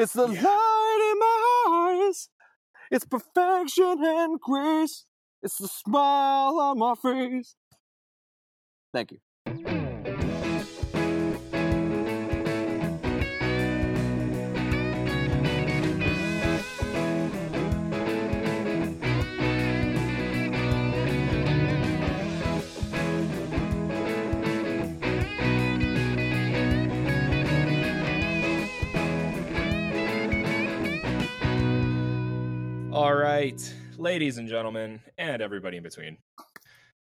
[0.00, 0.42] It's the Yeah.
[0.42, 2.30] light in my eyes.
[2.90, 5.04] It's perfection and grace.
[5.42, 7.54] It's the smile on my face.
[8.94, 9.79] Thank you.
[33.00, 33.58] All right,
[33.96, 36.18] ladies and gentlemen, and everybody in between,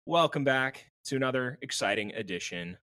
[0.04, 2.76] welcome back to another exciting edition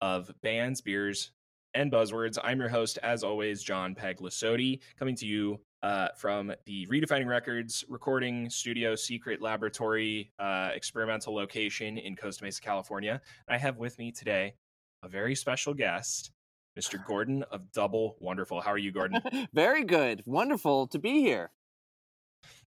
[0.00, 1.32] of Bands, Beers,
[1.74, 2.38] and Buzzwords.
[2.40, 7.84] I'm your host, as always, John Peglisodi, coming to you uh, from the Redefining Records
[7.88, 13.20] recording studio, secret laboratory, uh, experimental location in Costa Mesa, California.
[13.48, 14.54] I have with me today
[15.02, 16.30] a very special guest,
[16.78, 17.04] Mr.
[17.04, 18.60] Gordon of Double Wonderful.
[18.60, 19.20] How are you, Gordon?
[19.52, 20.22] Very good.
[20.24, 21.50] Wonderful to be here.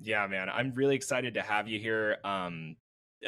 [0.01, 2.17] Yeah, man, I'm really excited to have you here.
[2.23, 2.77] Um,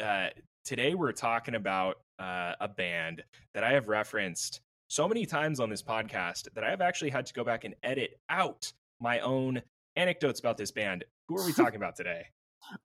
[0.02, 0.28] uh,
[0.64, 5.68] today we're talking about uh, a band that I have referenced so many times on
[5.68, 9.60] this podcast that I have actually had to go back and edit out my own
[9.96, 11.04] anecdotes about this band.
[11.28, 12.26] Who are we talking about today?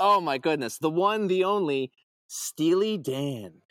[0.02, 0.78] Oh my goodness.
[0.78, 1.92] The one, the only,
[2.28, 3.62] Steely Dan.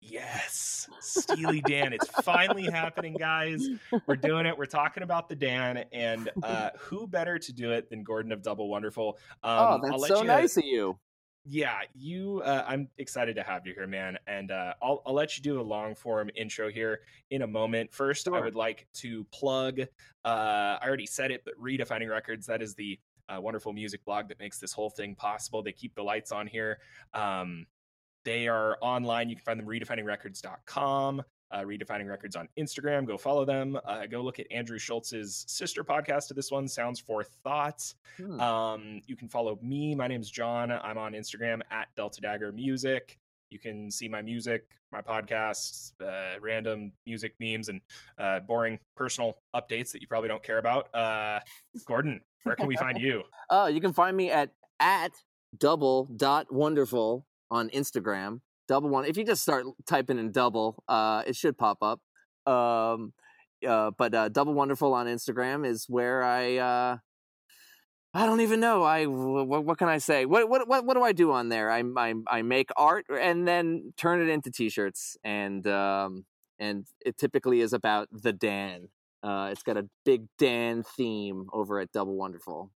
[0.00, 1.92] Yes, Steely Dan.
[1.92, 3.68] It's finally happening, guys.
[4.06, 4.56] We're doing it.
[4.56, 8.42] We're talking about the Dan, and uh, who better to do it than Gordon of
[8.42, 9.18] Double Wonderful?
[9.42, 10.98] Um, oh, that's so you- nice of you.
[11.46, 15.38] yeah you uh, i'm excited to have you here man and uh, I'll, I'll let
[15.38, 19.24] you do a long form intro here in a moment first i would like to
[19.32, 19.86] plug uh,
[20.26, 22.98] i already said it but redefining records that is the
[23.30, 26.46] uh, wonderful music blog that makes this whole thing possible they keep the lights on
[26.46, 26.78] here
[27.14, 27.64] um,
[28.24, 33.44] they are online you can find them redefiningrecords.com uh, redefining records on instagram go follow
[33.44, 37.94] them uh, go look at andrew schultz's sister podcast to this one sounds for thoughts
[38.16, 38.40] Hmm.
[38.40, 39.94] um, you can follow me.
[39.94, 40.70] My name's John.
[40.72, 43.16] I'm on Instagram at Delta Dagger Music.
[43.50, 47.80] You can see my music, my podcasts, uh, random music memes, and
[48.18, 50.92] uh, boring personal updates that you probably don't care about.
[50.94, 51.38] Uh,
[51.86, 53.22] Gordon, where can we find you?
[53.48, 55.12] Oh, you can find me at at
[55.56, 58.40] double dot wonderful on Instagram.
[58.68, 59.04] Double one.
[59.04, 62.00] If you just start typing in double, uh, it should pop up.
[62.46, 63.12] Um,
[63.66, 66.56] uh, but uh, double wonderful on Instagram is where I.
[66.56, 66.96] Uh,
[68.12, 68.82] I don't even know.
[68.82, 70.26] I what, what can I say?
[70.26, 71.70] What what what what do I do on there?
[71.70, 76.24] I I I make art and then turn it into t-shirts and um
[76.58, 78.88] and it typically is about the Dan.
[79.22, 82.70] Uh, it's got a big Dan theme over at Double Wonderful.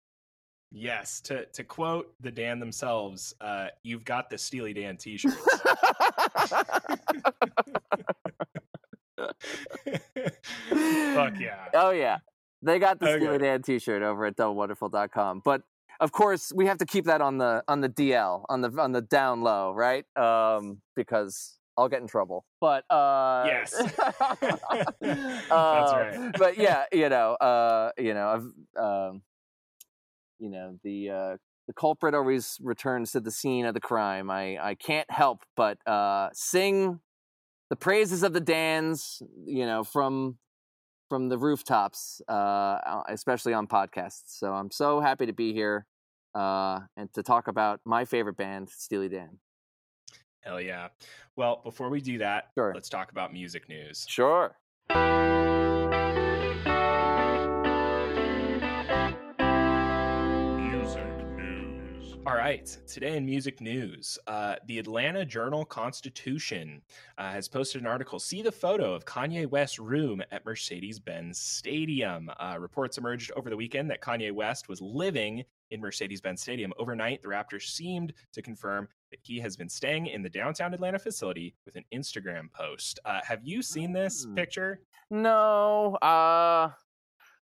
[0.76, 5.36] Yes, to to quote the Dan themselves, uh, you've got the Steely Dan T-shirts.
[11.14, 11.68] Fuck yeah!
[11.74, 12.18] Oh yeah.
[12.60, 13.24] They got the Okay.
[13.24, 15.42] Steely Dan t-shirt over at doublewonderful.com.
[15.44, 15.62] But
[16.00, 18.90] of course, we have to keep that on the on the DL, on the on
[18.90, 20.04] the down low, right?
[20.16, 22.44] Um because I'll get in trouble.
[22.60, 23.74] But uh Yes.
[25.00, 26.32] That's uh, right.
[26.36, 29.22] But yeah, you know, uh you know, I've um
[30.38, 31.36] you know, the uh
[31.66, 34.30] the culprit always returns to the scene of the crime.
[34.30, 37.00] I I can't help but uh sing
[37.70, 40.38] the praises of the Dans, you know, from
[41.08, 44.38] from the rooftops, uh, especially on podcasts.
[44.38, 45.86] So I'm so happy to be here
[46.34, 49.38] uh, and to talk about my favorite band, Steely Dan.
[50.40, 50.88] Hell yeah!
[51.36, 52.72] Well, before we do that, Sure.
[52.74, 54.04] let's talk about music news.
[54.08, 54.56] Sure.
[62.26, 66.80] All right, today in music news, uh, the Atlanta Journal Constitution
[67.18, 68.18] uh, has posted an article.
[68.18, 72.30] See the photo of Kanye West's room at Mercedes Benz Stadium.
[72.40, 76.72] Uh, reports emerged over the weekend that Kanye West was living in Mercedes Benz Stadium
[76.78, 77.20] overnight.
[77.20, 81.54] The Raptors seemed to confirm that he has been staying in the downtown Atlanta facility
[81.66, 82.98] with an Instagram post.
[83.04, 84.34] Uh, have you seen this Hmm.
[84.34, 84.80] picture?
[85.10, 86.70] No, uh,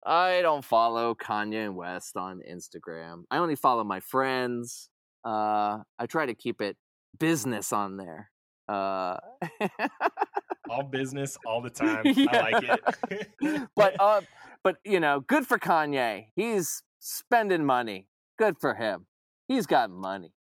[0.05, 3.23] I don't follow Kanye West on Instagram.
[3.31, 4.89] I only follow my friends.
[5.25, 6.77] Uh, I try to keep it
[7.19, 8.29] business on there.
[8.67, 9.17] Uh,
[10.69, 12.03] All business, all the time.
[12.07, 12.79] I like
[13.11, 13.29] it.
[13.75, 14.21] but uh,
[14.63, 16.25] but you know, good for Kanye.
[16.35, 18.07] He's spending money.
[18.39, 19.05] Good for him.
[19.47, 20.33] He's got money.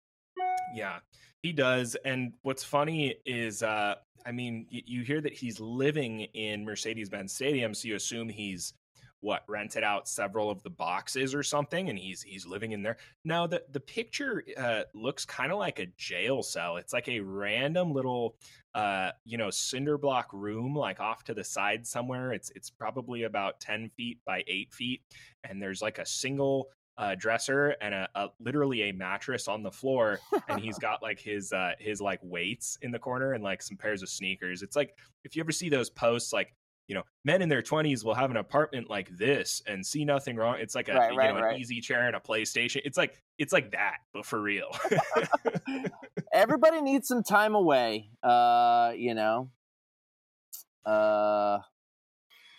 [0.75, 0.99] Yeah,
[1.43, 1.97] he does.
[2.05, 7.33] And what's funny is, uh, I mean, you hear that he's living in Mercedes Benz
[7.33, 8.75] Stadium, so you assume he's
[9.23, 12.99] what rented out several of the boxes or something and he's he's living in there?
[13.25, 16.77] Now the the picture uh, looks kind of like a jail cell.
[16.77, 18.37] It's like a random little
[18.75, 22.33] uh you know cinder block room like off to the side somewhere.
[22.33, 25.01] It's it's probably about 10 feet by 8 feet
[25.45, 29.71] and there's like a single uh, dresser and a, a literally a mattress on the
[29.71, 33.63] floor and he's got like his uh his like weights in the corner and like
[33.63, 34.63] some pairs of sneakers.
[34.63, 36.55] It's like if you ever see those posts like
[36.89, 40.37] you know, men in their 20s will have an apartment like this and see nothing
[40.37, 40.57] wrong.
[40.59, 41.55] It's like a Right, you right, know right.
[41.55, 42.81] an easy chair and a PlayStation.
[42.85, 44.69] It's like it's like that, but for real.
[46.33, 48.11] Everybody needs some time away.
[48.23, 49.51] Uh, you know.
[50.85, 51.59] Uh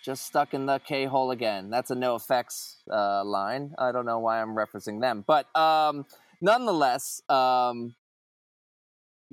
[0.04, 1.70] just stuck in the K hole again.
[1.70, 3.72] That's a NOFX uh line.
[3.78, 5.24] I don't know why I'm referencing them.
[5.26, 6.04] But um
[6.40, 7.94] nonetheless, um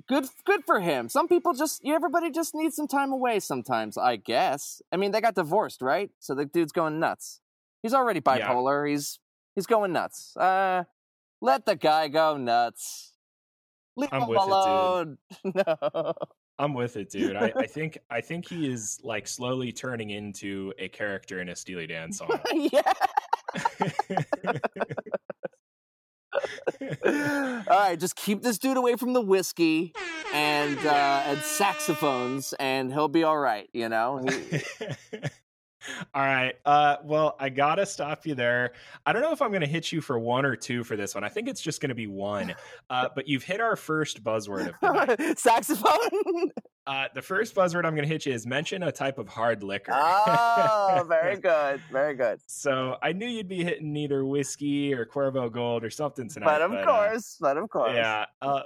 [0.08, 1.08] good good for him.
[1.08, 4.82] Some people just everybody just needs some time away sometimes, I guess.
[4.92, 6.10] I mean, they got divorced, right?
[6.20, 7.40] So the dude's going nuts.
[7.82, 8.48] He's already Yeah.
[8.48, 8.88] bipolar.
[8.88, 9.18] He's
[9.54, 10.36] he's going nuts.
[10.36, 10.84] Uh
[11.40, 13.12] let the guy go nuts.
[13.96, 14.48] Leave I'm him with it, dude.
[14.50, 15.18] alone.
[15.44, 16.14] no.
[16.58, 17.34] I'm with it, dude.
[17.36, 21.56] I, I think I think he is like slowly turning into a character in a
[21.56, 22.38] Steely Dan song.
[22.54, 22.92] yeah.
[27.04, 29.92] All right, just keep this dude away from the whiskey
[30.32, 33.68] and uh, and saxophones, and he'll be all right.
[33.72, 34.22] You know.
[36.14, 36.54] All right.
[36.64, 38.72] Uh, well, I gotta stop you there.
[39.04, 41.24] I don't know if I'm gonna hit you for one or two for this one.
[41.24, 42.54] I think it's just gonna be one.
[42.88, 45.38] Uh, but you've hit our first buzzword of the night.
[45.38, 46.52] saxophone.
[46.84, 49.92] Uh, the first buzzword I'm gonna hit you is mention a type of hard liquor.
[49.94, 52.40] oh, very good, very good.
[52.46, 56.46] So I knew you'd be hitting either whiskey or Cuervo Gold or something tonight.
[56.46, 57.92] But of uh, course, but of course.
[57.94, 58.24] yeah.
[58.40, 58.62] Uh,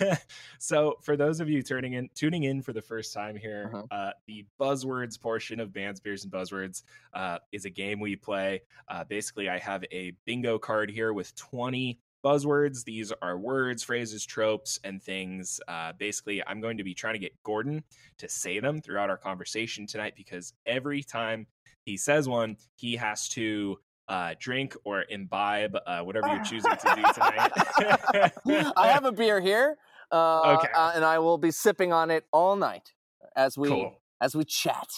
[0.58, 3.82] so for those of you turning in, tuning in for the first time here, Uh-huh.
[3.90, 8.62] uh, the buzzwords portion of Bands, Beers, and Buzzwords uh, is a game we play.
[8.88, 12.84] Uh, basically, I have a bingo card here with 20 buzzwords.
[12.84, 15.60] These are words, phrases, tropes, and things.
[15.68, 17.84] Uh, basically, I'm going to be trying to get Gordon
[18.18, 21.46] to say them throughout our conversation tonight because every time
[21.84, 23.78] he says one, he has to
[24.08, 28.72] uh, drink or imbibe uh, whatever you're choosing to do tonight.
[28.76, 29.76] I have a beer here,
[30.10, 30.68] uh, Okay.
[30.74, 32.92] uh, and I will be sipping on it all night
[33.36, 34.00] as we cool.
[34.20, 34.88] as we chat.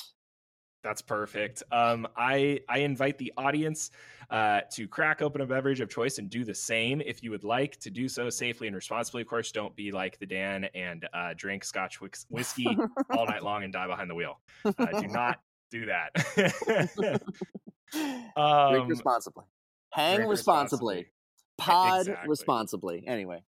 [0.83, 1.63] That's perfect.
[1.71, 3.91] Um, I I invite the audience
[4.31, 7.45] uh, to crack open a beverage of choice and do the same if you would
[7.45, 9.23] like to do so safely and responsibly.
[9.23, 12.67] Of course, don't be like the Dan and uh, drink Scotch whis- whiskey
[13.11, 14.41] all night long and die behind the wheel.
[14.65, 15.41] Uh, do not
[15.71, 16.11] do that.
[17.93, 19.45] Drink um, responsibly.
[19.93, 21.07] Hang drink responsibly.
[21.59, 22.29] Pod Exactly.
[22.29, 23.05] responsibly.
[23.07, 23.43] Anyway.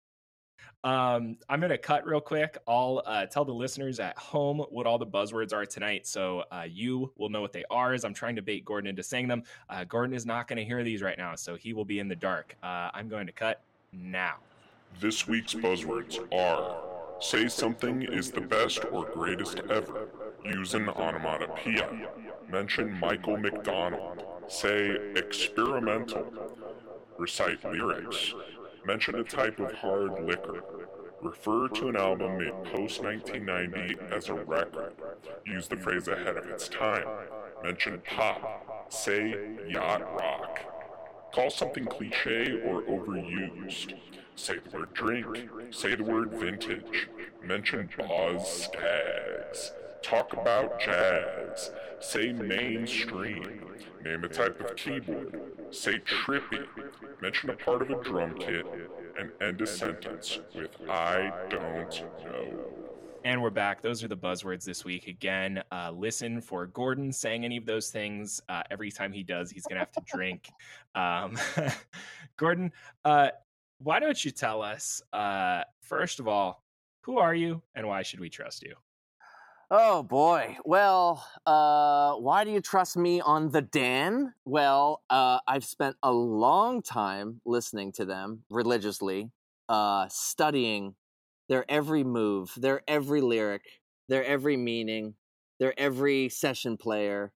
[0.84, 2.58] Um, I'm gonna cut real quick.
[2.66, 6.64] I'll uh, tell the listeners at home what all the buzzwords are tonight, so uh,
[6.68, 7.92] you will know what they are.
[7.92, 10.64] As I'm trying to bait Gordon into saying them, uh, Gordon is not going to
[10.64, 12.56] hear these right now, so he will be in the dark.
[12.62, 13.62] Uh, I'm going to cut
[13.92, 14.36] now.
[15.00, 16.76] This week's buzzwords are
[17.20, 20.08] say something is the best or greatest ever.
[20.44, 22.08] Use an onomatopoeia.
[22.50, 24.24] Mention Michael McDonald.
[24.48, 26.26] Say experimental.
[27.18, 28.34] Recite lyrics.
[28.84, 30.64] Mention a type of hard liquor.
[31.20, 34.94] Refer to an album made post 1990 as a record.
[35.46, 37.06] Use the phrase ahead of its time.
[37.62, 38.86] Mention pop.
[38.92, 40.58] Say yacht rock.
[41.32, 43.94] Call something cliche or overused.
[44.34, 45.26] Say the word drink.
[45.70, 47.08] Say the word vintage.
[47.44, 49.72] Mention Boz Skaggs.
[50.02, 51.70] Talk about jazz.
[52.00, 53.62] Say mainstream.
[54.04, 55.40] Name a type of keyboard.
[55.70, 56.66] Say trippy.
[57.20, 58.66] Mention a part of a drum kit.
[59.18, 62.64] And end a sentence with I don't know.
[63.24, 63.80] And we're back.
[63.80, 65.06] Those are the buzzwords this week.
[65.06, 68.40] Again, uh, listen for Gordon saying any of those things.
[68.48, 70.48] Uh, every time he does, he's going to have to drink.
[70.94, 71.38] Um,
[72.36, 72.70] Gordon,
[73.06, 73.28] uh,
[73.78, 76.62] why don't you tell us, uh, first of all,
[77.00, 78.74] who are you and why should we trust you?
[79.74, 80.58] Oh boy.
[80.66, 84.34] Well, uh, why do you trust me on the Dan?
[84.44, 89.30] Well, uh, I've spent a long time listening to them religiously,
[89.70, 90.94] uh, studying
[91.48, 93.62] their every move, their every lyric,
[94.10, 95.14] their every meaning,
[95.58, 97.32] their every session player.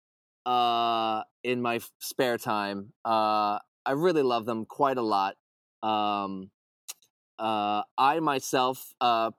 [0.46, 5.36] Uh, in my spare time, uh, I really love them quite a lot.
[5.82, 6.52] Um,
[7.40, 8.94] uh, I myself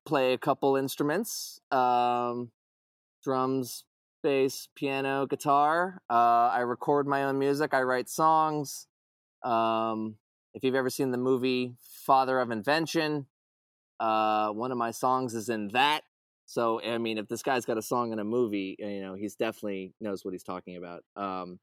[0.06, 1.60] play a couple instruments.
[1.70, 2.52] Um,
[3.26, 3.82] drums,
[4.22, 6.00] bass, piano, guitar.
[6.08, 7.74] Uh, I record my own music.
[7.74, 8.86] I write songs.
[9.42, 10.14] Um,
[10.54, 13.26] if you've ever seen the movie Father of Invention,
[13.98, 16.02] uh, one of my songs is in that.
[16.44, 19.34] So I mean, if this guy's got a song in a movie, you know, he's
[19.34, 21.02] definitely knows what he's talking about.
[21.16, 21.58] Um,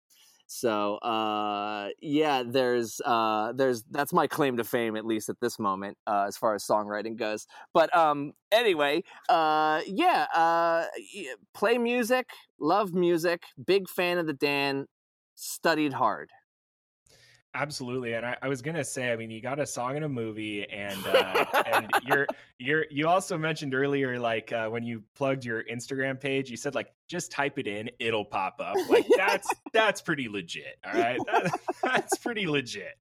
[0.55, 5.57] So uh, yeah, there's uh, there's that's my claim to fame at least at this
[5.57, 7.47] moment uh, as far as songwriting goes.
[7.73, 10.85] But um, anyway, uh, yeah, uh,
[11.55, 12.29] play music,
[12.59, 14.85] love music, big fan of the Dan,
[15.33, 16.29] studied hard.
[17.55, 20.09] Absolutely, and I, I, was gonna say, I mean, you got a song in a
[20.09, 25.45] movie, and uh, and you're you're you also mentioned earlier, like uh, when you plugged
[25.45, 28.75] your Instagram page, you said like just type it in, it'll pop up.
[28.89, 30.77] Like that's that's pretty legit.
[30.83, 32.97] All right, that, that's pretty legit.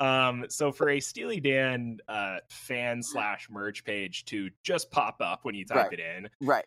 [0.00, 5.40] Um, so for a Steely Dan uh, fan slash merch page to just pop up
[5.44, 5.92] when you type right.
[5.92, 6.64] it in, right?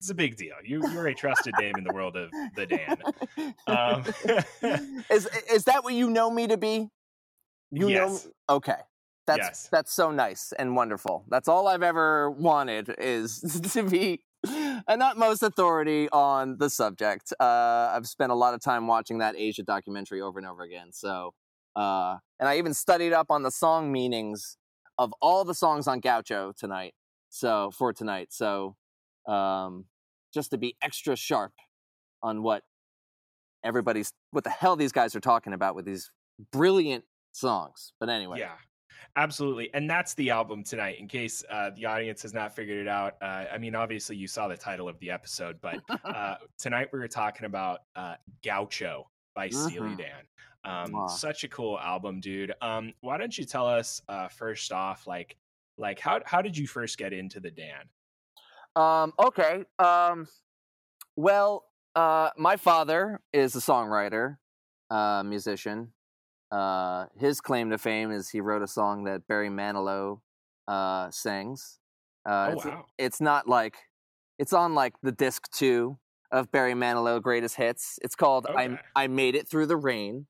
[0.00, 0.54] It's a big deal.
[0.64, 2.96] You, you're a trusted name in the world of the Dan.
[3.66, 4.04] Um,
[5.10, 6.88] is is that what you know me to be?
[7.70, 8.24] You yes.
[8.24, 8.78] know, okay.
[9.26, 9.68] That's yes.
[9.70, 11.24] that's so nice and wonderful.
[11.28, 13.40] That's all I've ever wanted is
[13.72, 17.32] to be an utmost authority on the subject.
[17.38, 20.92] Uh, I've spent a lot of time watching that Aja documentary over and over again.
[20.92, 21.34] So,
[21.76, 24.56] uh, and I even studied up on the song meanings
[24.98, 26.94] of all the songs on Gaucho tonight.
[27.28, 28.76] So for tonight, so
[29.26, 29.84] um,
[30.32, 31.52] just to be extra sharp
[32.22, 32.62] on what
[33.64, 36.10] everybody's what the hell these guys are talking about with these
[36.52, 37.92] brilliant songs.
[38.00, 38.54] But anyway, yeah,
[39.16, 40.98] absolutely, and that's the album tonight.
[40.98, 44.26] In case uh, the audience has not figured it out, uh, I mean, obviously you
[44.26, 49.08] saw the title of the episode, but uh, tonight we were talking about uh, Gaucho
[49.34, 49.48] by.
[49.48, 50.24] Steely Dan.
[50.64, 51.06] Um, wow.
[51.06, 52.52] Such a cool album, dude.
[52.60, 55.36] Um, why don't you tell us uh, first off, like,
[55.78, 57.88] like how how did you first get into the Dan?
[58.76, 59.64] Um, okay.
[59.78, 60.26] Um,
[61.16, 64.38] well, uh, my father is a songwriter,
[64.90, 65.92] uh, musician.
[66.50, 70.20] Uh, his claim to fame is he wrote a song that Barry Manilow
[70.66, 71.78] uh, sings.
[72.28, 72.86] Uh, oh, it's, wow.
[72.98, 73.76] it's not like
[74.38, 75.98] it's on like the disc two
[76.32, 77.98] of Barry Manilow greatest hits.
[78.02, 78.76] It's called okay.
[78.96, 80.26] I I Made It Through the Rain.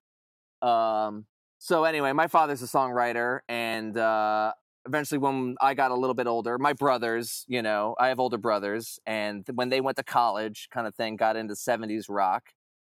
[0.63, 1.27] Um,
[1.59, 4.53] so anyway, my father's a songwriter, and uh,
[4.87, 8.39] eventually when I got a little bit older, my brothers, you know, I have older
[8.39, 12.51] brothers, and when they went to college, kind of thing, got into '70s rock,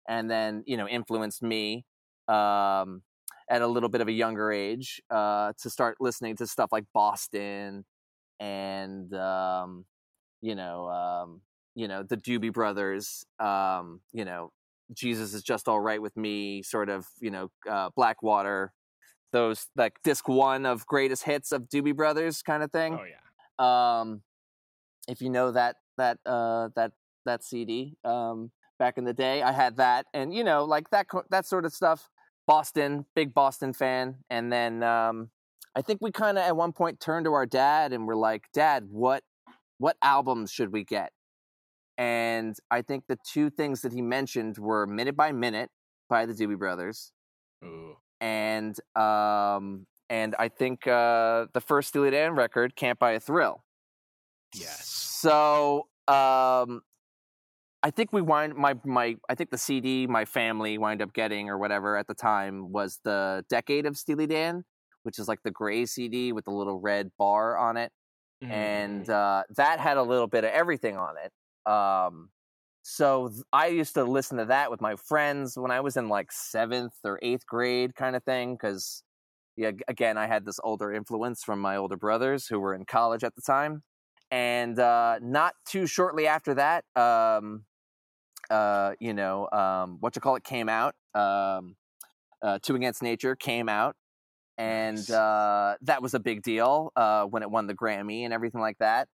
[0.08, 1.86] and then you know influenced me
[2.28, 3.02] um,
[3.50, 6.86] at a little bit of a younger age uh, to start listening to stuff like
[6.94, 7.86] Boston
[8.40, 9.86] and um,
[10.42, 11.42] you know, um,
[11.76, 14.52] you know the Doobie Brothers, um, you know.
[14.94, 18.72] Jesus is just all right with me, sort of, you know, uh, Blackwater,
[19.36, 22.98] those like disc one of greatest hits of Doobie Brothers kind of thing.
[23.00, 24.00] Oh yeah.
[24.00, 24.22] Um,
[25.08, 26.94] if you know that that uh that
[27.26, 31.08] that CD um back in the day, I had that, and you know like that
[31.30, 32.10] that sort of stuff.
[32.48, 35.32] Boston, big Boston fan, and then um,
[35.76, 38.44] I think we kind of at one point turned to our dad and we're like,
[38.54, 39.24] Dad, what
[39.80, 41.12] what albums should we get?
[41.98, 45.72] And I think the two things that he mentioned were Minute by Minute
[46.08, 47.12] by the Doobie Brothers.
[47.64, 53.20] Ooh and um, and I think uh, the first Steely Dan record, "Can't Buy a
[53.20, 53.64] Thrill."
[54.56, 54.88] Yes.
[54.88, 56.82] So um,
[57.84, 61.50] I think we wind my my I think the CD my family wind up getting
[61.50, 64.64] or whatever at the time was the Decade of Steely Dan,
[65.04, 67.92] which is like the gray CD with the little red bar on it,
[68.44, 68.50] mm.
[68.50, 71.72] and uh, that had a little bit of everything on it.
[71.72, 72.30] Um,
[72.88, 76.32] so I used to listen to that with my friends when I was in like
[76.32, 78.54] seventh or eighth grade, kind of thing.
[78.54, 79.02] Because,
[79.58, 83.24] yeah, again, I had this older influence from my older brothers who were in college
[83.24, 83.82] at the time.
[84.30, 87.66] And uh, not too shortly after that, um,
[88.52, 90.94] uh, you know, um, what you call it came out.
[91.16, 91.78] Um,
[92.44, 93.96] uh, Two Against Nature came out,
[94.60, 95.10] and nice.
[95.10, 98.78] uh, that was a big deal uh, when it won the Grammy and everything like
[98.78, 99.08] that.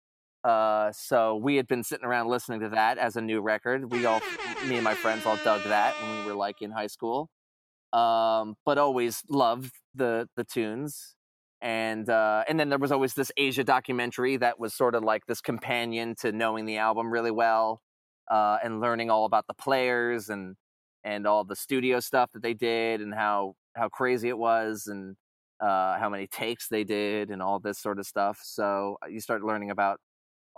[0.49, 3.93] Uh, so we had been sitting around listening to that as a new record.
[3.93, 4.23] We all,
[4.67, 7.29] me and my friends, all dug that when we were like in high school.
[7.93, 11.17] Um, but always loved the the tunes,
[11.61, 15.27] and uh, and then there was always this Aja documentary that was sort of like
[15.27, 17.83] this companion to knowing the album really well,
[18.31, 20.57] uh, and learning all about the players and
[21.05, 25.17] and all the studio stuff that they did and how how crazy it was and
[25.61, 28.41] uh, how many takes they did and all this sort of stuff.
[28.43, 30.01] So uh, you start learning about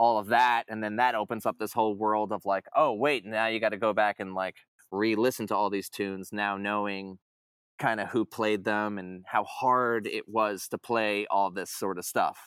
[0.00, 3.26] all of that and then that opens up this whole world of like oh wait
[3.26, 4.56] now you got to go back and like
[4.90, 7.18] re-listen to all these tunes now knowing
[7.78, 11.98] kind of who played them and how hard it was to play all this sort
[11.98, 12.38] of stuff.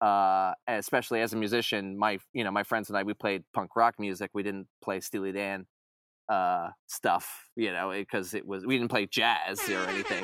[0.00, 3.74] Uh, especially as a musician my you know my friends and i we played punk
[3.74, 5.66] rock music we didn't play steely dan
[6.28, 10.22] uh, stuff you know because it was we didn't play jazz or anything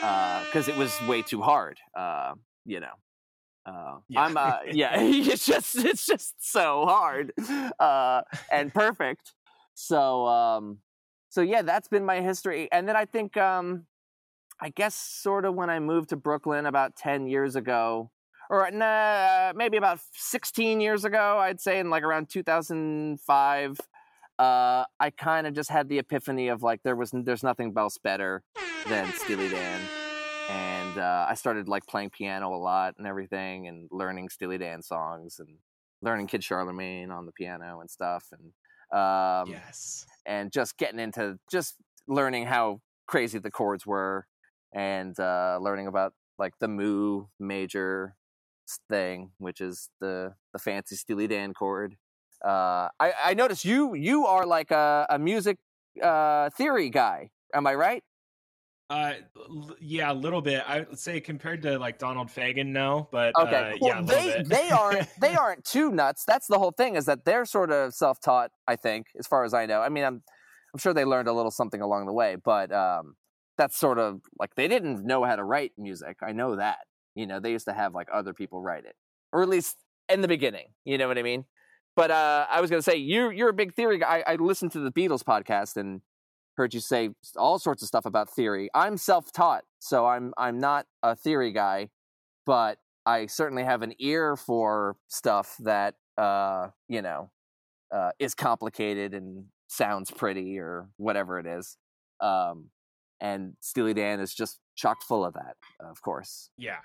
[0.00, 2.34] because uh, it was way too hard uh,
[2.66, 2.92] you know
[3.66, 4.22] uh, yeah.
[4.22, 7.32] I'm uh, yeah, it's just it's just so hard
[7.78, 9.34] uh, and perfect.
[9.74, 10.78] So um,
[11.34, 12.68] so yeah, that's been my history.
[12.70, 13.86] And then I think, um,
[14.60, 18.10] I guess, sort of when I moved to Brooklyn about ten years ago,
[18.48, 23.80] or nah, maybe about sixteen years ago, I'd say, in like around two thousand five.
[24.38, 27.98] Uh, I kind of just had the epiphany of like there was there's nothing else
[27.98, 28.42] better
[28.88, 29.80] than Steely Dan,
[30.48, 34.82] and uh, I started like playing piano a lot and everything, and learning Steely Dan
[34.82, 35.48] songs and
[36.02, 38.52] learning Kid Charlemagne on the piano and stuff, and
[38.98, 44.26] um, yes, and just getting into just learning how crazy the chords were,
[44.72, 48.14] and uh, learning about like the Mu major
[48.88, 51.96] thing, which is the the fancy Steely Dan chord.
[52.44, 55.58] Uh, I, I noticed you you are like a, a music
[56.02, 57.30] uh, theory guy.
[57.54, 58.02] Am I right?
[58.90, 60.62] Uh, l- yeah, a little bit.
[60.66, 63.72] I would say compared to like Donald Fagen, no, but Okay.
[63.72, 64.48] uh, well, yeah, a little they bit.
[64.48, 66.24] they aren't they aren't too nuts.
[66.26, 68.50] That's the whole thing is that they're sort of self taught.
[68.68, 69.80] I think, as far as I know.
[69.80, 70.22] I mean, I'm
[70.74, 73.14] I'm sure they learned a little something along the way, but um,
[73.56, 76.18] that's sort of like they didn't know how to write music.
[76.22, 76.78] I know that.
[77.14, 78.96] You know, they used to have like other people write it,
[79.32, 79.76] or at least
[80.10, 80.66] in the beginning.
[80.84, 81.46] You know what I mean?
[81.96, 84.22] But uh, I was gonna say you you're a big theory guy.
[84.26, 86.02] I, I listened to the Beatles podcast and
[86.56, 88.68] heard you say all sorts of stuff about theory.
[88.74, 91.90] I'm self taught, so I'm I'm not a theory guy,
[92.46, 97.30] but I certainly have an ear for stuff that uh, you know
[97.92, 101.76] uh, is complicated and sounds pretty or whatever it is.
[102.20, 102.70] Um,
[103.20, 106.50] and Steely Dan is just chock full of that, of course.
[106.58, 106.78] Yeah.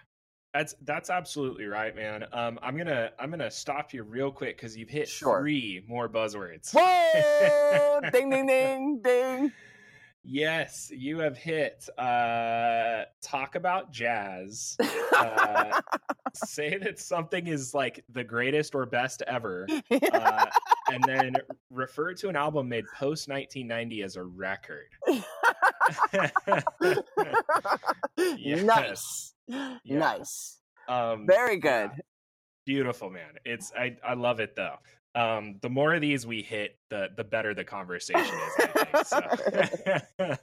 [0.54, 2.26] That's that's absolutely right, man.
[2.34, 5.40] Um, I'm gonna I'm gonna stop you real quick because you've hit Sure.
[5.40, 6.74] three more buzzwords.
[6.74, 8.00] Whoa!
[8.12, 9.52] ding, ding, ding, ding.
[10.24, 11.88] Yes, you have hit.
[11.98, 14.76] Uh, talk about jazz.
[15.16, 15.82] Uh,
[16.34, 19.66] say that something is like the greatest or best ever,
[20.14, 20.46] uh,
[20.92, 21.36] and then
[21.70, 24.90] refer to an album made post 1990 as a record.
[28.18, 29.34] Nice.
[29.86, 30.60] Nice.
[30.88, 31.92] um, Very good.
[32.66, 33.32] Beautiful, man.
[33.46, 34.76] It's I I love it though.
[35.16, 38.54] Um, the more of these we hit, the the better the conversation is.
[38.60, 40.16] I think.
[40.18, 40.38] So.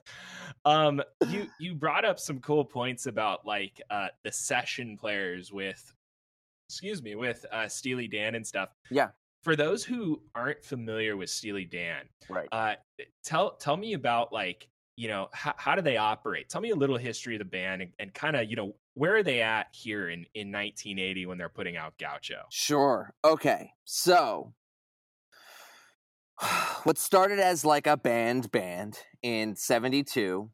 [0.70, 5.92] um, you you brought up some cool points about like uh the session players with,
[6.68, 8.70] excuse me, with uh Steely Dan and stuff.
[8.90, 9.10] Yeah.
[9.44, 12.48] For those who aren't familiar with Steely Dan, Right.
[12.50, 12.74] uh,
[13.22, 16.74] tell tell me about like you know how, how do they operate tell me a
[16.76, 19.66] little history of the band and, and kind of you know where are they at
[19.72, 23.12] here in in 1980 when they're putting out gaucho Sure.
[23.24, 23.72] Okay.
[23.84, 24.54] So,
[26.84, 30.50] what started as like a band band in 72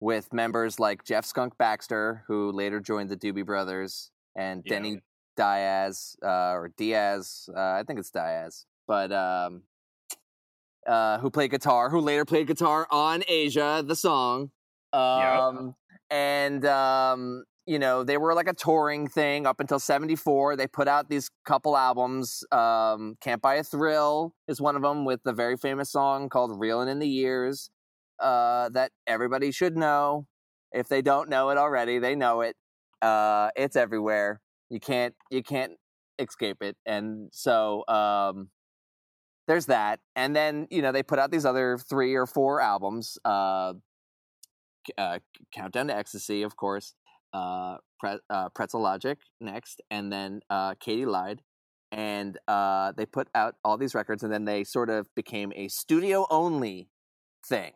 [0.00, 4.74] with members like Jeff Skunk Baxter, who later joined the Doobie Brothers, and Yeah.
[4.74, 5.00] Denny
[5.36, 9.62] Dias, uh, or Diaz, uh, I think it's Diaz, but um,
[10.86, 14.50] uh, who played guitar, who later played guitar on Aja, the song.
[14.92, 15.74] Um,
[16.10, 20.54] And, um, you know, they were like a touring thing up until 74.
[20.56, 22.44] They put out these couple albums.
[22.52, 26.50] Um, Can't Buy a Thrill is one of them with the very famous song called
[26.60, 27.70] Reelin' in the Years
[28.20, 30.26] uh, that everybody should know.
[30.72, 32.56] If they don't know it already, they know it.
[33.00, 34.40] Uh, it's everywhere.
[34.70, 35.72] You can't you can't
[36.18, 36.76] escape it.
[36.86, 38.50] And so um,
[39.46, 40.00] there's that.
[40.16, 43.18] And then you know they put out these other three or four albums.
[43.24, 43.74] Uh,
[44.98, 45.18] uh,
[45.52, 46.94] Countdown to Ecstasy, of course.
[47.32, 51.42] Uh, Pre- uh, Pretzel Logic next, and then uh, Katy Lied.
[51.90, 55.68] And uh, they put out all these records, and then they sort of became a
[55.68, 56.88] studio only
[57.46, 57.72] thing.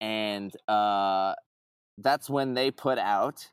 [0.00, 1.34] And uh,
[1.98, 3.50] that's when they put out.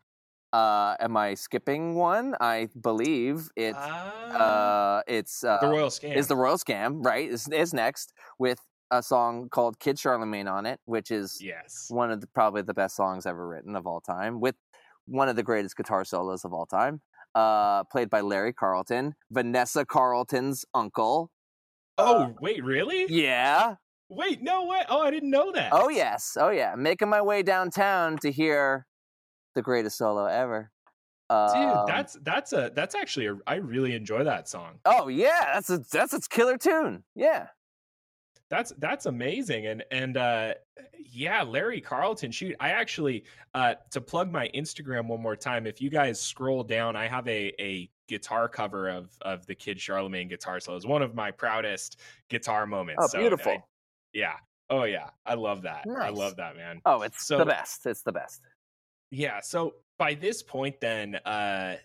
[0.51, 2.35] Uh, am I skipping one?
[2.41, 7.29] I believe it's uh, it's uh, the royal scam is the Royal Scam, right?
[7.29, 8.59] Is is next with
[8.91, 12.73] a song called Kid Charlemagne on it, which is yes one of the probably the
[12.73, 14.55] best songs ever written of all time, with
[15.05, 17.01] one of the greatest guitar solos of all time.
[17.35, 21.29] Uh, played by Larry Carlton, Vanessa Carlton's uncle.
[21.99, 23.75] oh wait really Yeah.
[24.09, 26.35] wait no way oh i didn't know that Oh yes.
[26.39, 26.73] Oh yeah.
[26.75, 28.87] Making my way downtown to hear
[29.59, 30.71] the greatest solo ever.
[31.29, 35.51] dude Um, that's that's a that's actually a i really enjoy that song oh yeah.
[35.53, 37.03] That's a that's its killer tune.
[37.13, 37.47] Yeah.
[38.49, 40.53] That's that's amazing, and and uh,
[40.97, 42.31] yeah, Larry Carlton.
[42.31, 45.67] Shoot, I actually uh, to plug my Instagram one more time.
[45.67, 49.79] If you guys scroll down, I have a a guitar cover of of the Kid
[49.79, 50.77] Charlemagne guitar solo.
[50.77, 53.03] It's one of my proudest guitar moments.
[53.03, 53.51] Oh, So beautiful.
[53.51, 53.63] I-
[54.13, 54.33] yeah.
[54.71, 55.09] Oh yeah.
[55.27, 55.85] I love that.
[56.01, 56.81] I love that, man.
[56.87, 57.85] Oh, it's So- the best.
[57.85, 58.41] It's the best.
[59.11, 59.39] Yeah.
[59.41, 61.77] So by this point, then uh,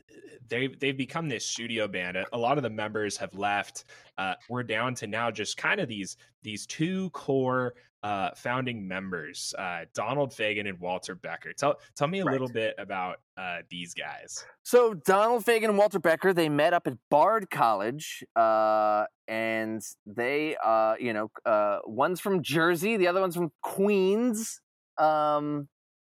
[0.48, 2.16] they they've become this studio band.
[2.32, 3.84] A- lot of the members have left.
[4.18, 9.54] Uh, we're down to now just kind of these these two core uh, founding members,
[9.58, 11.54] uh, Donald Fagen and Walter Becker.
[11.54, 12.32] Tell tell me a Right.
[12.32, 14.44] little bit about uh, these guys.
[14.62, 20.54] So Donald Fagen and Walter Becker, they met up at Bard College, uh, and they,
[20.62, 24.60] uh, you know, uh, one's from Jersey, the other one's from Queens.
[24.98, 25.68] Um,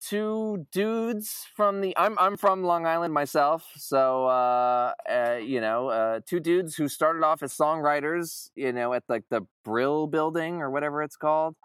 [0.09, 1.95] two dudes from the.
[1.97, 6.87] I'm I'm from Long Island myself, so uh, uh, you know, uh, two dudes who
[6.87, 11.55] started off as songwriters, you know, at like the Brill Building or whatever it's called,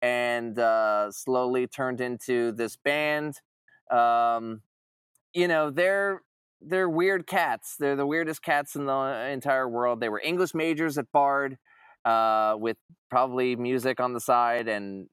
[0.00, 3.40] and uh, slowly turned into this band.
[3.90, 4.62] Um,
[5.34, 6.22] you know, they're
[6.60, 7.76] they're weird cats.
[7.78, 10.00] They're the weirdest cats in the entire world.
[10.00, 11.58] They were English majors at Bard,
[12.04, 12.76] uh, with
[13.10, 15.08] probably music on the side, and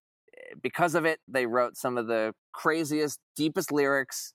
[0.62, 4.34] because of it, they wrote some of the craziest, deepest lyrics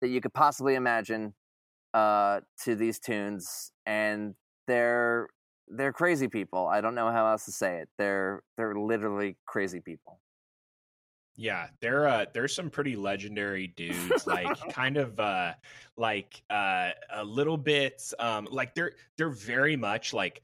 [0.00, 1.34] that you could possibly imagine
[1.94, 3.72] uh, to these tunes.
[3.86, 4.34] And
[4.66, 5.28] they're
[5.68, 6.66] they're crazy people.
[6.66, 7.88] I don't know how else to say it.
[7.98, 10.20] They're they're literally crazy people.
[11.34, 15.54] Yeah, they're uh there's some pretty legendary dudes, like kind of uh
[15.96, 20.42] like uh a little bit um like they're they're very much like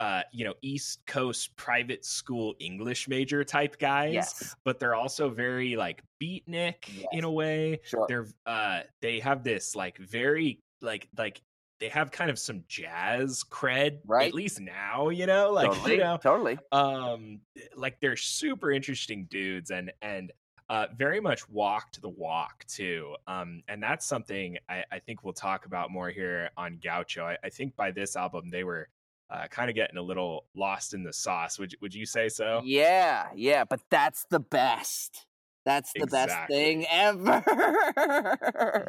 [0.00, 5.28] uh you know East Coast private school English major type guys, Yes, but they're also
[5.30, 7.06] very like beatnik Yes.
[7.12, 7.80] in a way.
[7.84, 8.06] sure.
[8.08, 11.40] They're uh they have this like very like like
[11.80, 14.28] they have kind of some jazz cred Right.
[14.28, 16.58] at least now, you know, like totally, you know totally.
[16.72, 17.40] um
[17.76, 20.32] like they're super interesting dudes and and
[20.70, 25.34] uh very much walked the walk too um and that's something i i think we'll
[25.34, 28.88] talk about more here on gaucho i, I think by this album they were
[29.34, 32.28] uh kind of getting a little lost in the sauce would you- would you say
[32.28, 35.26] so Yeah, yeah, but that's the best.
[35.66, 37.42] That's the best thing ever.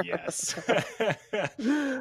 [0.04, 0.54] yes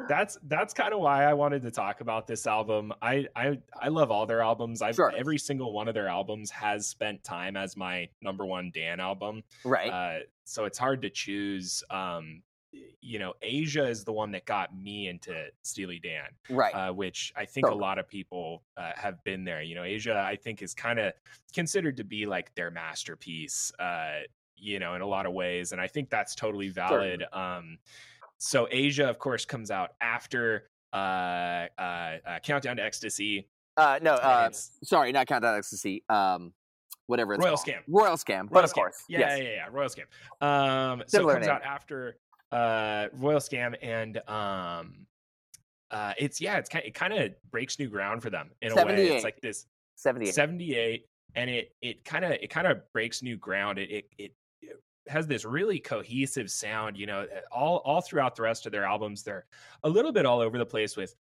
[0.09, 3.87] that's that's kind of why i wanted to talk about this album i i i
[3.87, 5.13] love all their albums i've Sure.
[5.15, 9.43] every single one of their albums has spent time as my number one dan album
[9.63, 9.89] right.
[9.89, 11.83] uh, so it's hard to choose.
[11.89, 12.43] Um,
[13.01, 15.33] you know, Aja is the one that got me into
[15.63, 16.73] Steely Dan, right.
[16.73, 19.61] uh, which I think a lot of people uh, have been there.
[19.61, 21.13] You know, Aja, I think, is kind of
[21.53, 23.71] considered to be like their masterpiece.
[23.79, 24.21] Uh,
[24.57, 27.23] you know, in a lot of ways, and I think that's totally valid.
[27.33, 27.77] Um,
[28.37, 33.47] so Aja, of course, comes out after uh, uh, uh, Countdown to Ecstasy.
[33.77, 34.49] uh, no, uh,
[34.83, 36.03] sorry, not Countdown to Ecstasy.
[36.09, 36.53] Um,
[37.07, 37.67] whatever it's Royal called.
[37.67, 37.81] Scam.
[37.87, 38.43] Royal Scam.
[38.49, 38.73] but Royal of Scam.
[38.75, 39.37] course, Yeah, yes.
[39.37, 39.67] yeah, yeah, yeah.
[39.71, 40.45] Royal Scam.
[40.45, 41.55] Um, so it comes name.
[41.55, 42.17] out after
[42.55, 45.05] uh, Royal Scam, and um,
[45.91, 48.75] uh, it's yeah, it's kind it kind of breaks new ground for them in a
[48.75, 49.07] way.
[49.15, 49.65] It's like this
[49.95, 50.33] 78.
[50.33, 53.77] 78, and it it kind of it kind of breaks new ground.
[53.77, 56.97] It it it it has this really cohesive sound.
[56.97, 59.45] You know, eh, all all throughout the rest of their albums, they're
[59.83, 61.13] a little bit all over the place with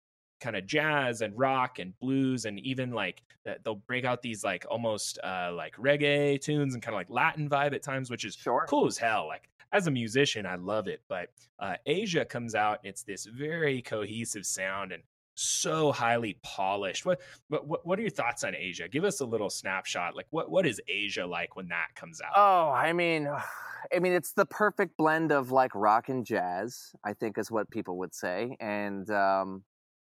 [0.43, 3.23] kind of jazz and rock and blues and even like
[3.65, 7.49] they'll break out these like almost uh like reggae tunes and kind of like latin
[7.49, 8.67] vibe at times which is Sure.
[8.69, 12.79] cool as hell like as a musician i love it but uh aja comes out
[12.83, 15.03] it's this very cohesive sound and
[15.35, 19.25] so highly polished what what what what are your thoughts on aja give us a
[19.25, 23.29] little snapshot like what what is aja like when that comes out Oh, I mean,
[23.95, 26.93] I mean, it's the perfect blend of like rock and jazz.
[27.05, 29.65] I think is what people would say, and um,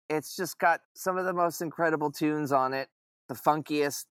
[0.09, 2.89] it's just got some of the most incredible tunes on it,
[3.27, 4.05] the funkiest,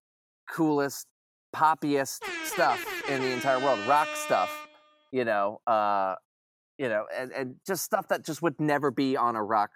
[0.49, 1.07] coolest,
[1.53, 4.68] poppiest stuff in the entire world, rock stuff.
[5.11, 6.15] You know, uh,
[6.77, 9.71] you know, and, and just stuff that just would never be on a rock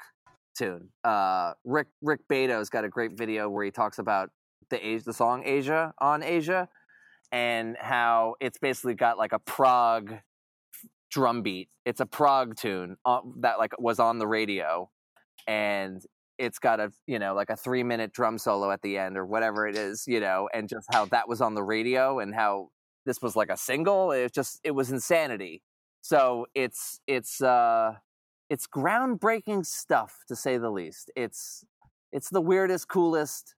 [0.58, 0.90] tune.
[1.04, 4.30] Uh, Rick Rick Beato's got a great video where he talks about
[4.70, 6.68] the Aja, the song Aja on Aja
[7.34, 10.14] and how it's basically got like a prog
[11.12, 11.68] drum beat.
[11.84, 14.90] It's a prog tune uh, that like was on the radio,
[15.48, 16.02] and
[16.38, 19.26] it's got a you know like a three minute drum solo at the end or
[19.26, 22.70] whatever it is, you know, and just how that was on the radio and how
[23.06, 24.12] this was like a single.
[24.12, 25.62] It just it was insanity.
[26.02, 27.96] So it's it's uh
[28.50, 31.12] it's groundbreaking stuff to say the least.
[31.16, 31.64] It's
[32.12, 33.56] it's the weirdest, coolest,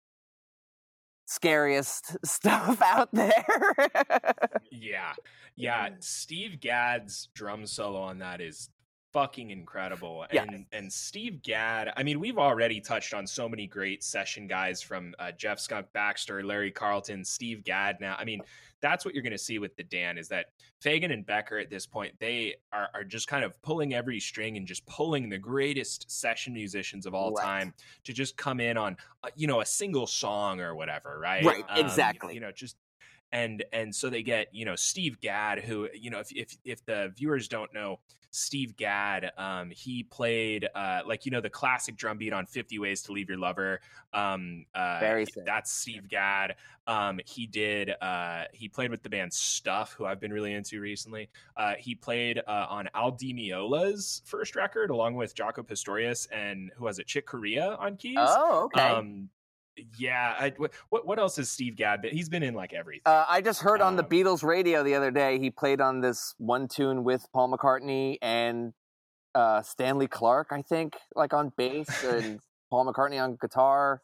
[1.25, 3.31] scariest stuff out there.
[4.71, 5.13] Yeah.
[5.55, 5.89] Yeah.
[5.99, 8.69] Steve Gadd's drum solo on that is
[9.13, 10.25] fucking incredible.
[10.33, 10.43] Yeah.
[10.43, 14.81] And and Steve Gadd, I mean, we've already touched on so many great session guys
[14.81, 18.01] from uh, Jeff Skunk Baxter, Larry Carlton, Steve Gadd.
[18.01, 18.41] Now, I mean,
[18.85, 20.45] that's what you're going to see with the Dan is that
[20.83, 24.57] Fagen and Becker at this point, they are, are just kind of pulling every string
[24.57, 27.43] and just pulling the greatest session musicians of all Right.
[27.43, 31.43] time to just come in on, uh, you know, a single song or whatever, right?
[31.43, 32.33] Right, Um, you know- exactly.
[32.35, 32.77] You know, just
[33.35, 36.85] and and so they get you know Steve Gadd, who you know if if if
[36.85, 37.99] the viewers don't know
[38.31, 42.79] Steve Gadd, um, he played uh, like you know the classic drum beat on Fifty
[42.79, 43.81] Ways to Leave Your Lover.
[44.13, 45.45] Um, uh, Very sick.
[45.45, 46.55] that's Steve Gadd.
[46.87, 50.79] Um, he did uh, he played with the band Stuff, who I've been really into
[50.79, 51.29] recently.
[51.57, 56.71] Uh, he played uh, on Al Di Meola's first record, along with Jaco Pastorius and
[56.77, 58.15] who was it, Chick Corea on keys.
[58.17, 59.27] Oh, okay.
[59.77, 60.35] Um, yeah.
[60.39, 60.53] I,
[60.89, 62.01] what what else is Steve Gadd?
[62.01, 63.01] been- He's been in like everything.
[63.05, 66.01] Uh, I just heard on the Um, Beatles radio the other day he played on
[66.01, 68.73] this one tune with Paul McCartney and
[69.33, 74.01] uh, Stanley Clarke, I think, like on bass and Paul McCartney on guitar.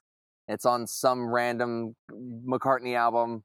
[0.48, 3.44] It's on some random McCartney album,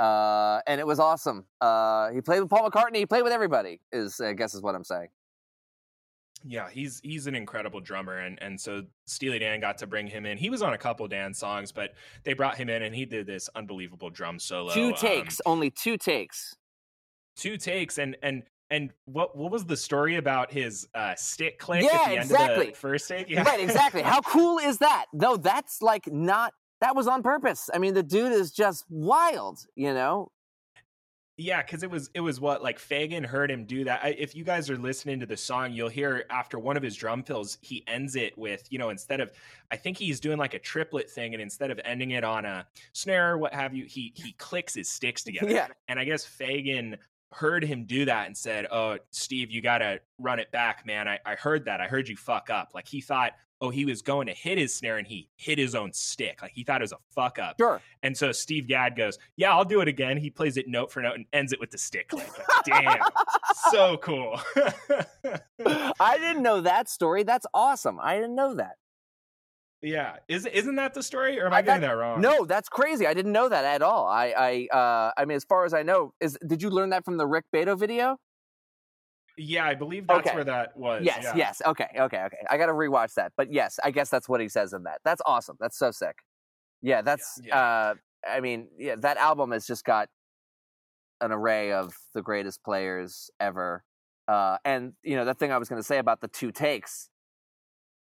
[0.00, 1.44] uh, and it was awesome.
[1.60, 2.96] Uh, he played with Paul McCartney.
[2.96, 3.80] He played with everybody.
[3.92, 5.08] Is I guess is what I'm saying.
[6.44, 10.24] Yeah, he's he's an incredible drummer, and and so Steely Dan got to bring him
[10.24, 10.38] in.
[10.38, 13.26] He was on a couple Dan songs, but they brought him in, and he did
[13.26, 14.72] this unbelievable drum solo.
[14.72, 16.54] two um, takes, only two takes.
[17.36, 21.82] two takes, and and and what what was the story about his uh, stick click
[21.82, 22.66] Yeah, at the end of exactly.
[22.66, 23.28] the first take?
[23.28, 23.42] Yeah.
[23.42, 24.02] Right, exactly.
[24.02, 25.06] How cool is that?
[25.12, 26.54] No, that's like not.
[26.80, 27.68] That was on purpose.
[27.74, 29.66] I mean, the dude is just wild.
[29.74, 30.30] You know.
[31.40, 34.00] Yeah, because it was it was what like Fagen heard him do that.
[34.02, 36.94] I, if you guys are listening to the song, you'll hear after one of his
[36.94, 39.32] drum fills, he ends it with you know instead of
[39.70, 42.66] I think he's doing like a triplet thing, and instead of ending it on a
[42.92, 45.50] snare or what have you, he he clicks his sticks together.
[45.50, 45.68] Yeah.
[45.88, 46.98] And I guess Fagen
[47.32, 51.08] heard him do that and said, "Oh, Steve, you got to run it back, man.
[51.08, 51.80] I, I heard that.
[51.80, 54.74] I heard you fuck up." Like he thought, oh, he was going to hit his
[54.74, 56.40] snare and he hit his own stick.
[56.42, 57.56] Like he thought it was a fuck up.
[57.60, 57.80] Sure.
[58.02, 61.02] And so Steve Gadd goes, "Yeah, I'll do it again." He plays it note for
[61.02, 62.12] note and ends it with the stick.
[62.12, 62.30] Like,
[62.64, 63.00] Damn,
[63.70, 64.40] so cool.
[66.00, 67.22] I didn't know that story.
[67.22, 67.98] That's awesome.
[68.00, 68.76] I didn't know that.
[69.82, 72.20] yeah, is isn't that the story, or am I I getting got- that wrong?
[72.20, 73.06] No, that's crazy.
[73.06, 74.06] I didn't know that at all.
[74.06, 77.04] I, I, uh, I mean, as far as I know, is did you learn that
[77.04, 78.18] from the Rick Beato video?
[79.40, 80.34] Yeah, I believe that's Okay.
[80.34, 81.02] where that was.
[81.04, 81.32] yes, yeah.
[81.36, 81.62] yes.
[81.64, 82.36] Okay, okay, okay.
[82.50, 83.32] I got to rewatch that.
[83.36, 85.00] But yes, I guess that's what he says in that.
[85.04, 85.56] That's awesome.
[85.60, 86.16] That's so sick.
[86.82, 87.40] Yeah, that's.
[87.44, 87.58] Yeah.
[87.58, 87.94] Uh,
[88.28, 90.08] I mean, yeah, that album has just got
[91.22, 93.84] an array of the greatest players ever.
[94.28, 97.08] Uh, and you know, the thing I was going to say about the two takes,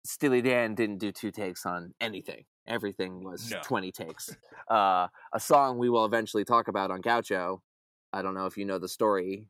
[0.05, 2.45] Steely Dan didn't do two takes on anything.
[2.67, 3.59] Everything was No.
[3.63, 4.35] 20 takes.
[4.69, 7.61] Uh, a song we will eventually talk about on Gaucho.
[8.11, 9.47] I don't know if you know the story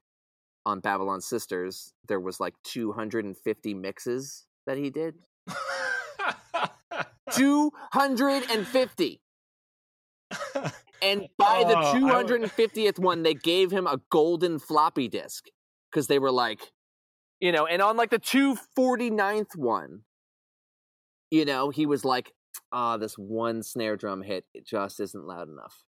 [0.65, 1.93] on Babylon Sisters.
[2.08, 5.15] There was like 250 mixes that he did.
[7.32, 9.21] 250.
[11.01, 15.45] And by the Oh, I w- 250th one, they gave him a golden floppy disk
[15.91, 16.71] because they were like,
[17.39, 20.01] you know, and on like the 249th one,
[21.32, 22.32] you know, he was like,
[22.71, 25.84] ah, this one snare drum hit, it just isn't loud enough.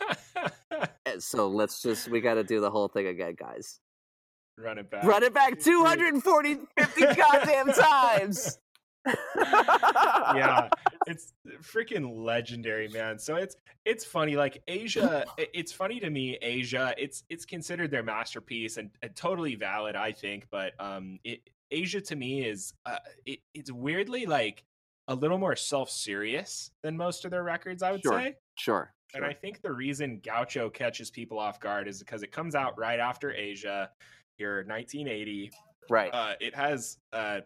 [1.06, 3.80] And So let's just, we got to do the whole thing again, guys.
[4.56, 5.04] Run it back.
[5.04, 8.58] Run it back 240, 50 goddamn times.
[10.34, 10.68] yeah
[11.06, 16.92] it's freaking legendary man so it's it's funny like aja it's funny to me aja
[16.98, 21.40] it's it's considered their masterpiece and, and totally valid i think but um it
[21.72, 24.64] aja to me is uh, it, it's weirdly like
[25.06, 28.18] a little more self-serious than most of their records i would Sure.
[28.20, 28.92] say Sure.
[29.14, 32.78] And I think the reason Gaucho catches people off guard is because it comes out
[32.78, 33.88] right after Aja,
[34.36, 35.50] here 1980.
[35.88, 36.10] Right.
[36.12, 37.40] Uh, it has uh,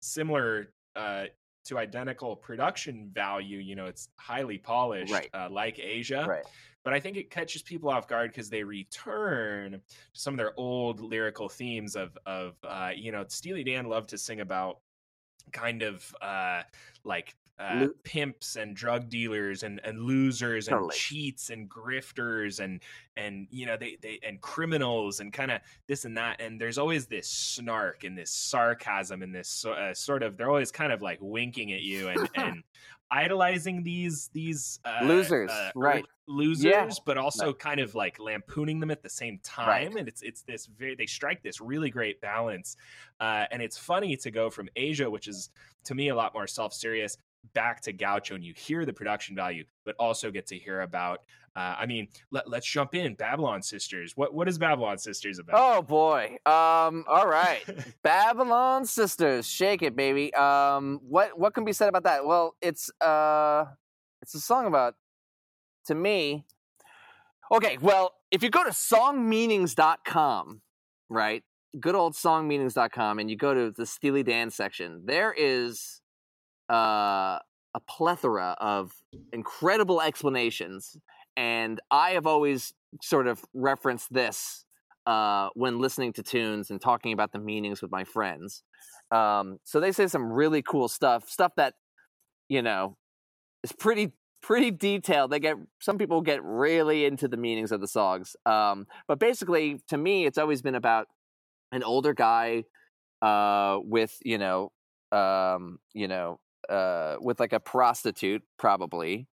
[0.00, 1.24] similar uh,
[1.64, 3.58] to identical production value.
[3.58, 5.28] You know, it's highly polished, Right.
[5.34, 6.26] uh, like Aja.
[6.26, 6.44] right.
[6.84, 9.80] But I think it catches people off guard because they return to
[10.14, 14.16] some of their old lyrical themes of of uh, you know Steely Dan loved to
[14.18, 14.78] sing about
[15.52, 16.62] kind of uh,
[17.04, 20.94] like uh, pimps and drug dealers and, and losers and Totally.
[20.94, 22.80] cheats and grifters and
[23.16, 26.78] and you know they they and criminals and kind of this and that and there's
[26.78, 31.02] always this snark and this sarcasm and this uh, sort of they're always kind of
[31.02, 32.62] like winking at you and and
[33.10, 36.04] idolizing these these uh, Losers, uh, right.
[36.26, 39.96] losers but also kind of like lampooning them at the same time Right.
[39.96, 42.76] and it's it's this very they strike this really great balance
[43.18, 45.50] uh, and it's funny to go from aja which is
[45.84, 47.16] to me a lot more self-serious
[47.54, 51.22] back to gaucho and you hear the production value but also get to hear about
[51.56, 55.58] uh, i mean let, let's jump in babylon sisters what what is babylon sisters about
[55.78, 56.36] Oh boy.
[56.46, 57.04] Um.
[57.08, 57.62] All right.
[58.02, 60.32] Babylon Sisters, shake it, baby.
[60.34, 61.00] Um.
[61.02, 62.24] What What can be said about that?
[62.24, 63.64] Well, it's uh,
[64.22, 64.94] it's a song about,
[65.86, 66.44] to me.
[67.52, 67.78] Okay.
[67.80, 70.60] Well, if you go to songmeanings.com,
[71.08, 71.42] right?
[71.78, 76.00] Good old songmeanings.com, and you go to the Steely Dan section, there is
[76.70, 77.38] uh
[77.74, 78.92] a plethora of
[79.32, 80.96] incredible explanations
[81.38, 84.64] and I have always sort of referenced this
[85.06, 88.64] uh, when listening to tunes and talking about the meanings with my friends.
[89.12, 91.74] Um, so they say some really cool stuff, stuff that
[92.48, 92.96] you know
[93.62, 95.30] is pretty pretty detailed.
[95.30, 98.34] They get some people get really into the meanings of the songs.
[98.44, 101.06] Um, but basically, to me, it's always been about
[101.70, 102.64] an older guy
[103.22, 104.72] uh, with you know
[105.12, 109.28] um, you know uh, with like a prostitute probably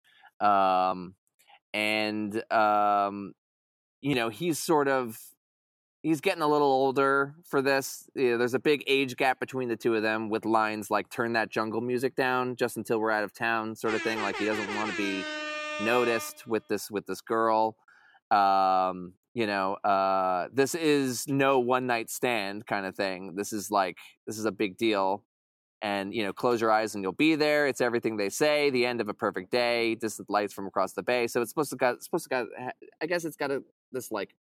[0.41, 1.15] um,
[1.73, 3.33] and um,
[4.01, 5.19] you know he's sort of
[6.03, 8.09] he's getting a little older for this.
[8.15, 11.11] You know, there's a big age gap between the two of them with lines like
[11.11, 14.21] "Turn that jungle music down just until we're out of town," sort of thing.
[14.23, 15.23] Like he doesn't want to be
[15.85, 17.77] noticed with this with this girl.
[18.31, 23.35] Um, you know, uh, this is no one night stand kind of thing.
[23.37, 25.25] This is like this is a big deal.
[25.83, 27.67] And you know, close your eyes and you'll be there.
[27.67, 28.69] It's everything they say.
[28.71, 29.95] The end of a perfect day.
[29.95, 31.27] Distant lights from across the bay.
[31.27, 32.47] So it's supposed to got supposed to got.
[33.03, 33.63] I guess it's got a
[33.93, 34.35] this like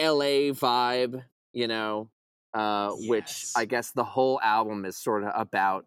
[0.00, 1.22] LA vibe,
[1.52, 2.08] you know,
[2.54, 3.08] uh, yes.
[3.08, 5.84] which I guess the whole album is sort of about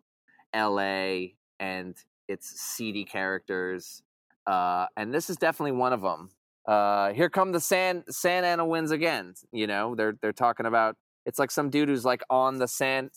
[0.56, 1.96] LA and
[2.28, 4.04] its seedy characters.
[4.46, 6.30] Uh, and this is definitely one of them.
[6.68, 9.34] Uh, here come the San san Ana winds again.
[9.52, 13.10] You know, they're they're talking about it's like some dude who's like on the Santa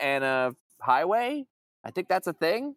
[0.00, 1.46] Ana highway.
[1.84, 2.74] I think that's a thing.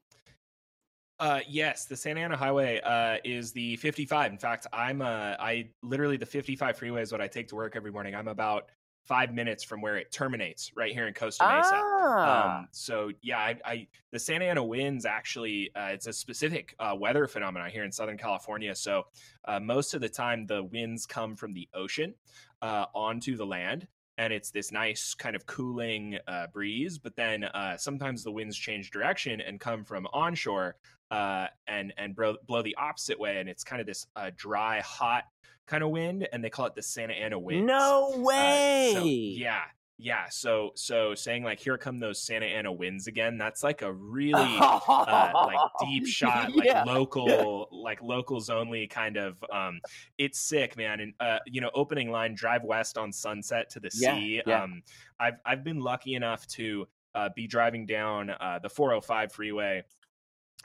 [1.19, 4.31] Uh, yes, the Santa Ana Highway uh, is the 55.
[4.31, 7.75] In fact, I'm uh, I literally the 55 freeway is what I take to work
[7.75, 8.15] every morning.
[8.15, 8.69] I'm about
[9.05, 11.69] five minutes from where it terminates, right here in Costa Mesa.
[11.73, 12.59] Ah.
[12.59, 16.95] Um, so yeah, I, I, the Santa Ana winds actually uh, it's a specific uh,
[16.97, 18.75] weather phenomenon here in Southern California.
[18.75, 19.03] So
[19.47, 22.13] uh, most of the time, the winds come from the ocean
[22.61, 23.87] uh, onto the land
[24.17, 26.97] and it's this nice kind of cooling uh, breeze.
[26.97, 30.75] But then uh, sometimes the winds change direction and come from onshore
[31.11, 34.81] uh, and and blow, blow the opposite way, and it's kind of this uh, dry,
[34.81, 35.23] hot
[35.67, 37.65] kind of wind, and they call it the Santa Ana wind.
[37.65, 38.91] No way!
[38.93, 39.61] So, yeah,
[39.97, 43.93] yeah so so saying like here come those santa ana winds again that's like a
[43.93, 46.83] really uh, like deep shot like yeah.
[46.83, 49.79] local like locals only kind of um
[50.17, 53.89] it's sick man and uh you know opening line drive west on sunset to the
[53.95, 54.63] yeah, sea yeah.
[54.63, 54.81] um
[55.19, 59.81] i've i've been lucky enough to uh, be driving down uh, the 405 freeway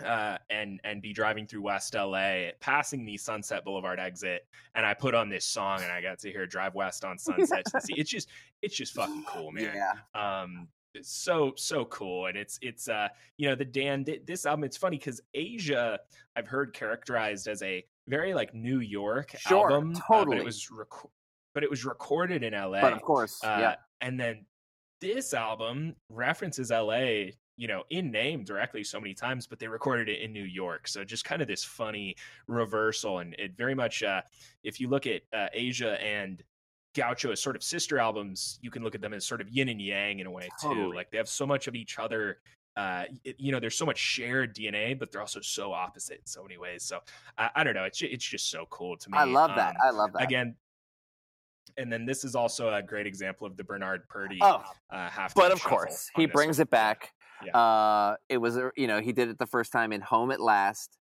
[0.05, 4.95] uh, and and be driving through West LA, passing the Sunset Boulevard exit, and I
[4.95, 7.95] put on this song, and I got to hear "Drive West on Sunset." to see
[7.97, 8.29] it's just
[8.63, 9.75] it's just fucking cool, man.
[9.75, 9.93] Yeah.
[10.43, 14.65] Um, it's so so cool, and it's it's uh you know the Dan this album.
[14.65, 15.99] It's funny because Aja
[16.37, 20.21] I've heard characterized as a very like New York sure, album, totally.
[20.21, 21.11] Uh, but it was rec-
[21.55, 22.81] but it was recorded in LA.
[22.81, 23.75] But of course, uh, yeah.
[24.01, 24.45] And then
[25.01, 30.09] this album references LA you know in name directly so many times but they recorded
[30.09, 34.03] it in new york so just kind of this funny reversal and it very much
[34.03, 34.23] uh,
[34.65, 36.43] if you look at uh, aja and
[36.97, 39.69] gaucho as sort of sister albums you can look at them as sort of yin
[39.69, 40.87] and yang in a way totally.
[40.87, 42.39] too like they have so much of each other
[42.77, 43.03] uh,
[43.37, 46.57] you know, there's so much shared DNA, but they're also so opposite in so many
[46.57, 46.85] ways.
[46.85, 47.01] So
[47.37, 47.83] I, I don't know.
[47.83, 49.19] It's it's just so cool to me.
[49.19, 49.71] I love that.
[49.71, 50.23] Um, I love that.
[50.23, 50.55] Again,
[51.77, 55.35] and then this is also a great example of the Bernard Purdie oh, uh, half.
[55.35, 56.63] But of course, he brings one.
[56.63, 57.13] it back.
[57.45, 57.57] Yeah.
[57.57, 60.99] Uh, it was you know he did it the first time in Home at Last,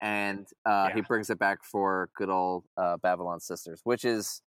[0.00, 0.94] and uh, yeah.
[0.94, 4.42] he brings it back for good old uh, Babylon Sisters, which is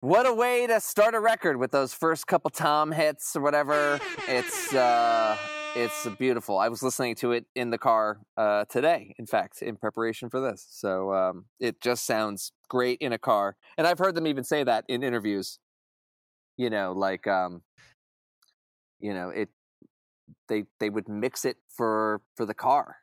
[0.00, 3.98] what a way to start a record with those first couple tom hits or whatever.
[4.28, 5.36] It's uh,
[5.74, 6.58] it's beautiful.
[6.58, 10.40] I was listening to it in the car uh, today, in fact, in preparation for
[10.40, 10.66] this.
[10.70, 14.64] So um, it just sounds great in a car, and I've heard them even say
[14.64, 15.58] that in interviews.
[16.56, 17.62] You know, like um,
[19.00, 19.48] you know, it
[20.48, 22.96] they they would mix it for for the car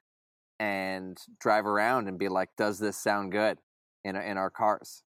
[0.60, 3.58] and drive around and be like, "Does this sound good?"
[4.06, 5.04] in in our cars.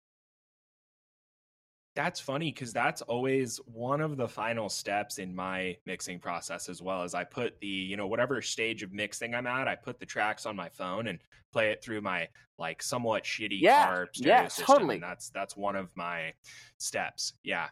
[1.94, 6.80] That's funny because that's always one of the final steps in my mixing process as
[6.80, 7.02] well.
[7.02, 10.06] As I put the you know whatever stage of mixing I'm at, I put the
[10.06, 11.18] tracks on my phone and
[11.52, 14.66] play it through my like somewhat shitty yeah, car stereo yeah, system.
[14.66, 14.94] Totally.
[14.96, 16.32] And that's that's one of my
[16.78, 17.34] steps.
[17.42, 17.68] Yeah.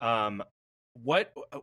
[0.00, 0.42] Um,
[0.94, 1.58] what uh,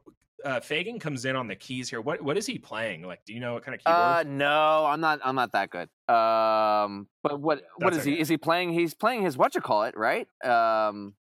[0.45, 2.01] uh, Fagen comes in on the keys here.
[2.01, 3.03] What what is he playing?
[3.03, 3.97] Like, do you know what kind of keyboard?
[3.97, 5.19] Uh, no, I'm not.
[5.23, 5.89] I'm not that good.
[6.13, 8.15] Um, but what what That's is okay.
[8.15, 8.19] he?
[8.21, 8.73] Is he playing?
[8.73, 10.27] He's playing his what you call it, right?
[10.43, 11.13] Um,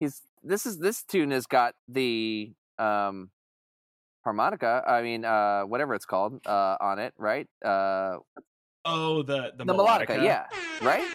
[0.00, 3.30] he's this is this tune has got the um
[4.22, 4.82] harmonica.
[4.86, 7.46] I mean, uh, whatever it's called, uh, on it, right?
[7.64, 8.18] Uh,
[8.84, 10.06] oh, the the, the melodica.
[10.06, 10.46] melodica, yeah,
[10.82, 11.06] right.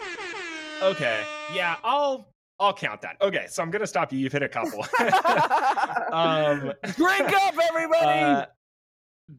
[0.81, 1.21] Okay,
[1.53, 2.29] yeah, I'll
[2.59, 3.15] I'll count that.
[3.21, 4.19] Okay, so I'm gonna stop you.
[4.19, 4.81] You've hit a couple.
[6.13, 8.19] um, drink up, everybody.
[8.19, 8.45] Uh,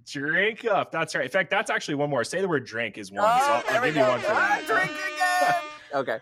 [0.06, 0.90] drink up.
[0.90, 1.24] That's right.
[1.24, 2.24] In fact, that's actually one more.
[2.24, 3.24] Say the word drink is one.
[3.24, 4.00] Oh, so I'll, I'll give go.
[4.00, 4.66] you one for that.
[4.66, 5.54] drink again.
[5.92, 6.18] Okay.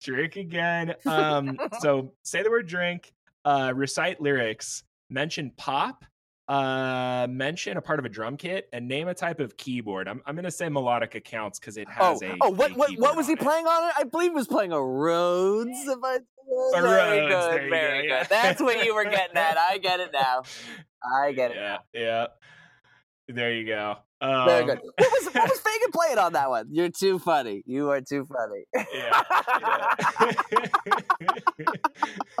[0.00, 0.94] drink again.
[1.06, 3.12] Um, so say the word drink,
[3.44, 6.04] uh, recite lyrics, mention pop,
[6.48, 10.08] uh, mention a part of a drum kit, and name a type of keyboard.
[10.08, 12.36] I'm, I'm gonna say melodica counts because it Oh, has a.
[12.40, 13.94] oh, what a what what was he playing on it?
[13.98, 15.70] I believe he was playing a Rhodes.
[15.86, 18.28] If I A very Rhodes, good, very go, good.
[18.28, 19.56] That's what you were getting at.
[19.58, 20.42] I get it now.
[21.02, 21.56] I get it.
[21.56, 22.00] Yeah, now.
[22.00, 22.26] yeah.
[23.28, 23.96] There you go.
[24.20, 24.80] Um, Very good.
[24.82, 26.68] What was what was Fagen playing on that one?
[26.70, 27.62] You're too funny.
[27.66, 28.64] You are too funny.
[28.94, 29.22] Yeah.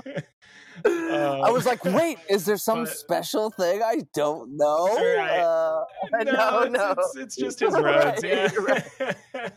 [0.06, 0.20] yeah.
[0.84, 4.86] I was like, wait, is there some but- special thing I don't know?
[4.96, 5.38] Right.
[5.40, 5.84] Uh,
[6.24, 6.94] no, it's, no.
[6.98, 8.22] It's, it's just his Rhodes.
[8.58, 9.48] right, Yeah.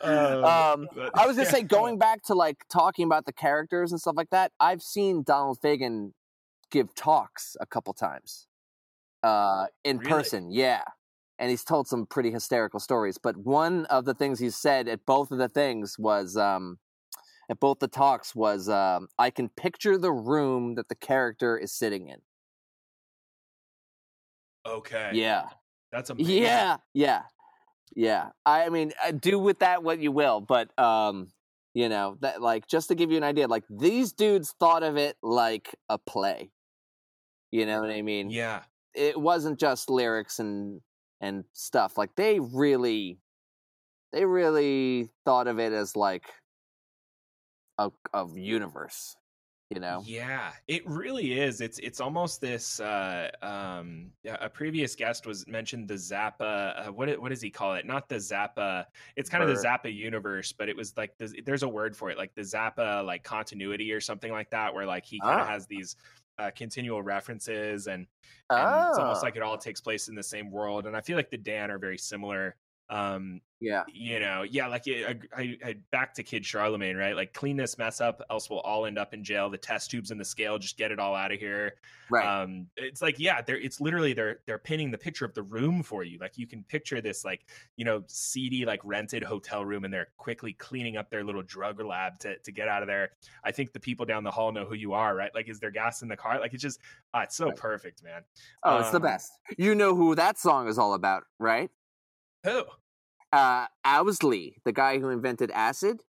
[0.00, 3.92] um, Um, but- I was gonna say, going back to like talking about the characters
[3.92, 4.52] and stuff like that.
[4.60, 6.12] I've seen Donald Fagen
[6.70, 8.46] give talks a couple times,
[9.22, 10.10] uh, in Really?
[10.10, 10.50] person.
[10.50, 10.82] Yeah,
[11.38, 13.18] and he's told some pretty hysterical stories.
[13.18, 16.78] But one of the things he said at both of the things was, um,
[17.48, 21.72] at both the talks was, um, I can picture the room that the character is
[21.72, 22.18] sitting in.
[24.66, 25.10] Okay.
[25.14, 25.48] Yeah.
[25.90, 26.42] That's amazing.
[26.42, 27.22] Yeah, yeah,
[27.96, 28.28] yeah.
[28.44, 31.28] I mean, uh, do with that what you will, but um,
[31.72, 34.98] you know, that like just to give you an idea, like these dudes thought of
[34.98, 36.50] it like a play.
[37.50, 38.28] You know what I mean?
[38.28, 38.64] Yeah.
[38.94, 40.82] It wasn't just lyrics and
[41.22, 41.96] and stuff.
[41.96, 43.18] Like they really,
[44.12, 46.24] they really thought of it as like
[47.78, 49.16] a a universe.
[49.70, 50.02] You know?
[50.06, 51.60] Yeah, it really is.
[51.60, 52.80] It's it's almost this.
[52.80, 56.88] Uh, um, yeah, a previous guest was mentioned the Zappa.
[56.88, 57.84] Uh, what what does he call it?
[57.84, 58.86] Not the Zappa.
[59.16, 62.08] It's kind of the Zappa universe, but it was like the, there's a word for
[62.10, 65.46] it, like the Zappa like continuity or something like that, where like he kind of
[65.46, 65.50] Ah.
[65.50, 65.96] has these
[66.38, 68.06] uh, continual references and
[68.48, 70.86] and it's almost Oh, like it all takes place in the same world.
[70.86, 72.56] And I feel like the Dan are very similar.
[72.88, 73.84] Um, yeah.
[73.92, 77.16] you know, yeah, like I, I, I back to Kid Charlemagne, right?
[77.16, 79.50] Like clean this mess up, else we'll all end up in jail.
[79.50, 81.74] The test tubes and the scale, just get it all out of here.
[82.10, 82.24] Right.
[82.24, 85.82] Um, it's like, yeah, they're it's literally they're they're pinning the picture of the room
[85.82, 86.18] for you.
[86.20, 87.46] Like you can picture this, like
[87.76, 91.80] you know, seedy like rented hotel room, and they're quickly cleaning up their little drug
[91.80, 93.10] lab to to get out of there.
[93.44, 95.34] I think the people down the hall know who you are, right?
[95.34, 96.40] Like, is there gas in the car?
[96.40, 96.80] Like, it's just,
[97.14, 97.56] ah, it's so Right.
[97.56, 98.22] perfect, man.
[98.62, 99.32] oh, it's the um, best.
[99.56, 101.70] You know who that song is all about, right?
[102.44, 102.64] Who?
[103.32, 106.02] Uh Owsley, the guy who invented acid.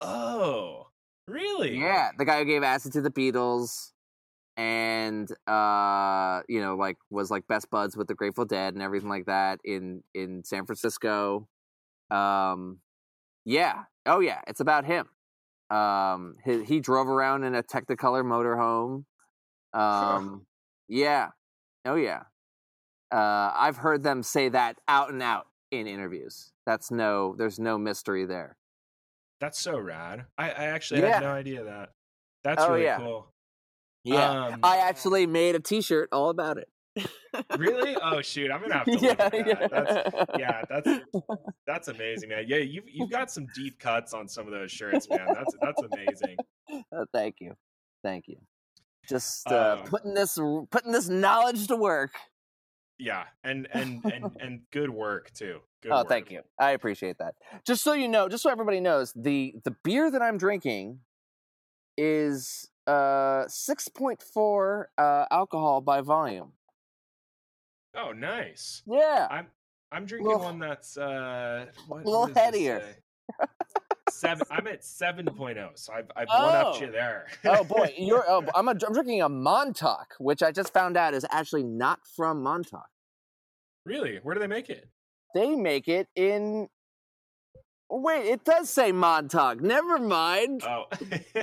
[0.00, 0.88] Oh,
[1.26, 1.76] really?
[1.76, 3.92] Yeah, the guy who gave acid to the Beatles
[4.58, 9.08] and uh you know like was like best buds with the Grateful Dead and everything
[9.08, 11.48] like that in in San Francisco.
[12.10, 12.80] Um
[13.44, 13.84] yeah.
[14.04, 15.08] Oh yeah, it's about him.
[15.70, 19.04] Um he, he drove around in a Technicolor motorhome.
[19.78, 20.46] Um
[20.88, 21.28] yeah.
[21.84, 22.22] Oh yeah.
[23.12, 26.52] Uh I've heard them say that out and out in interviews.
[26.66, 28.56] That's no there's no mystery there.
[29.40, 30.26] That's so rad.
[30.36, 31.14] I, I actually Yeah.
[31.14, 31.90] had no idea that.
[32.44, 32.98] That's Oh, really yeah.
[32.98, 33.32] cool.
[34.04, 34.46] Yeah.
[34.46, 36.68] Um, I actually made a t-shirt all about it.
[37.58, 37.96] really?
[38.02, 39.46] Oh shoot, I'm gonna have to look yeah, at that.
[39.46, 39.68] yeah.
[39.68, 41.00] That's, yeah, that's
[41.66, 42.44] that's amazing, man.
[42.48, 45.26] Yeah, you've you've got some deep cuts on some of those shirts, man.
[45.32, 46.36] That's that's amazing.
[46.92, 47.54] Oh, thank you,
[48.02, 48.38] thank you.
[49.08, 50.38] Just uh, Um, putting this
[50.70, 52.12] putting this knowledge to work.
[52.98, 55.60] Yeah, and and and and good work too.
[55.82, 56.08] Good oh, work.
[56.08, 56.42] thank you.
[56.58, 57.34] I appreciate that.
[57.64, 61.00] Just so you know, just so everybody knows, the the beer that I'm drinking
[61.96, 66.52] is uh 6.4 uh alcohol by volume.
[67.96, 68.82] Oh, nice.
[68.86, 69.28] Yeah.
[69.30, 69.46] I'm
[69.92, 72.82] I'm drinking Little- one that's uh what, little what does this headier.
[74.18, 74.46] Seven.
[74.50, 76.80] I'm at 7.0, so I've I've one up Oh.
[76.80, 77.26] you there.
[77.44, 81.14] oh boy, you're oh, I'm a, I'm drinking a Montauk, which I just found out
[81.14, 82.88] is actually not from Montauk.
[83.84, 84.18] really?
[84.22, 84.88] Where do they make it?
[85.34, 86.68] They make it in
[87.90, 89.60] Wait, it does say Montauk.
[89.62, 90.62] Never mind.
[90.62, 90.84] Oh,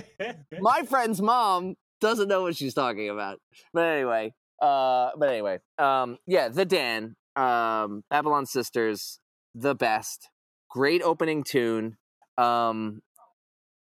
[0.59, 3.39] my friend's mom doesn't know what she's talking about.
[3.73, 9.19] But anyway, uh, but anyway, um, yeah, the Dan, um, Babylon Sisters,
[9.55, 10.29] the best,
[10.69, 11.97] great opening tune.
[12.37, 13.01] Um,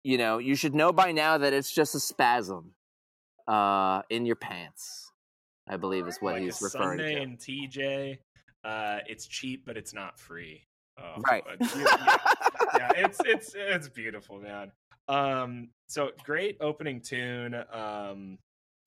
[0.04, 2.74] you know, you should know by now that it's just a spasm,
[3.48, 5.12] uh, in your pants.
[5.68, 7.22] I believe is what like he's referring Sunday to.
[7.22, 8.18] and TJ.
[8.64, 10.66] Uh, it's cheap, but it's not free.
[11.00, 11.44] Oh, Right.
[11.60, 12.18] yeah, yeah,
[12.78, 14.72] yeah, it's it's it's beautiful, man.
[15.08, 17.56] Um, so great opening tune.
[17.72, 18.38] Um,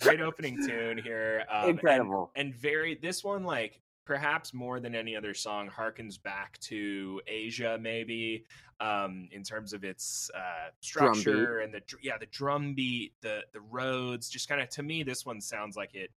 [0.01, 1.45] great opening tune here.
[1.51, 2.33] Um, and- Incredible.
[2.37, 7.79] and very this one like perhaps more than any other song harkens back to aja
[7.81, 8.45] maybe
[8.83, 13.61] um in terms of its uh structure and the yeah the drum beat the the
[13.61, 16.11] Rhodes just kind of to me this one sounds like it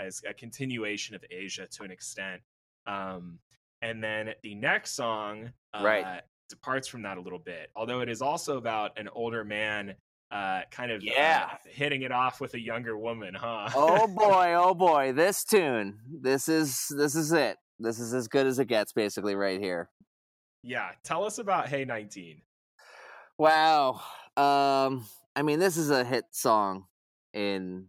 [0.00, 2.42] is a continuation of aja to an extent
[2.86, 3.38] um
[3.82, 6.20] and then the next song uh, Right.
[6.48, 7.70] departs from that a little bit.
[7.76, 9.94] Although it is also about an older man
[10.32, 11.50] uh, kind of Yeah.
[11.52, 13.68] uh, hitting it off with a younger woman, huh?
[13.76, 16.00] oh boy, oh boy, this tune.
[16.10, 17.56] This is this is it.
[17.78, 19.90] This is as good as it gets, basically, right here.
[20.62, 20.90] Yeah.
[21.04, 22.42] Tell us about Hey 19.
[23.38, 24.00] Wow.
[24.36, 25.06] Um,
[25.36, 26.86] I mean, this is a hit song
[27.32, 27.86] in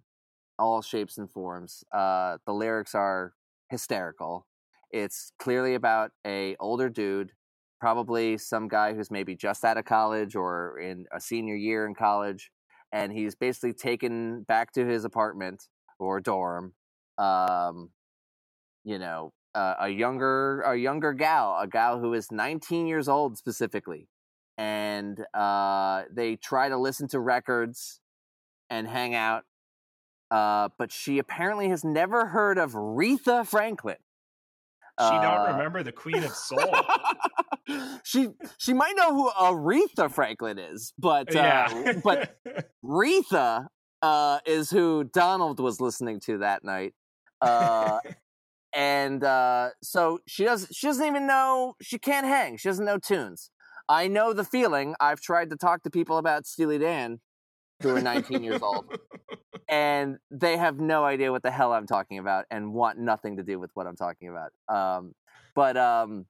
[0.60, 1.84] all shapes and forms.
[1.92, 3.34] Uh, the lyrics are
[3.70, 4.46] hysterical.
[4.92, 7.32] It's clearly about a older dude,
[7.80, 11.96] probably some guy who's maybe just out of college or in a senior year in
[11.96, 12.52] college,
[12.92, 15.68] and he's basically taken back to his apartment
[16.00, 16.74] or dorm.
[17.18, 17.90] Um,
[18.84, 23.38] you know, uh, a younger a younger gal, a gal who is 19 years old
[23.38, 24.08] specifically
[24.60, 28.02] and uh, they try to listen to records
[28.70, 29.46] and hang out.
[30.30, 33.96] Uh, but she apparently has never heard of Retha Franklin.
[35.00, 36.60] She Uh, don't remember the Queen of Soul.
[38.04, 38.28] she
[38.58, 41.94] she might know who Aretha Franklin is, but uh, yeah.
[42.04, 42.38] but
[42.84, 43.68] Retha
[44.02, 46.94] uh, is who Donald was listening to that night.
[48.74, 52.58] And uh, so she does she doesn't even know she can't hang.
[52.58, 53.50] She doesn't know tunes.
[53.88, 54.96] I know the feeling.
[55.00, 57.20] I've tried to talk to people about Steely Dan
[57.82, 58.86] who are 19 years old,
[59.70, 63.44] and they have no idea what the hell I'm talking about and want nothing to
[63.44, 64.52] do with what I'm talking about.
[64.68, 65.14] Um,
[65.56, 66.28] but um,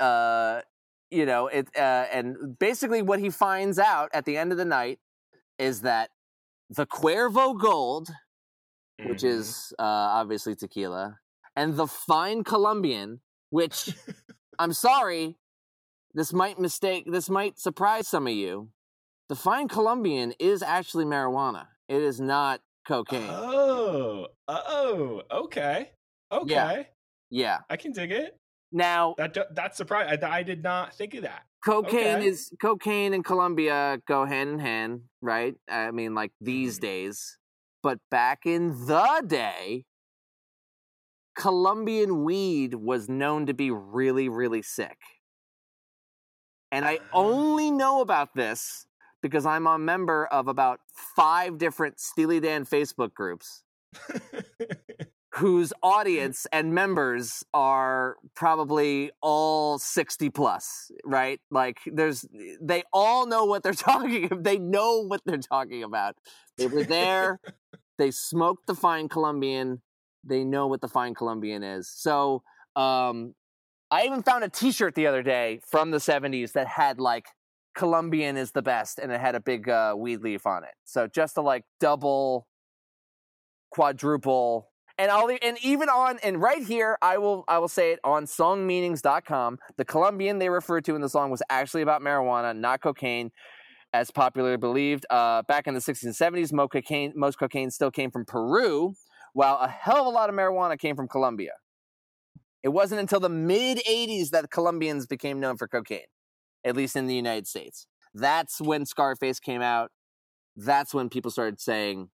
[0.00, 0.62] uh,
[1.10, 4.64] you know, it uh, and basically what he finds out at the end of the
[4.64, 4.98] night
[5.58, 6.10] is that
[6.70, 8.10] the Cuervo Gold,
[9.02, 9.28] which Mhm.
[9.30, 11.18] is uh, obviously tequila,
[11.58, 13.94] and the fine Colombian, which
[14.58, 15.36] I'm sorry,
[16.14, 18.68] this might mistake, this might surprise some of you.
[19.28, 21.66] The fine Colombian is actually marijuana.
[21.88, 23.28] It is not cocaine.
[23.28, 25.90] Oh, oh, okay,
[26.32, 26.88] okay.
[27.30, 27.58] yeah.
[27.68, 28.36] I can dig it.
[28.70, 30.22] Now, That that's surprising.
[30.22, 31.42] I, I did not think of that.
[31.64, 32.26] cocaine okay.
[32.26, 35.54] is cocaine and Colombia go hand in hand, right?
[35.68, 36.82] I mean, like these Mhm.
[36.82, 37.38] days.
[37.82, 39.84] But back in the day,
[41.38, 44.98] Colombian weed was known to be really, really sick.
[46.72, 47.08] And I Ah.
[47.12, 48.86] only know about this
[49.22, 50.80] because I'm a member of about
[51.16, 53.62] five different Steely Dan Facebook groups
[55.34, 61.40] whose audience and members are probably all 60 plus, right?
[61.50, 62.26] Like there's
[62.60, 66.16] they all know what they're talking they know what they're talking about.
[66.56, 67.38] They were there,
[67.98, 69.82] they smoked the fine Colombian,
[70.28, 71.88] they know what the fine Colombian is.
[71.88, 72.42] So,
[72.76, 73.34] um
[73.90, 77.26] I even found a t-shirt the other day from the 70s that had like
[77.74, 80.74] Colombian is the best and it had a big uh, weed leaf on it.
[80.84, 82.46] So just to like double
[83.70, 87.92] quadruple and I'll e, and even on and right here I will I will say
[87.92, 92.56] it on songmeanings.com the Colombian they referred to in the song was actually about marijuana
[92.56, 93.30] not cocaine
[93.92, 97.90] as popularly believed uh, back in the 60s and 70s most cocaine most cocaine still
[97.90, 98.94] came from Peru
[99.32, 101.52] while a hell of a lot of marijuana came from Colombia
[102.62, 106.00] it wasn't until the mid 80s that Colombians became known for cocaine
[106.64, 109.90] at least in the United States that's when Scarface came out
[110.56, 112.08] that's when people started saying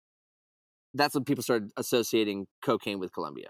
[0.94, 3.50] that's when people started associating cocaine with Colombia.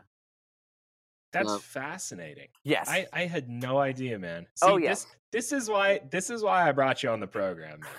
[1.32, 2.50] That's fascinating.
[2.64, 2.88] Yes.
[2.88, 4.46] I, I had no idea, man.
[4.62, 4.90] Oh, See, Oh, yeah.
[4.90, 7.90] This this is why this is why I brought you on the program, man.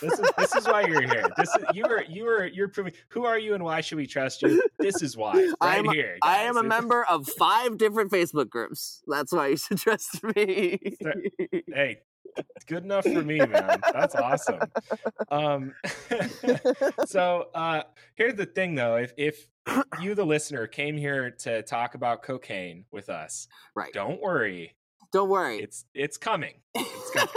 [0.00, 1.24] This is this is why you're here.
[1.36, 4.06] This is you were you were you're proving who are you and why should we
[4.06, 4.62] trust you?
[4.78, 5.34] This is why.
[5.36, 6.18] Right I am here.
[6.22, 9.02] I am a member of five different Facebook groups.
[9.06, 10.78] That's why you should trust me.
[11.72, 12.00] Hey,
[12.66, 13.80] good enough for me, man.
[13.92, 14.60] That's awesome.
[15.30, 15.74] Um,
[17.06, 17.82] so uh,
[18.14, 18.96] here's the thing, though.
[18.96, 19.46] If if
[20.00, 23.92] you, the listener, came here to talk about cocaine with us, Right.
[23.92, 24.76] don't worry.
[25.12, 25.58] Don't worry.
[25.58, 26.54] It's it's coming.
[26.74, 27.28] It's coming.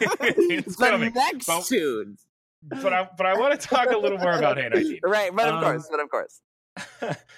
[0.00, 1.12] It's the coming.
[1.14, 2.16] next But- tune.
[2.62, 5.00] But I but I want to talk a little more about Hey 19.
[5.04, 6.40] Right, but of Um, course, but of course.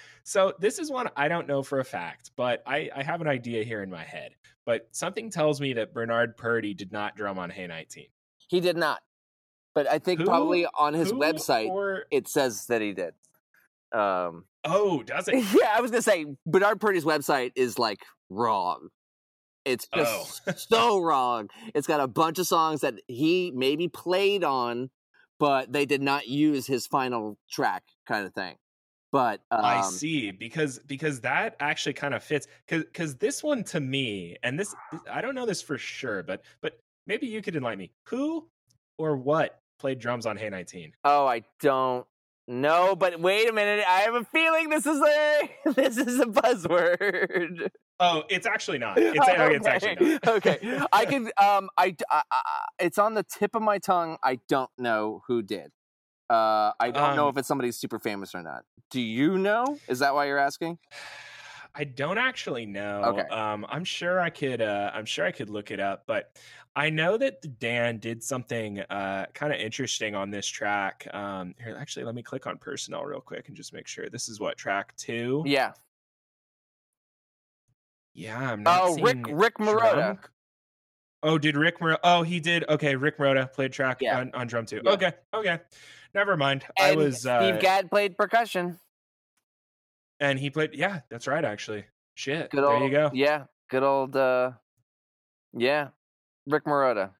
[0.23, 3.27] so this is one I don't know for a fact, but I, I have an
[3.27, 4.31] idea here in my head.
[4.65, 8.05] But something tells me that Bernard Purdie did not drum on Hey 19.
[8.47, 9.01] He did not.
[9.75, 13.13] But I think Who- probably on his website or- it says that he did.
[13.91, 15.35] Um oh, does it?
[15.59, 17.99] Yeah, I was gonna say Bernard Purdie's website is like
[18.29, 18.89] wrong.
[19.69, 20.53] It's just Oh.
[20.57, 21.49] so wrong.
[21.75, 24.89] It's got a bunch of songs that he maybe played on,
[25.39, 28.55] but they did not use his final track, kind of thing.
[29.11, 33.63] But um, I see because because that actually kind of fits because because this one
[33.65, 34.75] to me and this
[35.11, 37.91] I don't know this for sure, but but maybe you could enlighten me.
[38.09, 38.47] Who
[38.99, 40.93] or what played drums on Hey 19?
[41.05, 42.05] Oh, I don't
[42.47, 42.95] know.
[42.95, 43.83] But wait a minute.
[43.87, 47.69] I have a feeling this is a this is a buzzword.
[47.99, 48.97] Oh, it's actually not.
[48.99, 49.55] It's, okay.
[49.55, 50.27] it's actually not.
[50.27, 50.81] okay.
[50.93, 51.25] I can.
[51.41, 51.69] Um.
[51.77, 52.41] I, I, I.
[52.79, 54.17] It's on the tip of my tongue.
[54.23, 55.71] I don't know who did.
[56.29, 56.71] Uh.
[56.79, 58.63] I don't know Um, if it's somebody super famous or not.
[58.91, 59.77] Do you know?
[59.87, 60.79] Is that why you're asking?
[61.75, 63.03] I don't actually know.
[63.05, 63.27] Okay.
[63.29, 64.61] Um, I'm sure I could.
[64.61, 66.35] Uh, I'm sure I could look it up, but
[66.75, 71.07] I know that Dan did something uh, kind of interesting on this track.
[71.13, 74.09] Um, here, actually, let me click on personnel real quick and just make sure.
[74.09, 75.43] This is what track two.
[75.45, 75.73] Yeah.
[78.13, 79.17] Yeah, I'm not Oh, Rick.
[79.29, 79.93] Rick Marotta.
[79.93, 80.19] drum-
[81.21, 81.99] Oh, did Rick Marotta?
[82.03, 82.63] Oh, he did.
[82.69, 84.19] Okay, Rick Marotta played track Yeah.
[84.19, 84.81] on, on drum too.
[84.83, 84.91] Yeah.
[84.91, 85.59] Okay, okay.
[86.13, 86.65] Never mind.
[86.79, 88.79] I And was uh, Steve Gadd played percussion.
[90.19, 90.73] and he played.
[90.73, 91.43] Yeah, that's right.
[91.43, 91.85] Actually,
[92.15, 92.49] shit.
[92.51, 92.83] Good there old.
[92.83, 93.11] you go.
[93.13, 93.45] Yeah.
[93.69, 94.15] Good old.
[94.15, 94.51] uh
[95.53, 95.89] Yeah.
[96.47, 97.11] Rick Marotta.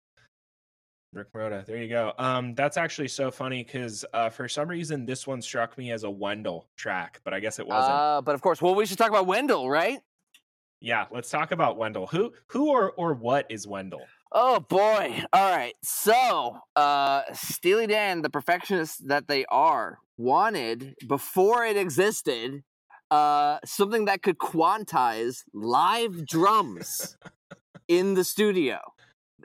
[1.14, 1.66] Rick Marotta.
[1.66, 2.14] There you go.
[2.18, 6.04] Um, that's actually so funny because uh, for some reason this one struck me as
[6.04, 7.94] a Wendell track, but I guess it wasn't.
[7.94, 10.00] Uh, but of course, well, we should talk about Wendell, right?
[10.82, 12.08] Yeah, let's talk about Wendell.
[12.08, 14.06] Who, who, or or what is Wendell?
[14.32, 15.24] Oh boy.
[15.34, 15.74] All right.
[15.84, 22.64] So, uh Steely Dan, the perfectionists that they are, wanted before it existed
[23.12, 27.18] uh something that could quantize live drums
[27.88, 28.78] in the studio.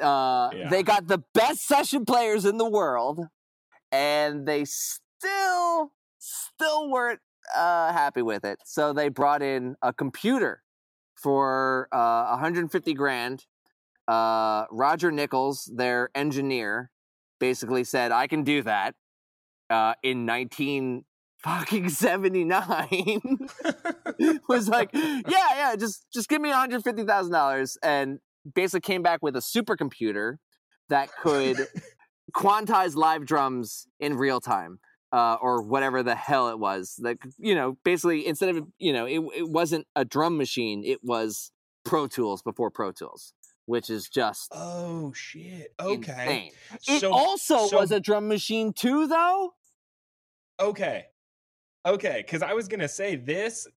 [0.00, 0.68] Uh Yeah.
[0.68, 3.20] they got the best session players in the world
[3.90, 7.20] and they still still weren't
[7.56, 8.58] uh happy with it.
[8.66, 10.62] So they brought in a computer
[11.24, 13.46] for uh 150 grand
[14.06, 16.90] uh, Roger Nichols, their engineer,
[17.40, 18.94] basically said, "I can do that."
[19.70, 21.04] Uh, in nineteen
[21.38, 23.48] fucking seventy nine,
[24.48, 25.22] was like, "Yeah,
[25.54, 28.18] yeah, just just give me one hundred fifty thousand dollars," and
[28.54, 30.36] basically came back with a supercomputer
[30.90, 31.66] that could
[32.34, 34.80] quantize live drums in real time.
[35.14, 36.98] Uh, or whatever the hell it was.
[37.00, 40.82] Like you know, basically instead of you know, it it wasn't a drum machine.
[40.84, 41.52] It was
[41.84, 43.32] Pro Tools before Pro Tools,
[43.66, 45.72] which is just oh shit.
[45.78, 46.50] Okay.
[46.72, 46.96] insane.
[46.96, 49.54] It So also so- was a drum machine too, though.
[50.58, 51.04] Okay.
[51.86, 52.22] Okay.
[52.26, 53.68] Because I was going to say this.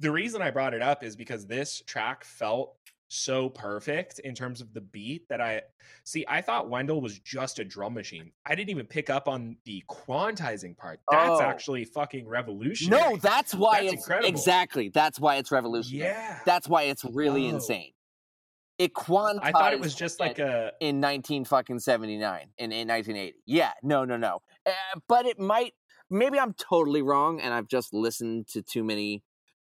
[0.00, 2.76] The reason I brought it up is because this track felt
[3.08, 5.62] so perfect in terms of the beat that I
[6.04, 6.24] see.
[6.28, 8.30] I thought Wendell was just a drum machine.
[8.44, 11.00] I didn't even pick up on the quantizing part.
[11.10, 11.42] That's Oh.
[11.42, 13.02] actually fucking revolutionary.
[13.02, 14.28] No, that's why That's it's incredible.
[14.28, 14.88] exactly.
[14.90, 16.10] That's why it's revolutionary.
[16.12, 16.40] Yeah.
[16.44, 17.54] That's why it's really Oh.
[17.54, 17.92] insane.
[18.78, 19.40] It quantized.
[19.42, 20.72] I thought it was just like a.
[20.80, 23.38] in nineteen fucking seventy nine in in nineteen eighty.
[23.44, 24.40] Yeah, no, no, no.
[24.64, 24.70] Uh,
[25.08, 25.74] but it might.
[26.10, 29.24] Maybe I'm totally wrong, and I've just listened to too many.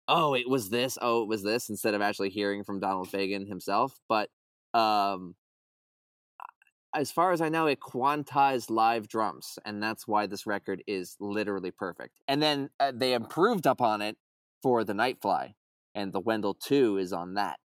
[0.10, 0.97] Oh, it was this.
[1.01, 1.70] Oh, it was this.
[1.70, 4.30] Instead of actually hearing from Donald Fagen himself, but
[4.74, 5.36] um,
[6.95, 11.16] as far as I know, it quantized live drums, and that's why this record is
[11.20, 12.20] literally perfect.
[12.28, 14.18] And then uh, they improved upon it
[14.64, 15.53] for the Nightfly,
[15.93, 17.60] and the Wendell Two is on that.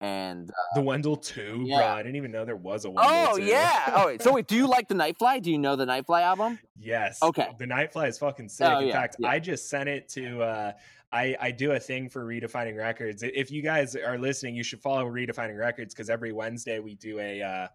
[0.00, 1.76] And uh, The Wendell 2, yeah.
[1.76, 1.86] bro.
[1.86, 3.44] I didn't even know there was a Wendell oh 2.
[3.44, 3.92] yeah.
[3.94, 4.22] Oh wait.
[4.22, 5.42] So wait, do you like the Nightfly?
[5.42, 6.58] Do you know the Nightfly album?
[6.78, 7.18] Yes.
[7.22, 7.48] Okay.
[7.58, 8.66] The Nightfly is fucking sick.
[8.66, 9.28] Oh, In yeah, fact, yeah.
[9.28, 10.72] I just sent it to uh
[11.12, 13.22] I, I do a thing for redefining records.
[13.24, 17.18] If you guys are listening, you should follow redefining records because every Wednesday we do
[17.18, 17.66] a uh,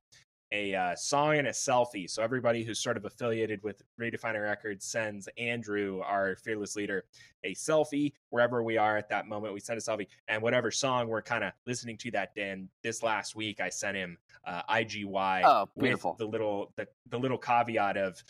[0.56, 2.10] a uh, song and a selfie.
[2.10, 7.03] So everybody who's sort of affiliated with redefining records sends Andrew, our fearless leader,
[7.43, 9.53] a selfie wherever we are at that moment.
[9.53, 12.51] We send a selfie and whatever song we're kind of listening to that day.
[12.51, 16.16] And this last week, I sent him uh, IGY Oh, with beautiful.
[16.18, 18.24] the little the, the little caveat of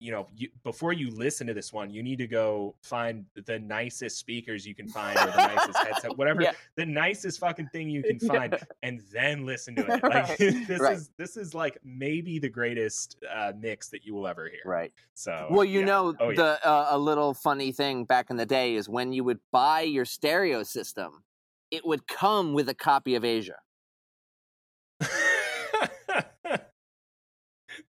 [0.00, 3.58] you know you, before you listen to this one you need to go find the
[3.58, 6.52] nicest speakers you can find or the nicest headset whatever Yeah.
[6.76, 8.28] the nicest fucking thing you can Yeah.
[8.28, 10.96] find and then listen to it like this Right.
[10.96, 14.92] is this is like maybe the greatest uh mix that you will ever hear Right.
[15.14, 15.86] so Well, you yeah.
[15.86, 16.36] know, Oh, yeah.
[16.36, 19.82] the uh, a little funny thing back in the day is when you would buy
[19.82, 21.24] your stereo system,
[21.70, 23.56] it would come with a copy of Aja.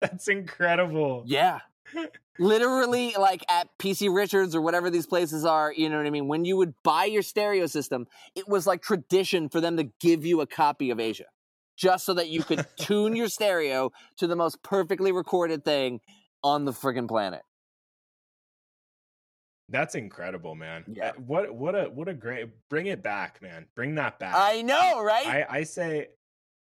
[0.00, 1.60] that's incredible Yeah.
[2.38, 6.28] Literally, like at PC Richards or whatever these places are, you know what I mean?
[6.28, 10.24] When you would buy your stereo system, it was like tradition for them to give
[10.24, 11.24] you a copy of Aja
[11.76, 16.00] just so that you could tune your stereo to the most perfectly recorded thing
[16.42, 17.42] on the friggin' planet.
[19.68, 21.10] that's incredible man Yeah.
[21.10, 24.62] Uh, what what a what a great bring it back man bring that back I
[24.62, 25.26] know, right?
[25.26, 26.08] I, I say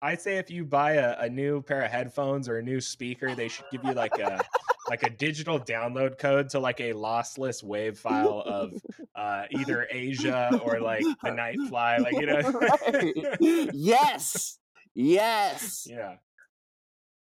[0.00, 3.34] I say if you buy a, a new pair of headphones or a new speaker,
[3.34, 4.40] they should give you like a
[4.90, 8.72] like a digital download code to like a lossless wave file of
[9.14, 12.40] uh, either Aja or like the Nightfly, like you know.
[12.50, 13.70] Right.
[13.74, 14.58] yes.
[14.94, 15.86] Yes.
[15.88, 16.16] yeah,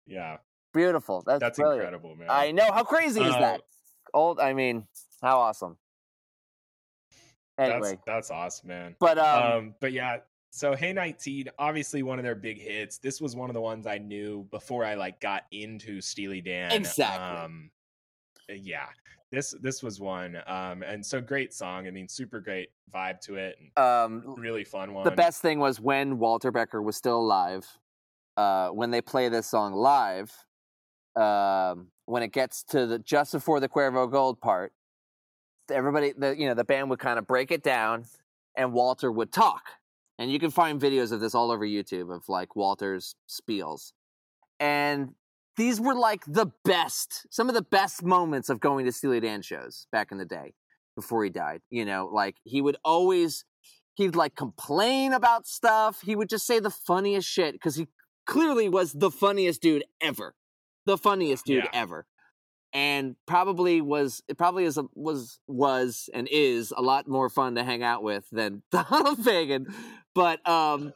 [0.07, 0.37] yeah,
[0.73, 1.23] Beautiful.
[1.27, 1.83] That's, that's brilliant.
[1.83, 2.29] incredible, man.
[2.31, 2.71] I know.
[2.73, 3.61] How crazy is Uh, that?
[4.15, 4.41] Old.
[4.41, 4.87] I mean,
[5.21, 5.77] how awesome.
[7.59, 8.97] Anyway, that's that's awesome, man.
[9.01, 10.19] but um, Um, but yeah,
[10.51, 12.99] so Hey 19, obviously one of their big hits.
[12.99, 16.73] This was one of the ones I knew before I like got into Steely Dan.
[16.73, 17.37] Exactly.
[17.37, 17.71] Um,
[18.49, 18.87] yeah,
[19.31, 20.37] this this was one.
[20.47, 21.87] Um, and so great song.
[21.87, 23.57] I mean, super great vibe to it.
[23.77, 25.05] Um, really fun one.
[25.05, 27.67] the best thing was when Walter Becker was still alive.
[28.37, 30.33] Uh, when they play this song live,
[31.17, 34.73] um, when it gets to the just before the Cuervo Gold part,
[35.71, 38.05] everybody, the you know, the band would kind of break it down,
[38.57, 39.63] and Walter would talk.
[40.19, 43.93] And you can find videos of this all over YouTube of like Walter's spiels,
[44.59, 45.15] and
[45.57, 49.43] these were like the best, some of the best moments of going to Steely Dan
[49.43, 50.55] shows back in the day
[50.97, 51.61] before he died.
[51.71, 53.45] You know, like he would always
[53.95, 56.01] he'd like complain about stuff.
[56.03, 57.87] He would just say the funniest shit because he
[58.27, 60.35] clearly was the funniest dude ever,
[60.87, 61.71] the funniest dude Yeah.
[61.73, 62.07] ever,
[62.73, 67.55] and probably was it probably is a, was was and is a lot more fun
[67.55, 69.73] to hang out with than Donald Fagen,
[70.15, 70.93] but um,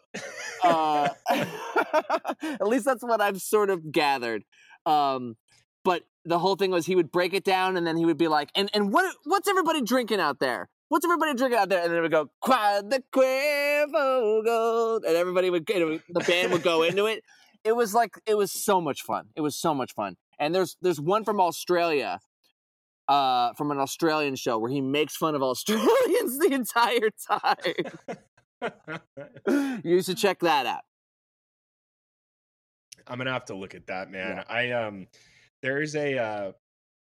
[0.62, 4.44] uh, at least that's what I've sort of gathered.
[4.84, 5.36] Um,
[5.84, 8.28] but the whole thing was he would break it down and then he would be
[8.28, 10.68] like, and and what what's everybody drinking out there?
[10.88, 11.82] What's everybody drinking out there?
[11.82, 16.52] And then it would go, Quad the Cuervo Gold, and everybody would, would the band
[16.52, 17.24] would go into it.
[17.64, 19.28] It was like it was so much fun.
[19.34, 20.16] It was so much fun.
[20.42, 22.18] And there's there's one from Australia,
[23.06, 27.56] uh, from an Australian show where he makes fun of Australians the entire time.
[29.84, 30.80] you should check that out.
[33.06, 34.44] I'm gonna have to look at that, man.
[34.48, 35.06] I um,
[35.62, 36.18] there's a.
[36.18, 36.52] Uh,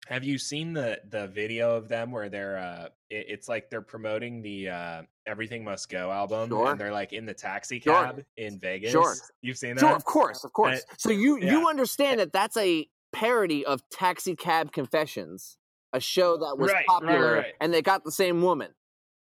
[0.07, 3.81] have you seen the the video of them where they're uh, it, it's like they're
[3.81, 6.71] promoting the uh, Everything Must Go album, Sure.
[6.71, 8.03] and they're like in the taxi Sure.
[8.03, 8.91] cab in Vegas.
[8.91, 9.15] Sure.
[9.41, 9.79] You've seen that?
[9.79, 10.83] Sure, of course, of course.
[10.97, 15.57] so you you understand that that's a parody of Taxi Cab Confessions,
[15.93, 17.53] a show that was Right, right, popular, right.
[17.61, 18.71] and they got the same woman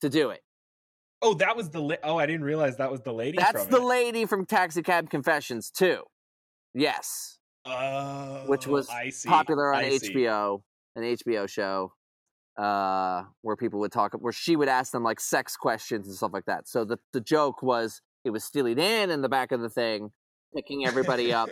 [0.02, 0.42] to do it.
[1.22, 1.80] Oh, that was the.
[1.82, 3.38] Li- oh, I didn't realize that was the lady.
[3.38, 3.84] That's the it.
[3.84, 6.02] lady from Taxi Cab Confessions too.
[6.74, 8.88] Yes, Oh, which was
[9.26, 9.84] popular on.
[9.84, 10.62] HBO,
[10.96, 11.94] an HBO show,
[12.58, 16.32] uh, where people would talk, where she would ask them like sex questions and stuff
[16.34, 16.68] like that.
[16.68, 20.12] So the the joke was it was Steely Dan in the back of the thing,
[20.56, 21.50] picking everybody up.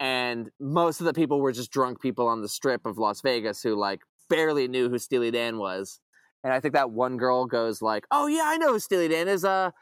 [0.00, 3.62] And most of the people were just drunk people on the strip of Las Vegas
[3.62, 6.00] who like barely knew who Steely Dan was.
[6.42, 9.28] And I think that one girl goes like, "Oh yeah, I know who Steely Dan
[9.28, 9.44] is.
[9.44, 9.72] Uh,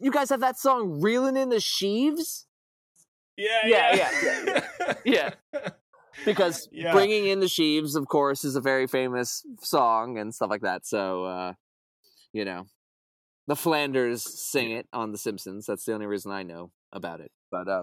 [0.00, 2.46] you guys have that song "Reeling in the Sheaves"
[3.36, 5.30] Yeah, Yeah, yeah, yeah,
[6.24, 6.92] because Yeah.
[6.92, 10.84] "Bringing in the Sheaves," of course, is a very famous song and stuff like that.
[10.84, 11.52] So, uh,
[12.32, 12.66] you know,
[13.46, 15.66] the Flanders sing it on The Simpsons.
[15.66, 17.30] That's the only reason I know about it.
[17.50, 17.82] But um,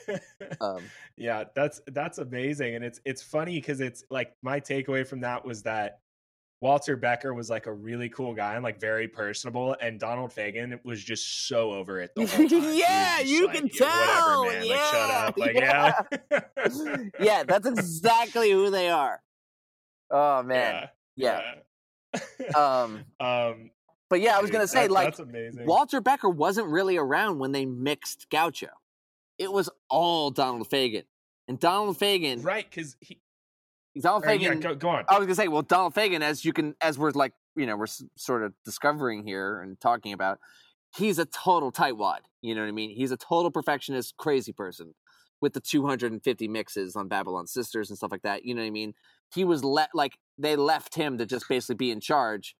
[0.60, 0.82] um,
[1.16, 5.44] yeah, that's that's amazing, and it's it's funny because it's like my takeaway from that
[5.44, 6.00] was that
[6.60, 10.78] Walter Becker was like a really cool guy and like very personable, and Donald Fagen
[10.84, 12.12] was just so over it.
[12.16, 12.74] The whole time.
[12.74, 14.68] Yeah, you like, can "Yeah, tell, Whatever, man.
[14.68, 15.38] Like, shut yeah, up.
[15.38, 15.92] Like, yeah.
[16.30, 19.22] yeah, yeah, that's exactly who they are.
[20.10, 21.40] Oh man, yeah.
[22.14, 22.56] yeah.
[22.56, 23.70] Um, um,
[24.08, 25.14] but yeah, I was dude, gonna say that- like.
[25.66, 28.68] Walter Becker wasn't really around when they mixed Gaucho.
[29.38, 31.04] It was all Donald Fagen,
[31.48, 32.68] and Donald Fagen, right?
[32.68, 33.20] Because he.
[34.00, 34.60] Donald or, yeah, Fagen.
[34.60, 35.04] go, go on.
[35.08, 37.76] I was gonna say, well, Donald Fagen, as you can, as we're like, you know,
[37.76, 40.38] we're s- sort of discovering here and talking about,
[40.94, 42.18] he's a total tightwad.
[42.42, 42.90] You know what I mean?
[42.90, 44.94] He's a total perfectionist, crazy person
[45.40, 48.44] with the 250 mixes on Babylon Sisters and stuff like that.
[48.44, 48.92] You know what I mean?
[49.34, 52.54] He was let like they left him to just basically be in charge,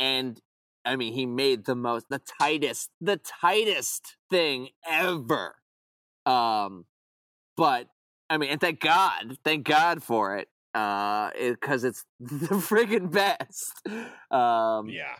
[0.00, 0.40] and
[0.84, 5.56] I mean, he made the most, the tightest, the tightest thing ever.
[6.26, 6.84] Um,
[7.56, 7.88] but
[8.28, 13.86] I mean, and thank God, thank God for it, uh, because it's the friggin' best.
[14.30, 15.16] Um, yeah.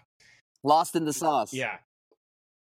[0.62, 1.52] Lost in the sauce.
[1.52, 1.76] Yeah.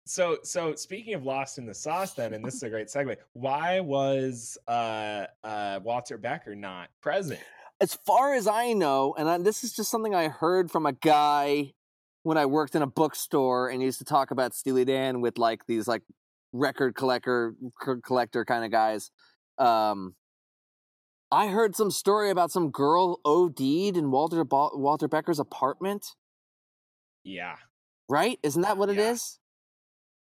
[0.09, 3.16] So so speaking of lost in the sauce then and this is a great segue.
[3.35, 7.41] Why was uh uh Walter Becker not present?
[7.79, 10.93] As far as I know, and I, this is just something I heard from a
[10.93, 11.74] guy
[12.22, 15.37] when I worked in a bookstore and he used to talk about Steely Dan with
[15.37, 16.03] like these like
[16.53, 19.11] record collector c- collector kind of guys.
[19.59, 20.14] Um,
[21.30, 26.07] I heard some story about some girl OD'd in Walter Ba- Walter Becker's apartment.
[27.24, 27.57] Yeah.
[28.09, 28.38] Right?
[28.42, 29.11] Isn't that what it Yeah.
[29.12, 29.38] is?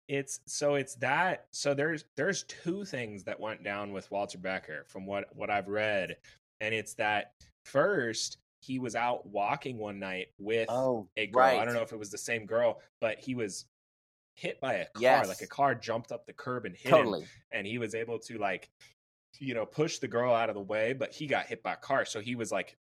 [0.06, 4.84] It's so it's that so there's there's two things that went down with Walter Becker
[4.88, 6.16] from what what I've read
[6.60, 7.32] and it's that
[7.64, 11.44] first he was out walking one night with Oh, a girl.
[11.44, 13.66] I don't know if it was the same girl, but he was
[14.34, 15.28] hit by a car Yes.
[15.28, 18.36] like a car jumped up the curb and hit him and he was able to
[18.38, 18.68] like
[19.40, 21.76] you know push the girl out of the way but he got hit by a
[21.76, 22.76] car so he was like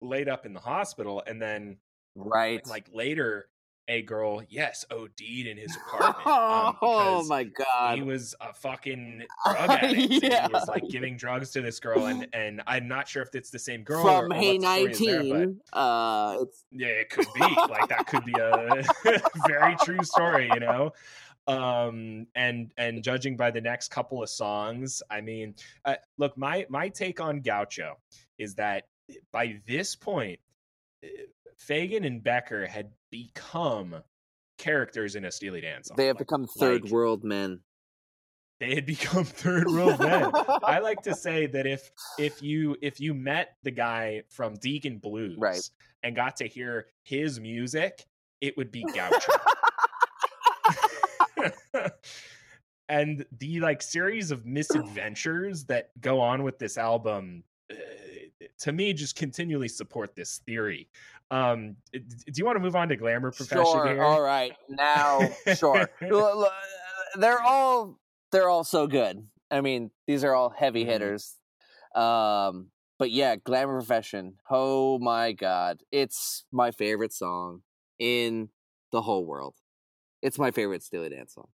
[0.00, 1.76] laid up in the hospital and then
[2.14, 2.66] Right.
[2.66, 3.48] like later
[3.88, 6.16] a girl, yes, OD'd in his apartment.
[6.26, 7.96] oh um, because my god!
[7.96, 10.24] he was a fucking drug addict.
[10.24, 10.46] Yeah.
[10.46, 13.50] He was like giving drugs to this girl, and and I'm not sure if it's
[13.50, 16.86] the same girl From or, or Hey what the story is there, Nineteen, uh, yeah,
[16.88, 18.82] it could be like that could be a
[19.46, 20.92] very true story, you know.
[21.48, 26.66] Um, and and judging by the next couple of songs, I mean, uh, look, my
[26.68, 27.98] my take on Gaucho
[28.38, 28.84] is that
[29.32, 30.40] by this point,
[31.04, 31.08] uh,
[31.56, 32.90] Fagen and Becker had
[33.24, 33.96] become
[34.58, 35.96] characters in a Steely Dan song.
[35.96, 37.60] they have Like, become third like, world men.
[38.60, 40.30] they had become third world men.
[40.64, 44.98] I like to say that if if you if you met the guy from Deacon
[44.98, 45.62] Blues Right.
[46.02, 48.04] and got to hear his music,
[48.40, 49.32] it would be Gaucho.
[52.88, 57.74] and the like series of misadventures that go on with this album uh,
[58.60, 60.88] to me just continually support this theory.
[61.30, 62.00] Um do
[62.34, 63.86] you want to move on to glamour profession Sure.
[63.86, 64.02] here?
[64.02, 64.52] All right.
[64.68, 65.88] Now, sure.
[67.18, 67.98] They're all
[68.32, 69.26] they're all so good.
[69.50, 70.88] I mean, these are all heavy Mhm.
[70.88, 71.36] hitters.
[71.94, 74.34] Um, but yeah, glamour profession.
[74.50, 77.62] Oh my god, it's my favorite song
[77.98, 78.50] in
[78.92, 79.54] the whole world.
[80.22, 81.48] It's my favorite Steely Dan song.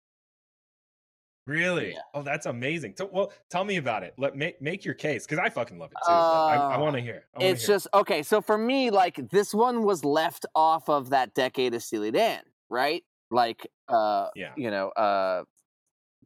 [1.47, 1.93] Really?
[1.93, 2.01] Yeah.
[2.13, 2.95] Oh, that's amazing.
[2.97, 4.13] So, well, tell me about it.
[4.17, 6.13] Let make make your case because I fucking love it too.
[6.29, 7.25] but I, I Uh, want to hear.
[7.35, 7.67] I It's hear.
[7.67, 8.21] just okay.
[8.23, 12.43] So for me, like this one was left off of that decade of Steely Dan,
[12.69, 13.03] right?
[13.31, 14.53] Like, uh, Yeah.
[14.55, 15.45] you know, uh,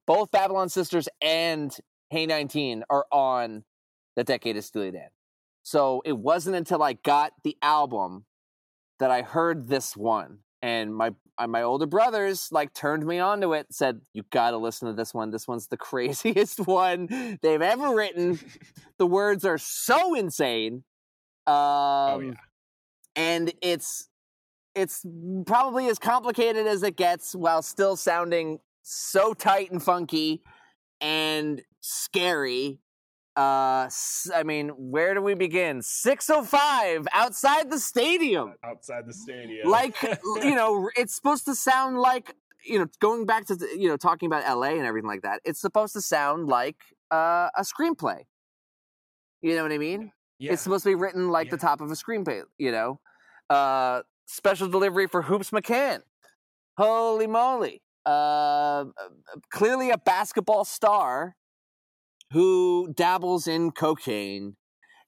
[0.05, 1.75] both Babylon Sisters and
[2.09, 3.63] Hey 19 are on
[4.15, 5.09] the decade of Steely Dan.
[5.63, 8.25] So it wasn't until I got the album
[8.99, 11.13] that I heard this one, and my uh,
[11.47, 13.67] my older brothers like turned me onto it.
[13.71, 15.31] Said you got to listen to this one.
[15.31, 18.39] This one's the craziest one they've ever written.
[18.97, 20.83] the words are so insane.
[21.47, 22.33] Um, oh yeah.
[23.15, 24.09] and it's
[24.73, 25.05] it's
[25.45, 30.41] probably as complicated as it gets while still sounding so tight and funky
[31.01, 32.79] and scary
[33.35, 33.89] uh
[34.33, 39.95] I mean where do we begin 605 outside the stadium Outside the stadium, like
[40.43, 42.33] you know it's supposed to sound like
[42.65, 45.41] you know going back to the, you know talking about la and everything like that
[45.43, 46.77] it's supposed to sound like
[47.11, 48.21] uh, a screenplay
[49.41, 50.53] you know what i mean yeah.
[50.53, 52.99] it's supposed to be written like the top of a screenplay, you know.
[53.49, 56.01] Uh, special delivery for Hoops McCann.
[56.77, 57.81] Holy moly!
[58.05, 58.85] Uh,
[59.51, 61.35] clearly a basketball star
[62.35, 64.57] who dabbles in cocaine,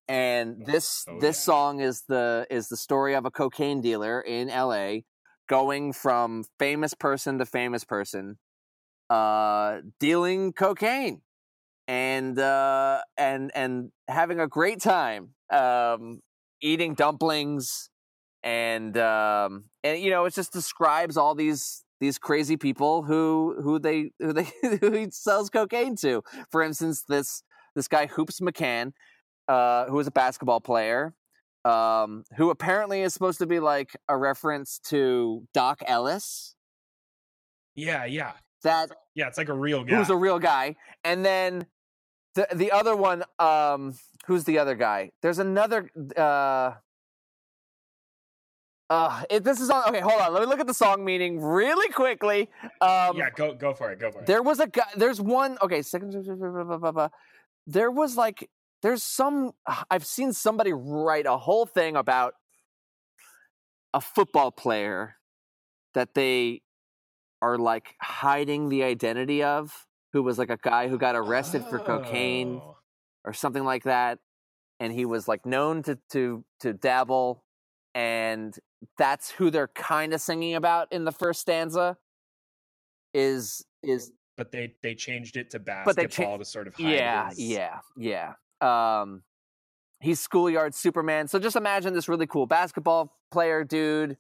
[0.08, 1.44] and this Oh, this yeah.
[1.44, 5.06] song is the is the story of a cocaine dealer in L.A.
[5.50, 8.40] going from famous person to famous person,
[9.10, 11.22] uh, dealing cocaine
[11.88, 16.22] and uh and and having a great time um
[16.62, 17.90] eating dumplings
[18.44, 23.80] and um and you know it just describes all these these crazy people who who
[23.80, 24.48] they who they
[24.82, 26.22] who he sells cocaine to
[26.52, 27.44] for instance this
[27.76, 28.92] this guy hoops mccann
[29.48, 31.14] uh who is a basketball player
[31.66, 36.56] um who apparently is supposed to be like a reference to doc ellis
[37.78, 38.32] yeah, yeah,
[38.64, 39.28] that yeah.
[39.28, 39.96] It's like a real guy.
[39.96, 41.68] who's a real guy, and then
[42.34, 43.94] the the other one, um,
[44.26, 45.12] who's the other guy?
[45.22, 45.90] There's another.
[46.18, 46.74] Uh,
[48.90, 49.90] uh, it, this is on.
[49.90, 50.34] Okay, hold on.
[50.34, 52.50] Let me look at the song meaning really quickly.
[52.82, 54.00] Um, yeah, go go for it.
[54.00, 54.26] Go for it.
[54.26, 54.88] there was a guy.
[54.96, 55.58] There's one.
[55.62, 56.12] Okay, second.
[57.68, 58.50] There was like.
[58.84, 59.52] There's some.
[59.90, 62.36] I've seen somebody write a whole thing about
[63.94, 65.16] a football player
[65.94, 66.62] that they
[67.42, 71.80] are like hiding the identity of, who was like a guy who got arrested for
[71.80, 72.78] cocaine Oh.
[73.26, 74.20] or something like that,
[74.80, 77.44] and he was like known to to to dabble,
[77.98, 78.56] and
[78.96, 81.98] that's who they're kind of singing about in the first stanza.
[83.14, 87.30] Is is But they they changed it to basketball cha- to sort of hide yeah
[87.30, 89.24] his- yeah yeah um
[90.00, 94.18] he's schoolyard superman so just imagine this really cool basketball player dude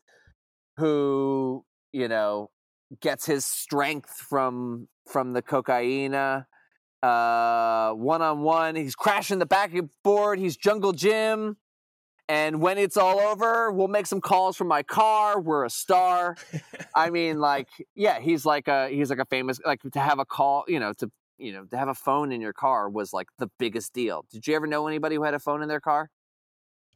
[0.78, 2.49] who you know
[3.01, 6.45] gets his strength from from the cocaina
[7.03, 11.57] uh one on one he's crashing the backboard he's jungle jim
[12.30, 16.36] and when it's all over we'll make some calls from my car we're a star
[16.95, 20.25] I mean, like, yeah, he's like a he's like a famous like to have a
[20.25, 23.28] call, you know, to you know to have a phone in your car was like
[23.38, 24.25] the biggest deal.
[24.32, 26.09] Did you ever know anybody who had a phone in their car?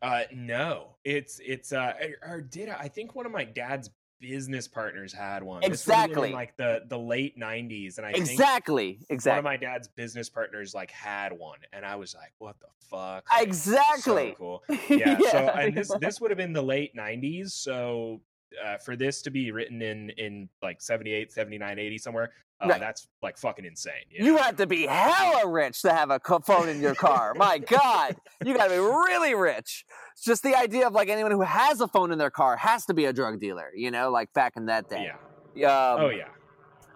[0.02, 2.76] Uh, no, it's it's uh, or- or did I?
[2.76, 3.90] I think one of my dad's
[4.22, 5.62] business partners had one.
[5.62, 6.32] This would've in, Exactly.
[6.32, 10.74] like the the late '90s, and I think exactly, one of my dad's business partners
[10.74, 14.32] like had one, and I was like, "What the fuck?" exactly.
[14.32, 14.64] So cool.
[14.90, 15.18] Yeah.
[15.32, 17.50] So and this this would have been the late '90s.
[17.52, 18.22] So
[18.66, 22.32] uh, for this to be written in in like 78 79 80 somewhere
[22.62, 22.80] uh, Right.
[22.80, 24.42] that's like fucking insane you You know?
[24.44, 27.34] have to be hella rich to have a phone in your car.
[27.38, 29.84] My God, you got to be really rich.
[30.14, 32.86] It's just the idea of like anyone who has a phone in their car has
[32.86, 33.72] to be a drug dealer.
[33.76, 35.10] You know, like back in that day.
[35.56, 36.28] yeah Um, oh yeah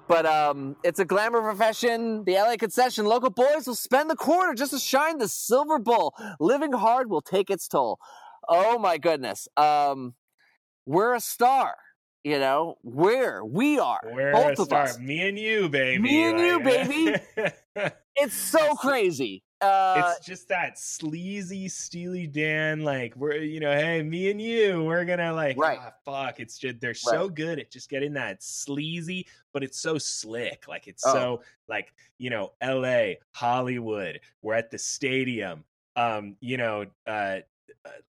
[0.07, 2.23] But um, it's a glamour profession.
[2.25, 3.05] The LA concession.
[3.05, 6.13] Local boys will spend the quarter just to shine the silver bull.
[6.39, 7.97] Living hard will take its toll.
[8.47, 9.47] Oh my goodness.
[9.57, 10.13] Um,
[10.85, 11.75] we're a star.
[12.23, 14.83] You know, we're we are we're both a of star.
[14.83, 14.97] us.
[14.99, 17.15] me and you baby Me and you, baby
[18.15, 19.43] It's so crazy.
[19.61, 24.83] Uh, it's just that sleazy Steely Dan, like we're you know, hey, me and you,
[24.83, 25.77] we're gonna like Right.
[25.81, 26.39] ah, fuck.
[26.39, 30.67] It's just they're so good at just getting that sleazy, but it's so slick.
[30.67, 31.13] Like it's Oh.
[31.13, 35.63] so like, you know, LA, Hollywood, we're at the stadium.
[35.95, 37.37] Um, you know, uh,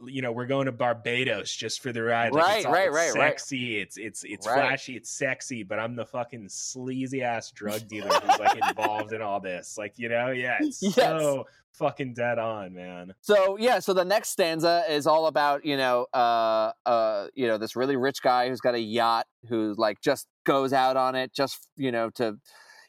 [0.07, 2.33] you know, we're going to Barbados just for the ride.
[2.33, 3.31] Like, Right, it's all, right, it's right, right.
[3.39, 3.79] Sexy.
[3.81, 4.55] It's it's it's Right.
[4.55, 4.97] flashy.
[4.97, 5.63] It's sexy.
[5.63, 9.77] But I'm the fucking sleazy ass drug dealer who's like involved in all this.
[9.79, 10.95] Like you know, yeah, it's Yes.
[10.95, 13.13] so fucking dead on, man.
[13.21, 17.59] So yeah, so the next stanza is all about you know, uh, uh, you know,
[17.59, 21.33] this really rich guy who's got a yacht who like just goes out on it
[21.35, 22.37] just you know to.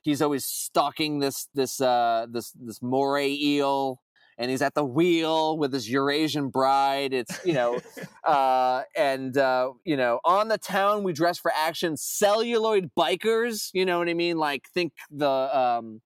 [0.03, 3.99] He's always stalking this this uh this this moray eel,
[4.37, 7.13] and he's at the wheel with his Eurasian bride.
[7.13, 7.79] It's you know,
[8.23, 11.97] uh, and uh, you know, on the town we dress for action.
[11.97, 14.37] Celluloid bikers, you know what I mean?
[14.37, 16.01] Like think the um,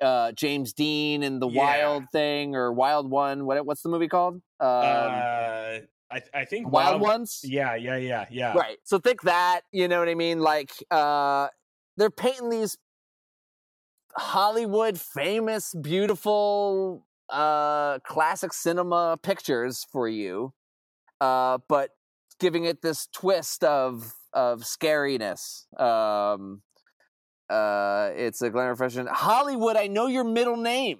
[0.00, 1.62] uh, James Dean and the Yeah.
[1.86, 3.46] Wild Thing or Wild One.
[3.46, 4.34] What what's the movie called?
[4.34, 5.78] Um, uh,
[6.10, 7.40] I I think Wild Ones.
[7.42, 8.52] Yeah, yeah, yeah, yeah.
[8.56, 8.78] Right.
[8.84, 9.62] So think that.
[9.72, 10.40] You know what I mean?
[10.40, 11.48] Like uh,
[11.96, 12.76] they're painting these
[14.16, 20.52] Hollywood famous, beautiful, uh, classic cinema pictures for you,
[21.20, 21.90] uh, but
[22.40, 25.70] giving it this twist of of scariness.
[25.80, 26.62] Um,
[27.48, 29.06] uh, it's a glamour fashion.
[29.10, 30.98] Hollywood, I know your middle name.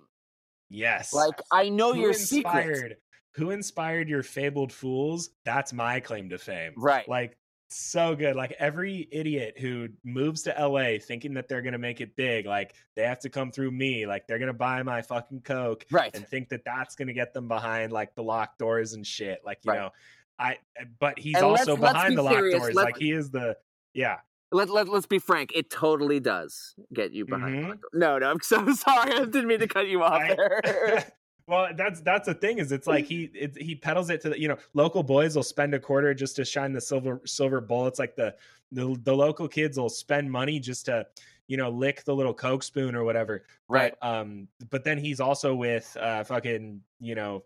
[0.70, 1.12] Yes.
[1.12, 2.74] Like I know who your inspired?
[2.76, 3.02] secret.
[3.36, 5.30] Who inspired your fabled fools?
[5.44, 6.72] That's my claim to fame.
[6.76, 7.08] Right.
[7.08, 7.36] Like
[7.68, 8.36] so good.
[8.36, 12.74] Like every idiot who moves to LA thinking that they're gonna make it big, like
[12.94, 14.06] they have to come through me.
[14.06, 16.14] Like they're gonna buy my fucking coke Right.
[16.14, 19.40] and think that that's gonna get them behind like the locked doors and shit.
[19.44, 19.78] Like you Right.
[19.80, 19.90] know,
[20.38, 20.58] I.
[20.98, 22.58] But he's And let's- also let's behind be the locked serious.
[22.60, 22.74] doors.
[22.74, 23.56] Let's- Like he is the
[23.92, 24.18] yeah.
[24.52, 25.50] Let, let, let's be frank.
[25.52, 27.54] It totally does get you behind.
[27.54, 27.68] the Mhm.
[27.70, 27.90] locked door.
[27.94, 29.12] No, no, I'm so sorry.
[29.12, 31.04] I didn't mean to cut you off I- there.
[31.46, 34.40] well, that's that's the thing is it's like he it, he peddles it to the
[34.40, 37.86] you know local boys will spend a quarter just to shine the silver silver bull.
[37.86, 38.34] It's like the
[38.72, 41.06] the, the local kids will spend money just to
[41.46, 43.44] you know lick the little coke spoon or whatever.
[43.68, 43.94] right.
[44.00, 47.44] But, um, but then he's also with uh fucking you know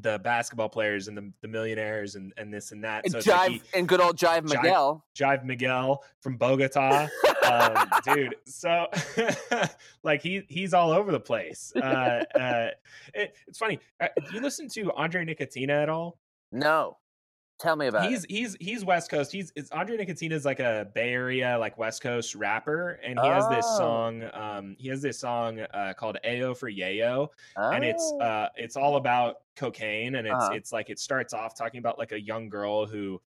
[0.00, 3.08] the basketball players and the, the millionaires and and this and that.
[3.10, 5.04] So Jive like he, and good old Jive Jive- Miguel.
[5.14, 7.08] Jive Miguel from Bogota.
[7.44, 8.36] um, dude.
[8.46, 8.86] So,
[10.02, 11.72] like he he's all over the place.
[11.76, 12.68] Uh, uh,
[13.14, 13.78] it, it's funny.
[14.00, 16.18] Uh, do you listen to Andre Nickatina at all?
[16.50, 16.98] No,
[17.62, 18.30] tell me about he's it.
[18.30, 19.32] he's he's West Coast.
[19.32, 23.26] He's it's, Andre Nickatina is like a Bay Area like West Coast rapper, and he
[23.26, 23.78] has this Oh.
[23.78, 24.24] song.
[24.34, 28.20] Um, he has this song uh, called "Ayo for Yayo," and it's Oh.
[28.20, 30.52] uh it's all about cocaine and it's Uh-huh.
[30.54, 33.20] it's like it starts off talking about like a young girl who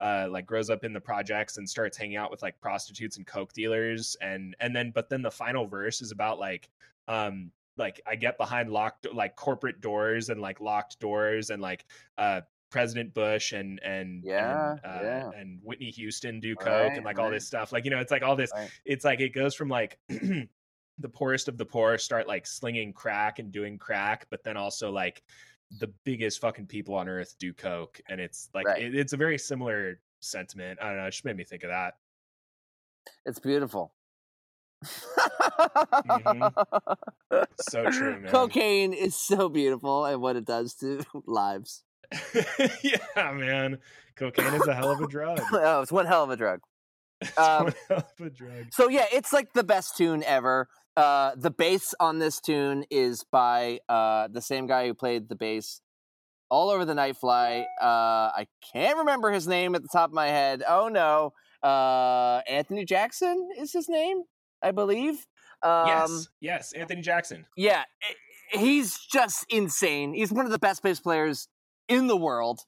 [0.00, 3.26] uh like grows up in the projects and starts hanging out with like prostitutes and
[3.26, 6.68] coke dealers and and then but then the final verse is about like
[7.08, 11.86] um like I get behind locked like corporate doors and like locked doors and like
[12.18, 15.30] uh President Bush and and Yeah, and, uh, yeah.
[15.36, 18.10] and Whitney Houston do coke Right, and like all this stuff like you know it's
[18.10, 18.70] like all this Right.
[18.84, 23.38] it's like it goes from like the poorest of the poor start like slinging crack
[23.38, 25.22] and doing crack, but then also like
[25.78, 28.82] the biggest fucking people on earth do coke, and it's like Right.
[28.82, 30.78] it, it's a very similar sentiment.
[30.82, 31.06] I don't know.
[31.06, 31.94] It just made me think of that.
[33.24, 33.94] It's beautiful.
[37.60, 38.30] So true, man.
[38.30, 41.82] Cocaine is so beautiful and what it does to lives.
[42.82, 43.78] yeah, man.
[44.16, 45.40] Cocaine is a hell of a drug.
[45.52, 46.60] oh, it's one hell of a drug.
[47.36, 48.66] Um, of a drug.
[48.72, 50.68] So yeah, it's like the best tune ever.
[50.96, 55.36] Uh, the bass on this tune is by uh, the same guy who played the
[55.36, 55.80] bass
[56.50, 57.62] all over the Nightfly.
[57.62, 60.62] Uh, I can't remember his name at the top of my head.
[60.68, 61.32] Oh no,
[61.62, 64.24] uh, Anthony Jackson is his name,
[64.60, 65.26] I believe.
[65.62, 67.46] Um, yes, yes, Anthony Jackson.
[67.56, 67.84] Yeah,
[68.50, 70.12] he's just insane.
[70.12, 71.48] He's one of the best bass players
[71.90, 72.60] in the world.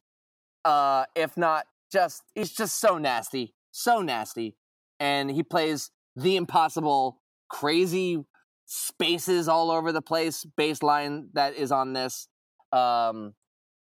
[0.65, 4.57] Uh, if not just, he's just so nasty, so nasty,
[5.01, 8.23] and he plays the impossible, crazy
[8.67, 12.29] spaces all over the place bass line that is on this.
[12.71, 13.35] Um,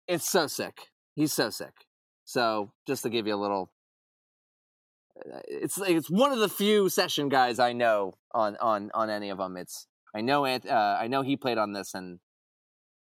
[0.07, 0.77] it's so sick.
[1.15, 1.73] He's so sick.
[2.23, 3.71] So just to give you a little
[5.47, 9.37] it's it's one of the few session guys I know on on on any of
[9.37, 9.57] them.
[9.57, 12.19] It's I know Ant, uh, I know he played on this and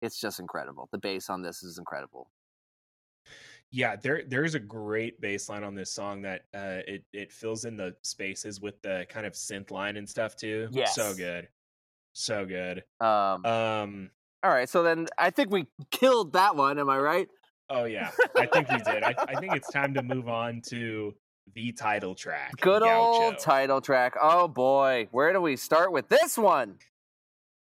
[0.02, 0.88] it's just incredible.
[0.92, 2.30] The bass on this is incredible.
[3.70, 7.64] Yeah, there there's a great bass line on this song that uh it it fills
[7.64, 10.68] in the spaces with the kind of synth line and stuff too.
[10.84, 11.48] So good.
[12.12, 12.84] So good.
[13.00, 14.10] Um, Um
[14.44, 16.78] all right, so then I think we killed that one.
[16.78, 17.28] Am I right?
[17.70, 19.02] oh yeah, I think we did.
[19.02, 21.14] I, I think it's time to move on to
[21.54, 22.52] the title track.
[22.60, 24.14] Good old title track.
[24.20, 26.76] Oh boy, where do we start with this one?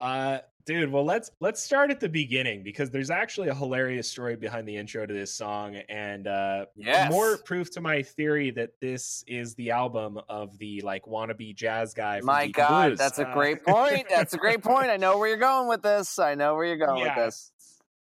[0.02, 4.36] Uh, dude, well let's let's start at the beginning because there's actually a hilarious story
[4.36, 7.12] behind the intro to this song, and uh, Yes.
[7.12, 11.94] more proof to my theory that this is the album of the like wannabe jazz
[11.94, 12.20] guy.
[12.20, 13.00] From My God, Blues.
[13.00, 14.08] that's a Uh, great point.
[14.10, 14.90] That's a great point.
[14.90, 16.20] I know where you're going with this.
[16.20, 17.16] I know where you're going Yeah.
[17.18, 17.52] with this.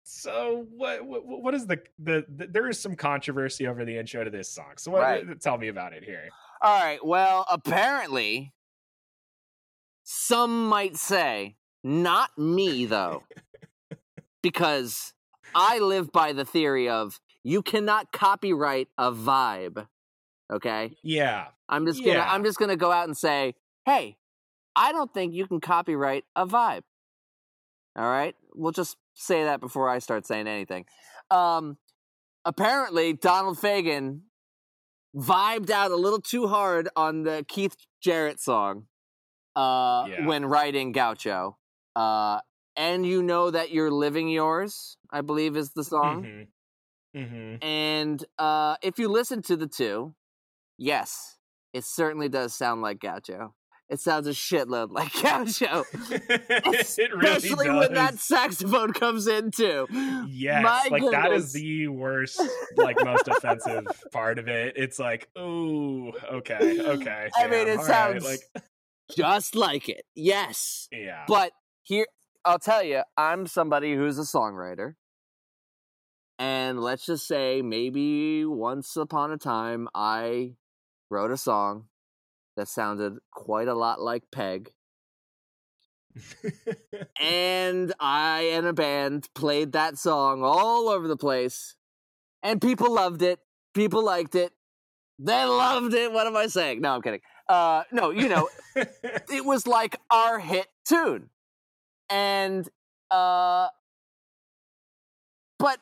[0.07, 4.23] So what, what what is the, the the there is some controversy over the intro
[4.23, 4.73] to this song.
[4.77, 5.41] So what Right.
[5.41, 6.29] tell me about it here.
[6.61, 7.03] All right.
[7.03, 8.53] Well, apparently,
[10.03, 11.55] some might say,
[11.85, 13.21] not me though,
[14.41, 15.13] because
[15.53, 19.87] I live by the theory of you cannot copyright a vibe.
[20.51, 20.95] Okay.
[21.03, 21.47] Yeah.
[21.69, 22.31] I'm just gonna Yeah.
[22.31, 23.53] I'm just gonna go out and say,
[23.85, 24.17] hey,
[24.75, 26.81] I don't think you can copyright a vibe.
[27.95, 28.35] All right?
[28.53, 30.85] We'll just say that before I start saying anything.
[31.31, 31.77] Um
[32.43, 34.21] apparently Donald Fagen
[35.15, 38.87] vibed out a little too hard on the Keith Jarrett song
[39.55, 40.25] uh Yeah.
[40.25, 41.57] when writing Gaucho.
[41.95, 42.39] Uh
[42.77, 46.23] and you know that you're living yours, I believe is the song.
[46.23, 47.19] Mm-hmm.
[47.19, 47.65] Mm-hmm.
[47.65, 50.13] And uh, if you listen to the two,
[50.77, 51.37] yes,
[51.73, 53.53] it certainly does sound like Gaucho.
[53.87, 59.87] It sounds a shitload like Gaucho, it really especially when that saxophone comes in too.
[60.27, 61.45] Yes, My like that goodness.
[61.45, 62.41] is the worst,
[62.77, 64.73] like most offensive part of it.
[64.75, 67.29] It's like, ooh, okay, okay.
[67.37, 68.39] I mean, it all right, sounds like,
[69.15, 70.03] just like it.
[70.15, 71.51] Yes, yeah, but
[71.85, 72.07] here
[72.43, 74.95] I'll tell you, I'm somebody who's a songwriter.
[76.37, 80.53] And let's just say maybe once upon a time I
[81.09, 81.85] wrote a song
[82.57, 84.71] that sounded quite a lot like Peg.
[87.21, 91.75] and I and a band played that song all over the place,
[92.43, 93.39] and people loved it.
[93.73, 94.53] People liked it.
[95.19, 96.11] They loved it.
[96.11, 96.81] What am I saying?
[96.81, 97.21] No, I'm kidding.
[97.47, 101.29] Uh, no, you know, it was like our hit tune,
[102.09, 102.67] and
[103.11, 103.67] uh,
[105.59, 105.79] but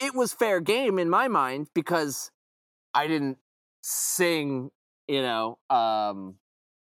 [0.00, 2.30] it was fair game in my mind because
[2.94, 3.38] I didn't
[3.82, 4.70] sing.
[5.08, 6.36] You know, um,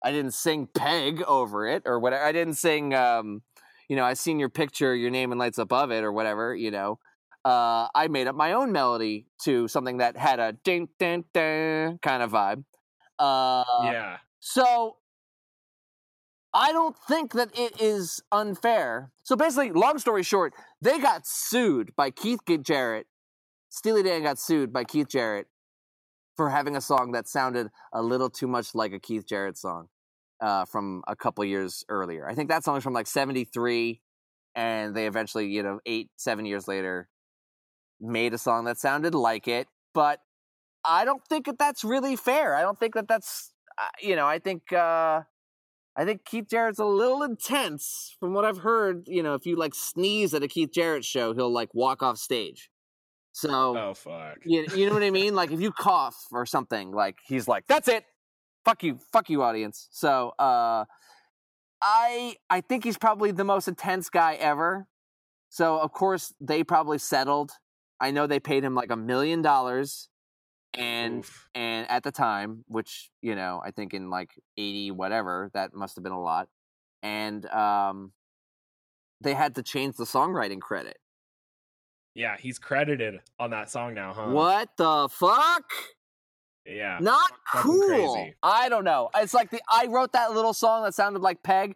[0.04, 2.24] I didn't sing Peg over it or whatever.
[2.24, 3.42] I didn't sing, um,
[3.90, 6.72] you know, I seen your picture, your name and lights above it or whatever, you
[6.72, 7.00] know.
[7.46, 12.00] Uh, I made up my own melody to something that had a ding, ding, ding
[12.02, 12.64] kind of vibe.
[13.20, 14.98] Uh, yeah, So
[16.54, 19.12] I don't think that it is unfair.
[19.24, 23.08] So basically, long story short, they got sued by Keith Jarrett.
[23.70, 25.48] Steely Dan got sued by Keith Jarrett
[26.38, 29.88] for having a song that sounded a little too much like a Keith Jarrett song
[30.42, 32.28] uh, from a couple years earlier.
[32.28, 34.00] I think that song's from like 73,
[34.54, 37.10] and they eventually, you know, eight, seven years later,
[38.00, 39.68] made a song that sounded like it.
[39.96, 40.20] But
[40.86, 42.56] I don't think that that's really fair.
[42.56, 44.72] I don't think that that's, uh, you know, I think.
[44.72, 45.22] Uh,
[45.96, 49.08] I think Keith Jarrett's a little intense from what I've heard.
[49.08, 52.18] You know, if you like sneeze at a Keith Jarrett show, he'll like walk off
[52.18, 52.70] stage.
[53.32, 55.36] So oh fuck, you, you know what I mean?
[55.36, 58.06] Like if you cough or something, like he's like, "That's it,
[58.64, 60.86] fuck you, fuck you, audience." So uh,
[61.82, 64.88] I I think he's probably the most intense guy ever.
[65.50, 67.52] So of course they probably settled.
[68.00, 70.10] I know they paid him like a million dollars,
[70.76, 71.50] and Oof.
[71.56, 75.96] and at the time, which you know, I think in like eighty whatever, that must
[75.96, 76.48] have been a lot.
[77.02, 78.14] And um,
[79.22, 80.98] they had to change the songwriting credit.
[82.16, 84.30] yeah, he's credited on that song now, huh?
[84.32, 85.64] What the fuck?
[86.66, 87.88] Yeah, Not cool.
[87.88, 88.36] crazy.
[88.42, 89.10] I don't know.
[89.18, 91.76] It's like the I wrote that little song that sounded like Peg.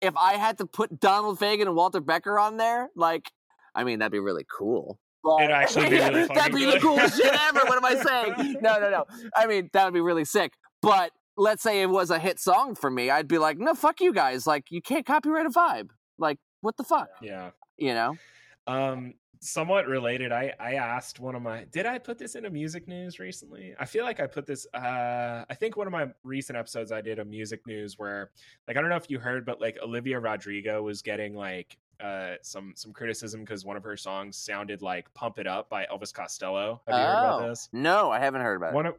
[0.00, 3.30] If I had to put Donald Fagen and Walter Becker on there, like,
[3.74, 4.98] I mean, that'd be really cool.
[5.24, 7.60] It'd actually be really that'd be the coolest shit ever.
[7.60, 8.56] What am I saying?
[8.62, 9.04] No, no, no.
[9.36, 10.52] I mean, that would be really sick.
[10.80, 14.00] But let's say it was a hit song for me, I'd be like, no, fuck
[14.00, 14.46] you guys.
[14.46, 15.90] Like, you can't copyright a vibe.
[16.18, 17.08] Like, what the fuck?
[17.22, 17.50] yeah.
[17.78, 18.16] You know?
[18.66, 20.30] Um, somewhat related.
[20.30, 21.64] I I asked one of my.
[21.72, 23.74] Did I put this into music news recently?
[23.78, 24.66] I feel like I put this.
[24.72, 28.30] Uh, I think one of my recent episodes I did a music news where,
[28.68, 32.34] like, I don't know if you heard, but like Olivia Rodrigo was getting like uh
[32.42, 36.12] some some criticism because one of her songs sounded like "Pump It Up" by Elvis
[36.12, 36.80] Costello.
[36.86, 37.48] Have you heard about Oh.
[37.48, 37.68] this?
[37.72, 38.74] No, I haven't heard about it.
[38.74, 38.94] One of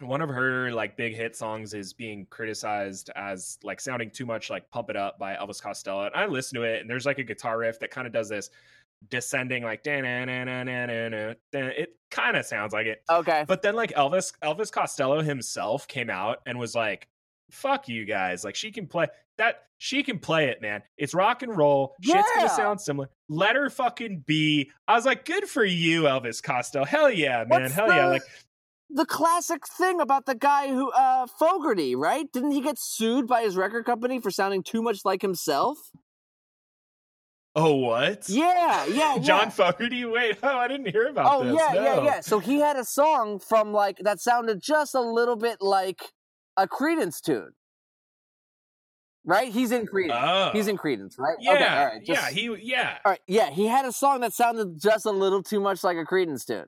[0.00, 4.50] one of her like big hit songs is being criticized as like sounding too much
[4.50, 6.06] like "Pump It Up" by Elvis Costello.
[6.06, 8.28] And I listen to it, and there's like a guitar riff that kind of does
[8.28, 8.50] this
[9.10, 13.02] descending like it kind of sounds like it.
[13.10, 13.44] Okay.
[13.46, 17.08] But then like Elvis Elvis Costello himself came out and was like,
[17.50, 18.44] "Fuck you guys!
[18.44, 19.06] Like she can play
[19.38, 19.64] that.
[19.80, 20.82] She can play it, man.
[20.96, 21.94] It's rock and roll.
[22.02, 22.24] Shit's Yeah.
[22.42, 23.08] gonna sound similar.
[23.28, 26.84] Let her fucking be." I was like, "Good for you, Elvis Costello.
[26.84, 27.62] Hell yeah, man.
[27.62, 28.22] What's Hell yeah!" the- Like
[28.90, 32.30] the classic thing about the guy who uh Fogerty, right?
[32.32, 35.78] Didn't he get sued by his record company for sounding too much like himself?
[37.54, 38.28] Oh, what?
[38.28, 38.86] Yeah, yeah,
[39.16, 39.18] yeah.
[39.18, 40.04] John Fogerty?
[40.04, 41.54] Wait, oh, I didn't hear about Oh this.
[41.58, 42.02] yeah, yeah, No.
[42.04, 42.20] yeah.
[42.20, 46.00] So he had a song from like that sounded just a little bit like
[46.56, 47.52] a Creedence tune.
[49.28, 49.52] Right?
[49.52, 50.18] He's in Creedence.
[50.22, 50.50] Oh.
[50.54, 51.36] He's in Creedence, right?
[51.38, 52.00] Yeah, Okay, all right.
[52.02, 52.96] yeah, he, yeah.
[53.04, 55.98] All right, yeah, he had a song that sounded just a little too much like
[55.98, 56.64] a Creedence tune,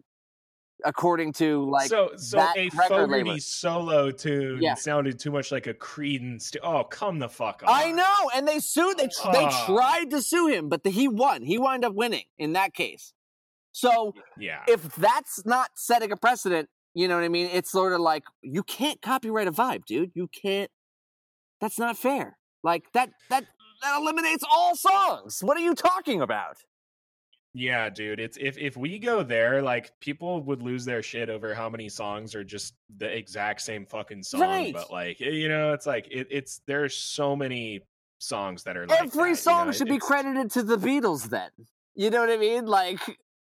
[0.85, 1.89] according to like.
[1.89, 4.75] so, so that a Fogerty solo tune Yeah.
[4.75, 6.55] sounded too much like a Creedence.
[6.63, 7.69] oh, come the fuck on!
[7.73, 8.99] I know, and they sued.
[8.99, 11.43] They tr- they tried to sue him, but the, he won.
[11.43, 13.15] He wound up winning in that case.
[13.73, 17.49] So Yeah, if that's not setting a precedent, you know what I mean?
[17.51, 20.11] It's sort of like you can't copyright a vibe, dude.
[20.15, 20.71] You can't.
[21.63, 22.37] That's not fair.
[22.63, 23.45] Like that that
[23.83, 25.41] that eliminates all songs.
[25.43, 26.57] What are you talking about?
[27.53, 28.21] yeah, dude.
[28.21, 31.89] It's if if we go there, like people would lose their shit over how many
[31.89, 34.41] songs are just the exact same fucking song.
[34.41, 34.73] Right.
[34.73, 37.81] But like, you know, it's like it, it's there's so many
[38.19, 39.73] songs that are like Every that, you song know?
[39.73, 41.51] should be credited to the Beatles then.
[41.97, 42.67] You know what I mean?
[42.67, 43.01] Like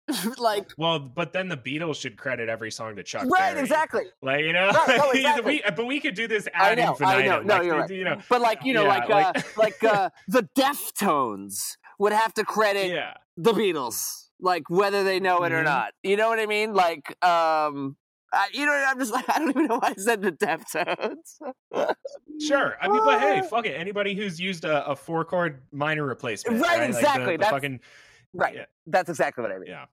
[0.38, 3.60] like Well, but then the Beatles should credit every song to Chuck right, Berry.
[3.62, 4.04] exactly.
[4.22, 5.62] Like you know, Right, no, exactly.
[5.66, 7.26] we, but we could do this I ad know, I infinitum.
[7.26, 7.42] know.
[7.42, 7.90] No, like, you're right.
[7.90, 12.34] You know, But like, you know, Yeah, like uh like uh the Deftones would have
[12.36, 15.66] to credit yeah, the Beatles, like whether they know it or Mhm.
[15.66, 15.94] not.
[16.04, 16.74] You know what I mean?
[16.74, 17.98] Like, um,
[18.32, 21.40] I, you know, I'm just like, I don't even know why I said the Deftones.
[22.42, 22.78] sure.
[22.82, 23.72] I mean, but hey, fuck it.
[23.72, 27.52] Anybody who's used a, a four chord minor replacement, Right, Like the- exactly, the that's-
[27.52, 27.80] fucking
[28.34, 28.56] right.
[28.56, 28.66] Yeah.
[28.86, 29.70] That's exactly what I mean.
[29.70, 29.86] yeah.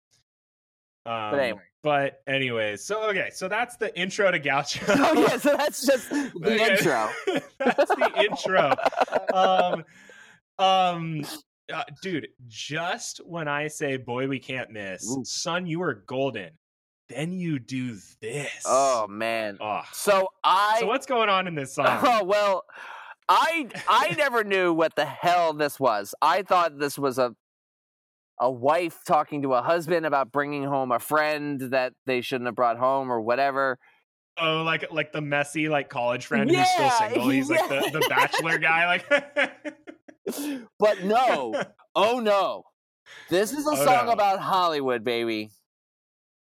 [1.06, 1.60] Um, But anyway.
[1.82, 4.80] But anyways, so okay, so that's the intro to Gaucho.
[4.88, 6.70] Oh yeah, so that's just the Okay.
[6.72, 7.10] intro.
[7.58, 8.74] that's the intro.
[9.34, 9.84] Um,
[10.58, 11.22] um,
[11.72, 15.24] uh, dude, just when I say, "Boy, we can't miss," Ooh.
[15.24, 16.52] son, you are golden.
[17.10, 18.62] Then you do this.
[18.64, 19.58] Oh man.
[19.60, 19.82] Oh.
[19.92, 20.78] So I.
[20.80, 21.86] So what's going on in this song?
[22.02, 22.64] Oh well,
[23.28, 26.14] I I never knew what the hell this was.
[26.22, 27.34] I thought this was a
[28.40, 32.54] a wife talking to a husband about bringing home a friend that they shouldn't have
[32.56, 33.78] brought home or whatever.
[34.36, 37.28] Oh, like like the messy like college friend who's still single.
[37.28, 38.86] He's like the, the bachelor guy.
[38.86, 39.08] Like,
[40.78, 41.54] But no,
[41.94, 42.64] oh no,
[43.30, 44.12] this is a Oh, song no.
[44.12, 45.50] about Hollywood, baby.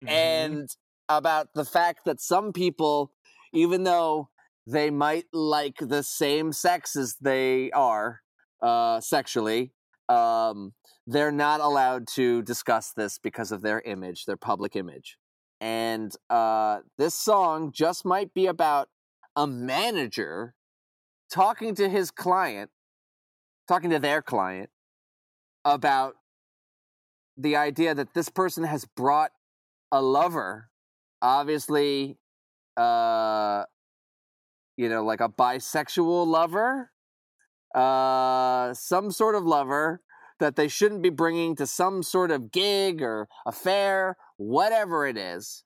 [0.03, 0.10] Mhm.
[0.10, 0.69] and
[1.10, 3.11] about the fact that some people,
[3.53, 4.30] even though
[4.68, 8.22] they might like the same sex as they are
[8.61, 9.73] uh, sexually,
[10.10, 10.73] um,
[11.07, 15.18] they're not allowed to discuss this because of their image, their public image.
[15.61, 18.90] And uh, this song just might be about
[19.36, 20.56] a manager
[21.31, 22.72] talking to his client,
[23.68, 24.69] talking to their client
[25.64, 26.15] about
[27.38, 29.31] the idea that this person has brought
[29.91, 30.69] a lover,
[31.22, 32.18] obviously,
[32.77, 33.64] uh,
[34.77, 36.91] you know, like a bisexual lover,
[37.76, 40.02] uh, some sort of lover
[40.40, 45.64] that they shouldn't be bringing to some sort of gig or affair, whatever it is.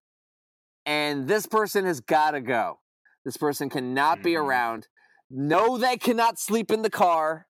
[0.86, 2.80] And this person has got to go.
[3.24, 4.42] This person cannot be Mhm.
[4.42, 4.88] around.
[5.30, 7.48] No, they cannot sleep in the car.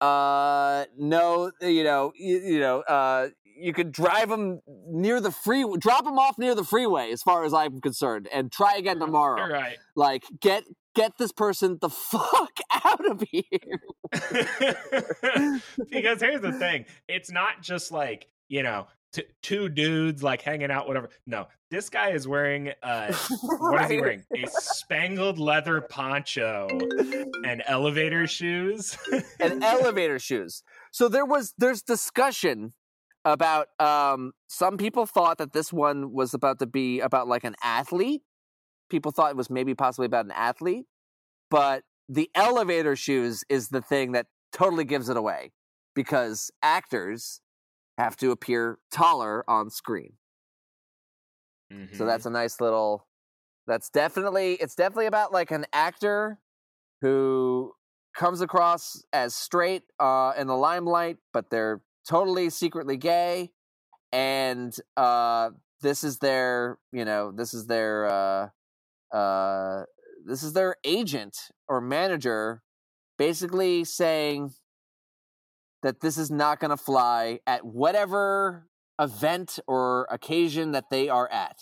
[0.00, 5.64] Uh, no, you know, you, you know, uh, you could drive them near the free,
[5.78, 9.46] drop them off near the freeway, as far as I'm concerned, and try again tomorrow.
[9.46, 9.78] You're right.
[9.94, 13.50] Like, get get this person the fuck out of here.
[15.90, 20.70] because here's the thing it's not just like you know t- two dudes like hanging
[20.70, 23.12] out whatever no this guy is wearing uh
[23.58, 26.68] what is he wearing a spangled leather poncho
[27.44, 28.96] and elevator shoes
[29.40, 30.62] and elevator shoes.
[30.90, 32.74] So there was there's discussion
[33.24, 37.54] about um some people thought that this one was about to be about like an
[37.62, 38.22] athlete.
[38.92, 40.86] People thought it was maybe possibly about an athlete,
[41.50, 45.52] but the elevator shoes is the thing that totally gives it away
[45.94, 47.42] because actors
[47.98, 50.18] have to appear taller on screen.
[51.92, 52.06] So Mhm.
[52.06, 53.06] that's a nice little
[53.66, 56.40] that's definitely it's definitely about like an actor
[57.02, 57.74] who
[58.14, 63.52] comes across as straight uh in the limelight, but they're totally secretly gay.
[64.12, 65.52] And uh
[65.82, 68.50] this is their, you know, this is their uh
[69.12, 69.82] uh,
[70.24, 71.36] this is their agent
[71.68, 72.62] or manager
[73.18, 74.52] basically saying
[75.82, 78.68] that this is not going to fly at whatever
[79.00, 81.56] event or occasion that they are at.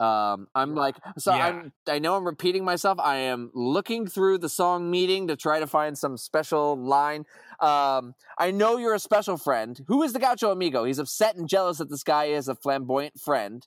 [0.00, 1.46] Um, I'm like, so Yeah.
[1.46, 2.98] I'm, I know I'm repeating myself.
[2.98, 7.24] I am looking through the song meeting to try to find some special line.
[7.60, 9.80] Um, I know you're a special friend.
[9.86, 10.84] Who is the Gaucho Amigo?
[10.84, 13.64] He's upset and jealous that this guy is a flamboyant friend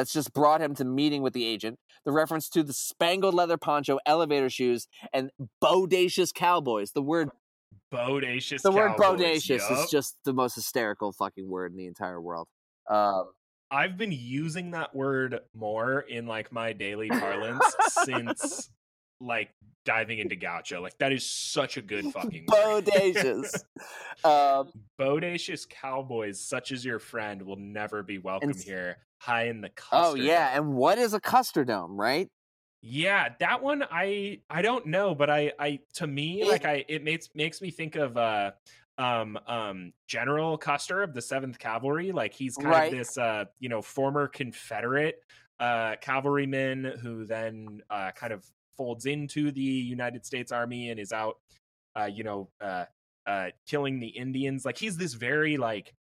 [0.00, 1.78] that's just brought him to meeting with the agent.
[2.06, 5.30] The reference to the spangled leather poncho, elevator shoes, and
[5.62, 6.92] bodacious cowboys.
[6.92, 7.28] The word
[7.92, 8.62] Bodacious.
[8.62, 9.72] the word cowboys, bodacious yup.
[9.84, 12.48] is just the most hysterical fucking word in the entire world.
[12.88, 13.26] Um,
[13.70, 18.70] I've been using that word more in like my daily parlance since
[19.20, 19.50] like
[19.84, 20.80] diving into gaucho.
[20.80, 22.86] Like that is such a good fucking word.
[22.86, 23.64] bodacious.
[24.24, 28.96] um, Bodacious cowboys, such as your friend, will never be welcome s- here.
[29.20, 32.28] High in the oh yeah, and what is a Custerdome, right?
[32.82, 36.84] Yeah, that one I I don't know, but I I to me It- like I
[36.88, 38.52] it makes makes me think of uh
[38.96, 42.10] um um General Custer of the Seventh Cavalry.
[42.12, 42.86] Like he's kind Right.
[42.92, 45.22] of this uh you know former Confederate
[45.58, 48.46] uh cavalryman who then uh kind of
[48.78, 51.36] folds into the United States Army and is out
[51.96, 52.86] uh you know uh
[53.26, 54.64] uh killing the Indians.
[54.64, 55.94] Like he's this very like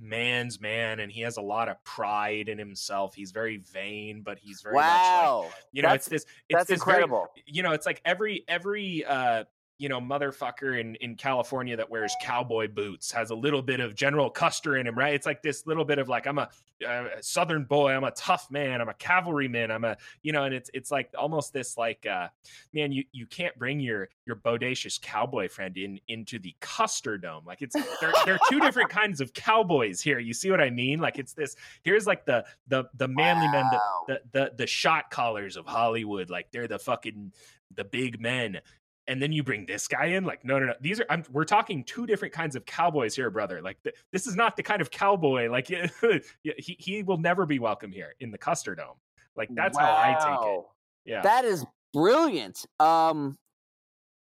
[0.00, 3.14] man's man and he has a lot of pride in himself.
[3.14, 6.58] He's very vain, but he's very much like wow, you know That's- it's this it's
[6.58, 7.28] that's this very- incredible.
[7.46, 9.44] you know it's like every every uh
[9.78, 13.94] you know motherfucker in in california that wears cowboy boots has a little bit of
[13.94, 15.14] general custer in him right?
[15.14, 16.48] It's like this little bit of like i'm a,
[16.86, 20.54] uh southern boy i'm a tough man i'm a cavalryman i'm a you know and
[20.54, 22.28] it's it's like almost this like uh
[22.72, 27.44] man you you can't bring your your bodacious cowboy friend in into the custer dome.
[27.46, 30.18] Like it's there, there are two different kinds of cowboys here.
[30.18, 31.00] You see what i mean?
[31.00, 35.10] Like it's this here's like the the the manly men the, the the the shot
[35.10, 37.32] callers of Hollywood, like they're the fucking
[37.74, 38.60] the big men.
[39.08, 40.74] And then you bring this guy in, like no, no, no.
[40.80, 43.62] These are I'm, we're talking two different kinds of cowboys here, brother.
[43.62, 45.50] Like th- this is not the kind of cowboy.
[45.50, 45.66] Like
[46.42, 48.96] he he will never be welcome here in the Custer Dome.
[49.34, 50.64] Like that's how I take it.
[51.06, 51.22] Yeah.
[51.22, 51.64] That is
[51.94, 52.66] brilliant.
[52.78, 53.38] Um,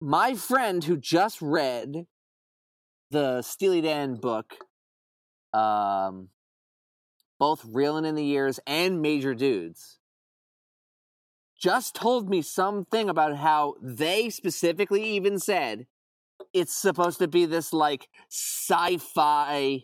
[0.00, 2.06] my friend who just read
[3.10, 4.54] the Steely Dan book,
[5.52, 6.28] um,
[7.38, 9.98] both reeling in the Years and Major Dudes,
[11.60, 15.86] just told me something about how they specifically even said
[16.52, 19.82] it's supposed to be this like sci-fi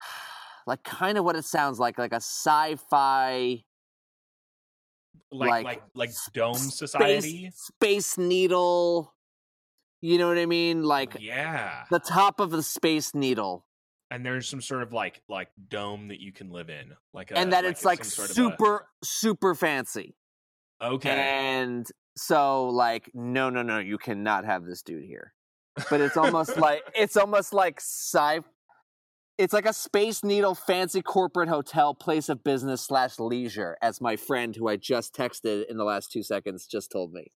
[0.66, 3.62] like kind of what it sounds like like a sci-fi
[5.32, 7.50] like like, like like Dome space, Society.
[7.54, 9.14] space needle
[10.00, 11.84] you know what i mean like yeah.
[11.90, 13.64] the top of the space needle
[14.14, 17.38] And there's some sort of like like dome that you can live in, like a,
[17.38, 20.14] and that like it's like some sort of a- super super fancy.
[20.80, 21.10] Okay.
[21.10, 21.86] and
[22.16, 25.32] so like no no no you cannot have this dude here.
[25.90, 28.38] But it's almost like it's almost like sci
[29.36, 34.14] it's like a space needle fancy corporate hotel place of business slash leisure as my
[34.14, 37.32] friend who i just texted in the last two seconds just told me.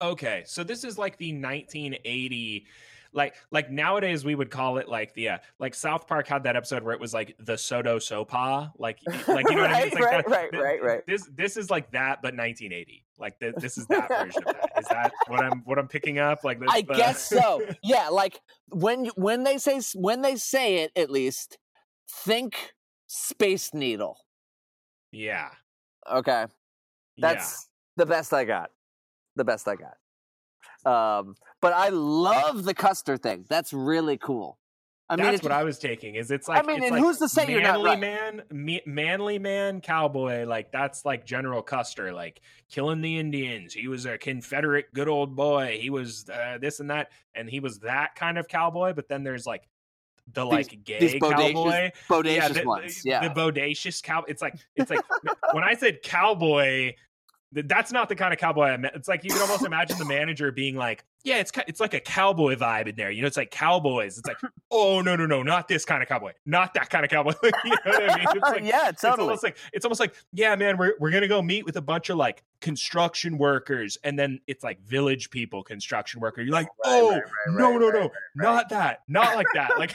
[0.00, 2.64] Okay, so this is like the 1980
[3.12, 6.56] like like nowadays we would call it like the uh, like South Park had that
[6.56, 9.94] episode where it was like the SoDoSoPa like like you know what I mean It's
[9.94, 11.06] like Right, that- right, th- right, right.
[11.06, 14.70] this this is like that but 1980 like th- this is that version of that
[14.78, 17.62] is that what I'm what I'm picking up like this I guess so.
[17.82, 21.58] Yeah, like when you- when they say when they say it, at least
[22.08, 22.72] think
[23.08, 24.18] Space Needle.
[25.12, 25.50] yeah
[26.10, 26.46] Okay,
[27.18, 28.70] that's the best I got.
[29.36, 29.94] The best I got.
[30.84, 33.44] Um, but I love the Custer thing.
[33.48, 34.58] That's really cool.
[35.10, 36.14] I mean, that's what I was taking.
[36.14, 38.00] Is it's like I mean, and like who's to say you're not manly right?
[38.00, 40.44] man, me, manly man, cowboy.
[40.46, 42.40] Like that's like General Custer, like
[42.70, 43.74] killing the Indians.
[43.74, 45.80] He was a Confederate good old boy.
[45.82, 48.92] He was uh, this and that, and he was that kind of cowboy.
[48.92, 49.68] But then there's like
[50.32, 53.04] the These- like gay these bodacious- cowboy, bodacious the, ones.
[53.04, 54.22] Yeah, the bodacious cow.
[54.28, 55.00] It's like it's like
[55.52, 56.94] when I said cowboy.
[57.54, 58.94] Th- That's not the kind of cowboy I meant.
[58.94, 62.00] It's like you can almost imagine the manager being like, "Yeah, it's it's like a
[62.00, 63.10] cowboy vibe in there.
[63.10, 64.18] You know, it's like cowboys.
[64.18, 64.38] It's like,
[64.70, 67.32] oh no no no, not this kind of cowboy, not that kind of cowboy.
[67.42, 68.26] you know what I mean?
[68.30, 69.22] It's like, yeah, it's totally.
[69.28, 72.08] almost like it's almost like yeah man we're, we're gonna go meet with a bunch
[72.10, 77.00] of like construction workers and then it's like village people construction worker you're like Right,
[77.00, 79.94] oh right, right, no no no not that not like that like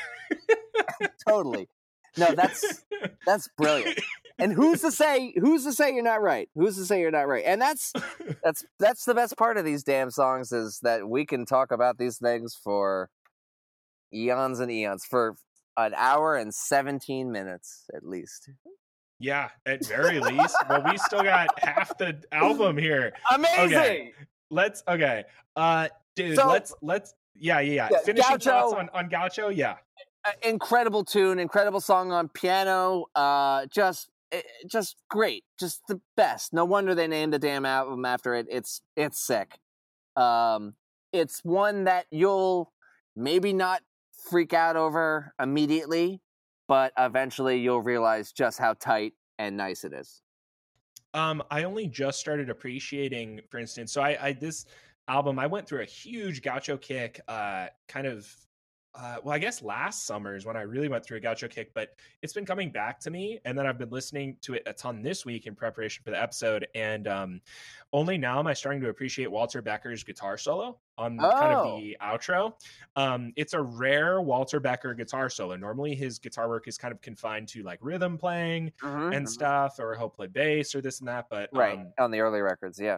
[1.28, 1.68] totally.
[2.18, 2.86] No, that's
[3.26, 4.00] that's brilliant.
[4.38, 6.50] And who's to say who's to say you're not right?
[6.56, 7.44] Who's to say you're not right?
[7.46, 7.94] And that's
[8.44, 11.98] that's that's the best part of these damn songs is that we can talk about
[11.98, 13.10] these things for
[14.14, 15.36] eons and eons for
[15.78, 18.50] an hour and 17 minutes at least.
[19.20, 20.56] Yeah, at very least.
[20.70, 23.14] well, we still got half the album here.
[23.34, 23.66] Amazing.
[23.78, 24.14] Okay.
[24.52, 25.24] Let's okay.
[25.56, 27.98] Uh dude, So- let's let's yeah, yeah, yeah.
[28.06, 29.76] Finishing Gaucho- thoughts on, on Gaucho, yeah.
[30.42, 33.06] Incredible tune, incredible song on piano.
[33.14, 34.10] Uh, just,
[34.68, 36.54] just great, just the best.
[36.54, 38.48] No wonder they named the damn album after it.
[38.50, 39.60] It's, it's sick.
[40.16, 40.74] Um,
[41.12, 42.72] it's one that you'll
[43.16, 43.82] maybe not
[44.30, 46.22] freak out over immediately,
[46.68, 50.22] but eventually you'll realize just how tight and nice it is.
[51.14, 54.66] Um, I only just started appreciating, for instance, so I, I this
[55.08, 58.28] album I went through a huge Gaucho kick, uh, kind of,
[58.98, 61.74] uh, well, I guess last summer is when I really went through a Gaucho kick,
[61.74, 64.74] but it's been coming back to me, and then I've been listening to it a
[64.74, 67.42] ton this week in preparation for the episode, and um,
[67.94, 71.78] only now am I starting to appreciate Walter Becker's guitar solo on kind of Oh.
[71.80, 72.54] the outro.
[72.96, 75.56] Um, it's a rare Walter Becker guitar solo.
[75.58, 79.30] Normally, his guitar work is kind of confined to like rhythm playing Mhm, and mhm.
[79.30, 81.28] stuff, or he'll play bass or this and that.
[81.30, 82.98] But Right um, on the early records, yeah.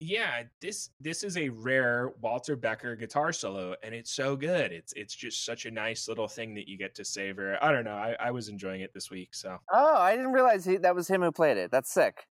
[0.00, 4.72] Yeah, this this is a rare Walter Becker guitar solo, and it's so good.
[4.72, 7.56] It's it's just such a nice little thing that you get to savor.
[7.62, 7.94] I don't know.
[7.94, 11.08] I, I was enjoying it this week, so Oh, I didn't realize he, that was
[11.08, 11.70] him who played it.
[11.70, 12.26] That's sick.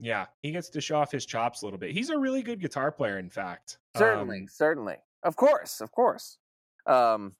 [0.00, 1.92] yeah, he gets to show off his chops a little bit.
[1.92, 3.78] He's a really good guitar player, in fact.
[3.96, 4.96] Certainly, Um, certainly.
[5.22, 6.38] Of course, of course.
[6.86, 7.36] Um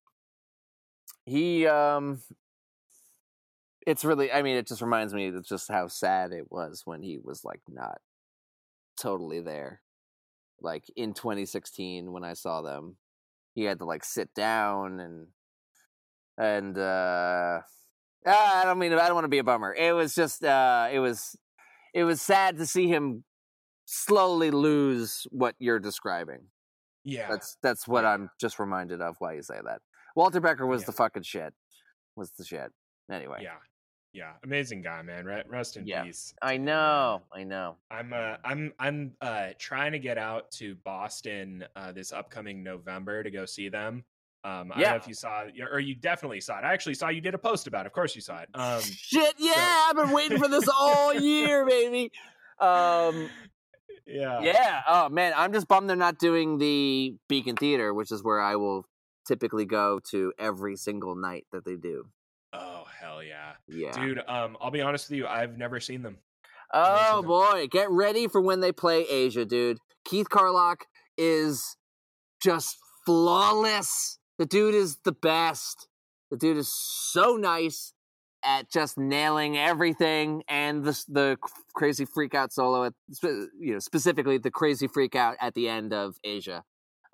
[1.27, 2.21] he um
[3.87, 7.03] it's really I mean it just reminds me of just how sad it was when
[7.03, 7.99] he was like not
[9.01, 9.81] totally there.
[10.61, 12.97] Like in 2016 when I saw them,
[13.55, 15.27] he had to like sit down and
[16.39, 17.61] and uh
[18.27, 19.75] ah, I don't mean I don't want to be a bummer.
[19.75, 21.37] It was just uh it was
[21.93, 23.25] it was sad to see him
[23.85, 26.47] slowly lose what you're describing.
[27.05, 28.11] yeah, That's that's what Yeah.
[28.15, 29.81] I'm just reminded of why you say that.
[30.17, 30.87] Walter Becker was Yeah.
[30.87, 31.53] the fucking shit.
[32.17, 32.71] Was the shit.
[33.11, 33.41] Anyway.
[33.43, 33.57] yeah,
[34.15, 34.33] yeah.
[34.45, 35.27] Amazing guy, man.
[35.49, 36.05] Rest in Yeah.
[36.05, 36.33] peace.
[36.41, 37.23] I know.
[37.33, 37.77] I know.
[37.91, 43.23] I'm uh I'm I'm uh trying to get out to Boston uh this upcoming November
[43.23, 44.05] to go see them.
[44.45, 46.65] Um I don't know if you saw it or you definitely saw it.
[46.65, 47.89] I actually saw you did a post about it.
[47.89, 48.49] Of course you saw it.
[48.55, 52.13] Um shit, yeah, I've been waiting for this all year, baby.
[52.61, 53.29] Um
[54.07, 54.41] yeah.
[54.43, 54.83] yeah.
[54.89, 58.57] Oh man, I'm just bummed they're not doing the Beacon Theater, which is where I
[58.57, 58.87] will
[59.27, 62.07] typically go to every single night that they do.
[63.69, 63.93] Yeah.
[63.93, 66.19] Dude, um I'll be honest with you, I've never seen them.
[66.73, 67.27] Oh them.
[67.27, 69.79] boy, get ready for when they play Aja, dude.
[70.05, 70.87] Keith Carlock
[71.17, 71.77] is
[72.43, 72.77] just
[73.07, 74.19] flawless.
[74.39, 75.89] The dude is the best.
[76.31, 77.93] The dude is so nice
[78.45, 81.39] at just nailing everything and the the
[81.75, 82.93] crazy freak out solo at
[83.23, 86.63] you know specifically the crazy freak out at the end of Aja.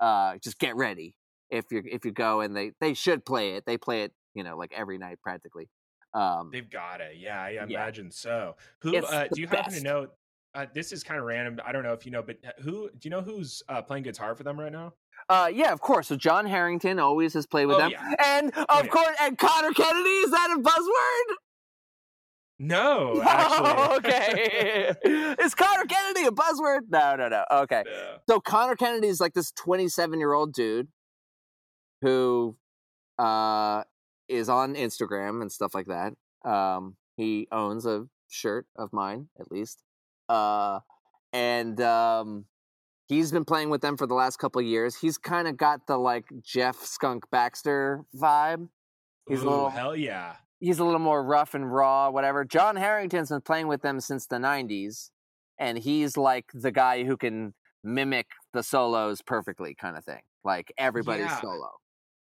[0.00, 1.14] Uh just get ready
[1.50, 3.64] if you if you go and they they should play it.
[3.66, 5.68] They play it, you know, like every night practically.
[6.14, 7.16] Um They've got it.
[7.18, 7.64] Yeah, I Yeah.
[7.64, 8.56] imagine so.
[8.80, 10.08] Who uh do you happen to know
[10.52, 11.60] uh, this is kind of random.
[11.64, 14.34] I don't know if you know, but who do you know who's uh, playing guitar
[14.34, 14.94] for them right now?
[15.28, 16.08] Uh, yeah, of course.
[16.08, 18.14] So Jon Herington always has played with Oh, them, yeah.
[18.18, 18.88] and of Oh, yeah.
[18.88, 21.36] course, and Connor Kennedy is that a buzzword?
[22.62, 23.96] No, actually.
[24.10, 24.94] okay.
[25.40, 26.80] is Connor Kennedy a buzzword?
[26.90, 27.44] No, no, no.
[27.50, 27.84] Okay.
[27.86, 28.18] No.
[28.28, 30.88] So Connor Kennedy is like this 27 year old dude
[32.02, 32.56] who
[33.18, 33.84] uh,
[34.30, 36.14] is on Instagram and stuff like that.
[36.48, 39.82] Um, he owns a shirt of mine, at least.
[40.28, 40.80] Uh,
[41.32, 42.46] and um,
[43.06, 44.96] he's been playing with them for the last couple of years.
[44.96, 48.68] He's kind of got the like Jeff Skunk Baxter vibe.
[49.28, 50.36] He's a little hell yeah.
[50.58, 52.44] he's a little more rough and raw, whatever.
[52.44, 55.10] Jon Herington's been playing with them since the '90s,
[55.58, 57.54] and he's like the guy who can
[57.84, 60.22] mimic the solos perfectly, kind of thing.
[60.44, 61.40] Like everybody's Yeah.
[61.40, 61.70] solo.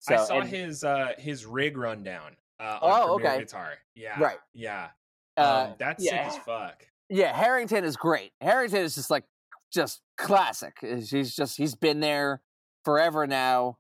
[0.09, 3.41] I saw and- his uh his rig rundown uh on Oh, Premier okay.
[3.45, 3.73] guitar.
[3.95, 4.21] Yeah.
[4.21, 4.39] Right.
[4.55, 4.89] Yeah.
[5.37, 6.29] uh, um, that's yeah.
[6.31, 6.87] sick as fuck.
[7.09, 8.33] yeah, Herington is great.
[8.43, 9.25] Herington is just like
[9.73, 10.77] just classic.
[10.81, 12.41] He's just he's been there
[12.85, 13.79] forever now,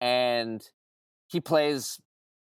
[0.00, 0.62] and
[1.28, 2.00] he plays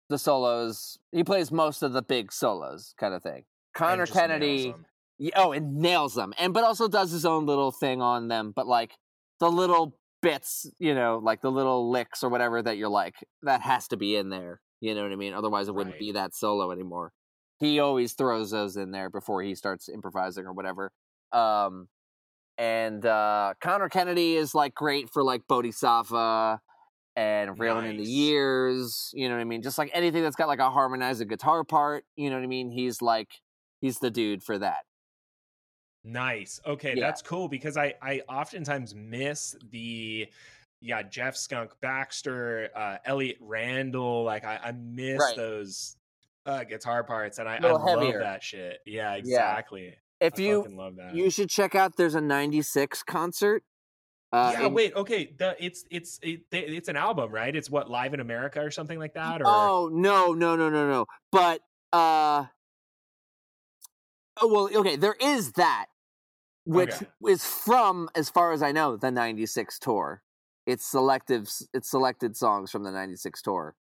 [0.09, 0.97] the solos.
[1.11, 3.43] He plays most of the big solos, kind of thing.
[3.75, 4.73] Connor And just nails Kennedy.
[5.19, 8.53] Yeah, oh, and nails them, and but also does his own little thing on them.
[8.55, 8.93] But like
[9.39, 13.61] the little bits, you know, like the little licks or whatever that you're like, that
[13.61, 14.61] has to be in there.
[14.81, 15.33] You know what I mean?
[15.33, 15.99] Otherwise, it wouldn't Right.
[15.99, 17.11] be that solo anymore.
[17.59, 20.91] He always throws those in there before he starts improvising or whatever.
[21.31, 21.89] Um,
[22.57, 26.61] and uh, Connor Kennedy is like great for like Bodhisattva
[27.15, 29.09] and reeling in the years.
[29.13, 29.61] You know what I mean?
[29.61, 32.05] Just like anything that's got like a harmonized guitar part.
[32.15, 32.71] You know what I mean?
[32.71, 33.29] He's like
[33.81, 34.79] he's the dude for that.
[36.11, 36.59] Nice.
[36.65, 37.05] Okay, Yeah.
[37.05, 40.27] that's cool because I I oftentimes miss the
[40.81, 44.23] yeah Jeff Skunk Baxter, uh, Elliott Randall.
[44.23, 45.35] Like I, I miss Right.
[45.35, 45.95] those
[46.45, 48.79] uh, guitar parts, and I, I love that shit.
[48.85, 49.95] Yeah, exactly.
[50.19, 51.13] If I you love that.
[51.13, 51.95] you should check out.
[51.95, 53.63] There's a '96 concert.
[54.31, 55.33] Uh, yeah, wait, okay.
[55.37, 57.55] The it's it's it, it's an album, right?
[57.55, 60.87] It's what Live in America or something like that, or Oh no no no no
[60.87, 61.05] no!
[61.31, 61.61] But
[61.91, 62.45] uh,
[64.41, 64.95] oh well, okay.
[64.97, 65.87] There is that,
[66.73, 67.07] which Okay.
[67.27, 70.21] is from, as far as I know, the '96 tour.
[70.65, 71.49] It's selective.
[71.73, 73.75] It's selected songs from the '96 tour.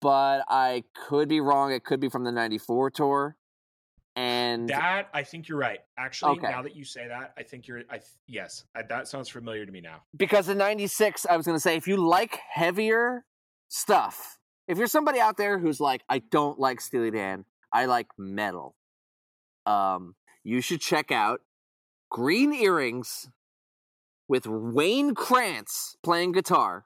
[0.00, 1.72] But I could be wrong.
[1.72, 3.36] It could be from the '94 tour.
[4.16, 5.08] And that.
[5.12, 5.80] I think you're right.
[5.98, 6.48] Actually, Okay.
[6.50, 7.82] now that you say that, I think you're.
[7.90, 10.02] I yes, I, that sounds familiar to me now.
[10.16, 13.24] because in 96 i was going to say if you like heavier
[13.68, 14.38] stuff
[14.68, 18.76] if you're somebody out there who's like i don't like steely dan i like metal
[19.66, 20.14] um
[20.44, 21.40] you should check out
[22.14, 23.28] green earrings
[24.28, 26.84] with wayne krantz playing guitar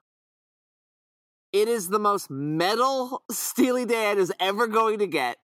[1.52, 5.36] it is the most metal steely dan is ever going to get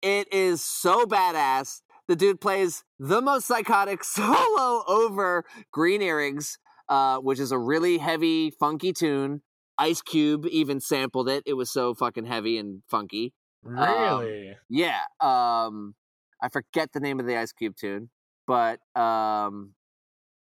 [0.00, 6.58] it is so badass the dude plays the most psychotic solo over green earrings
[6.88, 9.42] uh, which is a really heavy, funky tune.
[9.76, 11.42] Ice Cube even sampled it.
[11.46, 13.32] It was so fucking heavy and funky.
[13.62, 14.56] Really?
[14.68, 15.02] Yeah.
[15.20, 15.94] Um,
[16.42, 18.10] I forget the name of the Ice Cube tune,
[18.48, 19.74] but um,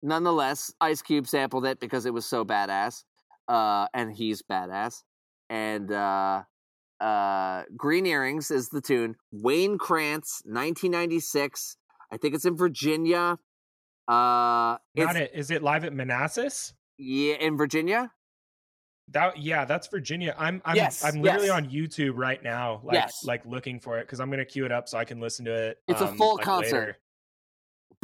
[0.00, 3.02] nonetheless, Ice Cube sampled it because it was so badass.
[3.48, 5.02] Uh, and he's badass.
[5.50, 6.42] And uh,
[7.00, 9.16] uh, Green Earrings is the tune.
[9.32, 11.76] Wayne Krantz, 1996.
[12.12, 13.38] I think it's in Virginia.
[14.08, 15.32] Uh, Not it.
[15.34, 16.72] Is it live at Manassas?
[16.98, 18.12] yeah, in Virginia.
[19.10, 20.34] That yeah, that's Virginia.
[20.36, 21.56] I'm I'm Yes, I'm literally yes.
[21.56, 23.24] on YouTube right now, like Yes.
[23.24, 25.52] like looking for it because I'm gonna queue it up so I can listen to
[25.52, 25.78] it.
[25.86, 26.78] It's a um, full like, concert.
[26.78, 26.98] later.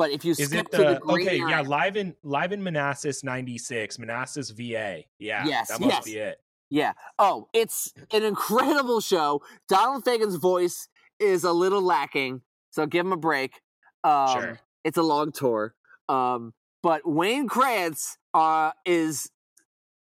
[0.03, 1.37] But if you Is skip it to the the green okay?
[1.37, 5.05] Yeah, live in live in Manassas '96, Manassas, VA.
[5.21, 6.05] Yeah, Yes, that must yes.
[6.05, 6.41] be it.
[6.71, 6.95] yeah.
[7.21, 9.43] Oh, it's an incredible show.
[9.69, 10.89] Donald Fagen's voice
[11.21, 13.61] is a little lacking, so give him a break.
[14.03, 14.61] Um, Sure.
[14.83, 15.73] It's a long tour.
[16.09, 16.53] Um,
[16.83, 19.31] but Wayne Krantz uh, is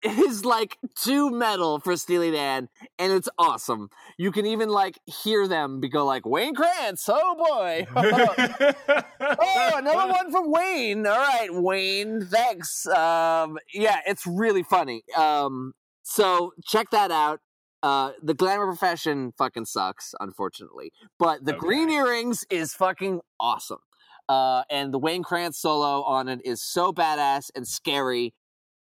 [0.05, 2.69] is like too metal for Steely Dan,
[2.99, 3.89] and it's awesome.
[4.19, 7.09] You can even like hear them be go like Wayne Krantz.
[7.09, 7.87] Oh boy.
[7.97, 11.07] oh, another one from Wayne.
[11.07, 12.27] All right, Wayne.
[12.27, 12.87] Thanks.
[12.87, 15.03] Um, yeah, it's really funny.
[15.17, 15.73] Um,
[16.03, 17.41] so check that out.
[17.83, 20.91] Uh, the glamour profession fucking sucks, unfortunately.
[21.19, 21.61] But the Okay.
[21.61, 23.81] green earrings is fucking awesome.
[24.27, 28.33] Uh, and the Wayne Krantz solo on it is so badass and scary.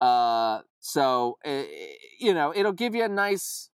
[0.02, 1.64] Uh, so uh,
[2.20, 3.70] you know, it'll give you a nice,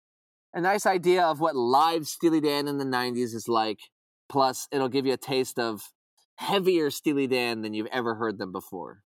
[0.52, 3.80] a nice idea of what live Steely Dan in the '90s is like.
[4.28, 5.92] Plus, it'll give you a taste of
[6.36, 9.02] heavier Steely Dan than you've ever heard them before.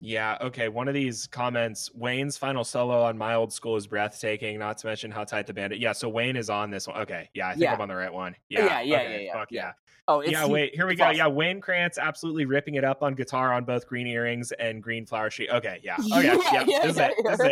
[0.00, 0.68] Yeah, okay.
[0.68, 4.86] One of these comments, Wayne's final solo on My Old School is breathtaking, not to
[4.86, 5.80] mention how tight the band is.
[5.80, 6.98] Yeah, so Wayne is on this one.
[7.00, 7.74] Okay, yeah, I think Yeah.
[7.74, 8.32] I'm on the right one.
[8.32, 9.72] Uh, yeah, Yeah, yeah, okay, yeah, yeah, Fuck yeah.
[10.10, 11.04] Oh, it's yeah, wait, here we go.
[11.04, 11.16] awesome.
[11.16, 15.04] Yeah, Wayne Krantz absolutely ripping it up on guitar on both Green Earrings and Green
[15.04, 15.50] Flower Street.
[15.50, 15.96] Okay, yeah.
[16.12, 17.14] Okay, Yeah, yeah, yeah, this yeah, is it.
[17.24, 17.46] This is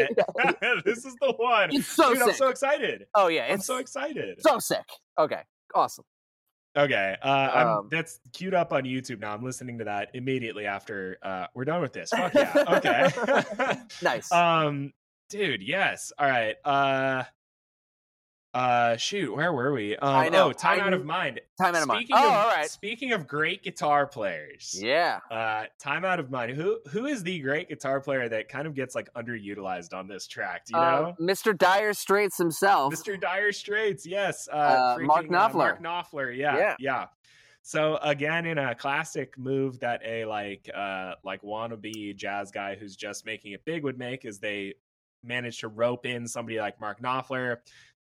[0.62, 0.84] it.
[0.84, 1.70] this is the one.
[1.74, 2.36] It's so Dude, I'm sick.
[2.36, 3.06] so excited.
[3.16, 4.40] oh yeah, I'm it's so excited.
[4.40, 4.86] so sick.
[5.18, 5.40] Okay,
[5.74, 6.04] awesome.
[6.76, 9.32] Okay, uh, I'm, Um, that's queued up on YouTube now.
[9.32, 12.10] I'm listening to that immediately after uh, we're done with this.
[12.10, 12.64] Fuck yeah.
[12.68, 13.76] Okay.
[14.02, 14.30] Nice.
[14.30, 14.92] um,
[15.30, 16.12] dude, yes.
[16.18, 16.56] All right.
[16.64, 17.24] Uh,
[18.56, 19.96] uh, shoot, where were we?
[19.96, 21.40] Um, I know, Oh, time I out of mind.
[21.60, 21.98] Time out of mind.
[22.06, 22.70] Speaking Oh, of, all right.
[22.70, 25.20] Speaking of great guitar players, Yeah.
[25.30, 26.52] uh, time out of mind.
[26.52, 30.26] Who who is the great guitar player that kind of gets like underutilized on this
[30.26, 30.64] track?
[30.64, 31.26] Do you Uh, know?
[31.26, 31.56] Mr.
[31.56, 32.94] Dire Straits himself.
[32.94, 33.20] Mr.
[33.20, 34.48] Dire Straits, yes.
[34.50, 35.54] Uh, Uh, Mark freaking, uh, Knopfler.
[35.54, 36.76] Mark Knopfler, yeah, Yeah.
[36.78, 37.06] yeah.
[37.62, 42.96] So again, in a classic move that a like uh like wannabe jazz guy who's
[42.96, 44.74] just making it big would make, is they
[45.24, 47.56] manage to rope in somebody like Mark Knopfler,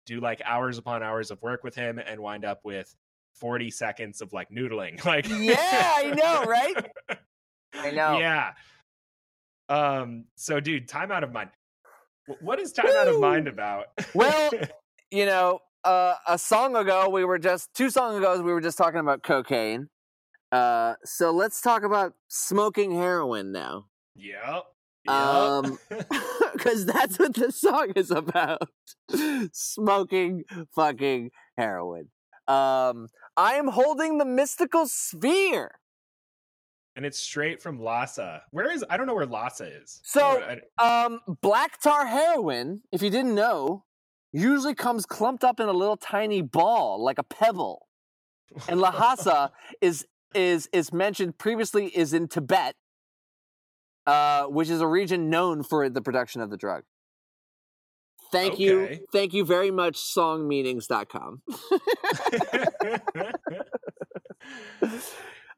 [0.05, 2.93] do like hours upon hours of work with him, and wind up with
[3.33, 5.03] forty seconds of like noodling.
[5.05, 6.91] Like, Yeah, I know, right?
[7.73, 8.19] I know.
[8.19, 8.53] Yeah.
[9.69, 10.25] Um.
[10.35, 11.49] So, dude, time out of mind.
[12.41, 13.87] What is time out of mind about?
[14.13, 14.51] Well,
[15.11, 18.79] You know, uh, a song ago we were just two songs ago we were just
[18.79, 19.87] talking about cocaine.
[20.51, 23.85] Uh, so let's talk about smoking heroin now.
[25.05, 25.15] Yep.
[25.15, 25.79] Um,
[26.53, 28.69] because that's what the song is about
[29.51, 30.43] smoking
[30.73, 32.09] fucking heroin
[32.47, 33.07] um
[33.37, 35.79] i am holding the mystical sphere
[36.95, 38.43] and it's straight from Lhasa.
[38.51, 38.85] Where is?
[38.87, 39.99] I don't know where Lhasa is.
[40.03, 43.85] So- um black tar heroin if you didn't know
[44.31, 47.87] usually comes clumped up in a little tiny ball like a pebble
[48.67, 49.51] and lhasa
[49.81, 50.05] is
[50.35, 52.75] is is mentioned previously is in tibet
[54.05, 56.83] uh which is a region known for the production of the drug
[58.31, 59.95] thank you, thank you very much.
[59.95, 61.43] Songmeanings.com.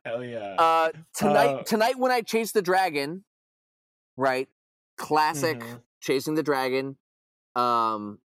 [0.06, 0.56] Hell yeah.
[0.60, 3.24] Uh, tonight, Uh, tonight when I chase the dragon,
[4.18, 4.48] right?
[4.98, 5.82] Classic Mhm.
[6.02, 6.98] chasing the dragon,
[7.56, 8.20] um,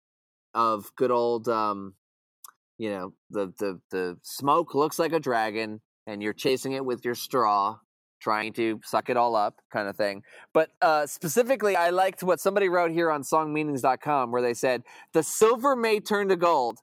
[0.53, 1.95] of good old, um,
[2.77, 7.05] you know, the the the smoke looks like a dragon, and you're chasing it with
[7.05, 7.79] your straw,
[8.19, 10.23] trying to suck it all up, kind of thing.
[10.53, 14.83] But uh, specifically, I liked what somebody wrote here on SongMeanings.com, where they said
[15.13, 16.79] the silver may turn to gold,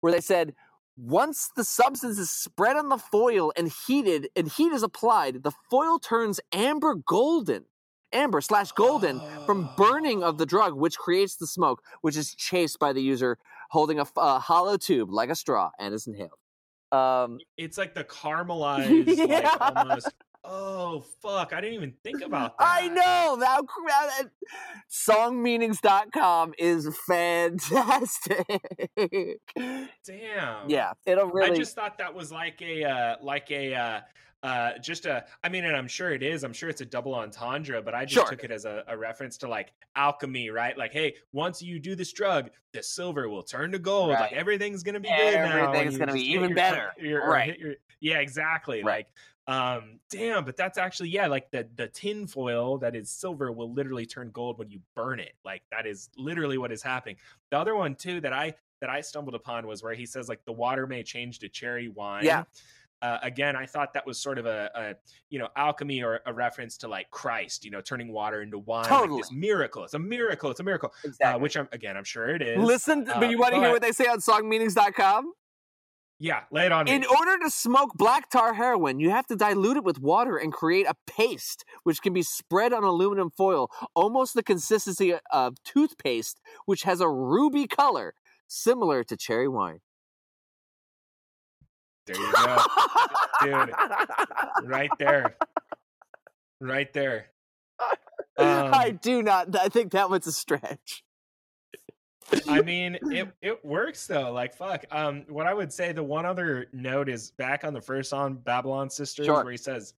[0.00, 0.54] where they said
[0.96, 5.52] once the substance is spread on the foil and heated and heat is applied, the
[5.70, 7.64] foil turns amber golden,
[8.12, 12.78] amber slash golden from burning of the drug, which creates the smoke, which is chased
[12.78, 13.38] by the user
[13.70, 16.32] holding a hollow tube like a straw and is inhaled.
[16.92, 19.56] Um, It's like the caramelized, Yeah.
[19.58, 20.12] like almost.
[20.44, 21.52] Oh fuck!
[21.52, 22.64] I didn't even think about that.
[22.68, 24.30] I know that, that
[24.90, 28.46] songmeanings.com is fantastic.
[30.04, 30.68] Damn.
[30.68, 31.52] yeah, it'll really.
[31.52, 34.00] I just thought that was like a uh, like a uh,
[34.42, 35.24] uh, just a.
[35.44, 36.42] I mean, and I'm sure it is.
[36.42, 38.26] I'm sure it's a double entendre, but I just Sure.
[38.28, 40.76] took it as a, a reference to like alchemy, right?
[40.76, 44.08] Like, hey, once you do this drug, the silver will turn to gold.
[44.10, 46.90] Like everything's gonna be good Everything's gonna be even your- better.
[46.98, 47.56] your- Right.
[47.58, 48.82] your- yeah, exactly.
[48.82, 49.06] Right.
[49.06, 49.06] Like.
[49.48, 53.72] Um, damn, but that's actually yeah, like the the tin foil that is silver will
[53.72, 55.32] literally turn gold when you burn it.
[55.44, 57.16] Like that is literally what is happening.
[57.50, 60.44] The other one too that I that I stumbled upon was where he says like
[60.44, 62.24] the water may change to cherry wine.
[62.24, 62.44] Yeah.
[63.00, 64.94] Uh, again, I thought that was sort of a, a
[65.28, 68.82] you know alchemy or a reference to like Christ, you know, turning water into wine.
[68.82, 69.22] like Totally.
[69.22, 69.82] this miracle.
[69.82, 70.52] It's a miracle.
[70.52, 70.92] It's a miracle.
[71.04, 71.42] Uh, exactly.
[71.42, 72.58] which I'm again, I'm sure it is.
[72.58, 75.32] Listen, uh, but you want to hear what they say on songmeanings.com?
[76.22, 76.92] Yeah, lay it on me.
[76.94, 80.52] In order to smoke black tar heroin, you have to dilute it with water and
[80.52, 86.40] create a paste, which can be spread on aluminum foil, almost the consistency of toothpaste,
[86.64, 88.14] which has a ruby color,
[88.46, 89.80] similar to cherry wine.
[92.06, 92.58] there you go.
[93.42, 93.74] Dude.
[94.64, 95.36] right there.
[96.60, 97.26] Right there.
[98.38, 99.56] I Um, do not.
[99.56, 101.02] I think that was a stretch.
[102.48, 104.32] I mean, it it works though.
[104.32, 104.84] Like fuck.
[104.90, 108.34] Um, what I would say, the one other note is back on the first song,
[108.34, 109.42] Babylon Sisters, Sure.
[109.42, 109.94] where he says,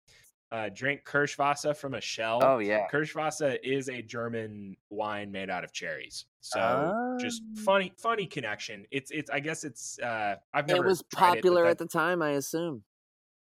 [0.50, 2.86] uh, "Drink Kirschwasser from a shell." Oh yeah.
[2.90, 6.26] Kirschwasser is a German wine made out of cherries.
[6.40, 7.62] So just Ah.
[7.64, 8.86] funny, funny connection.
[8.90, 9.30] It's it's.
[9.30, 9.98] I guess it's.
[9.98, 10.84] Uh, I've never.
[10.84, 12.82] It was popular it, at the time, I assume.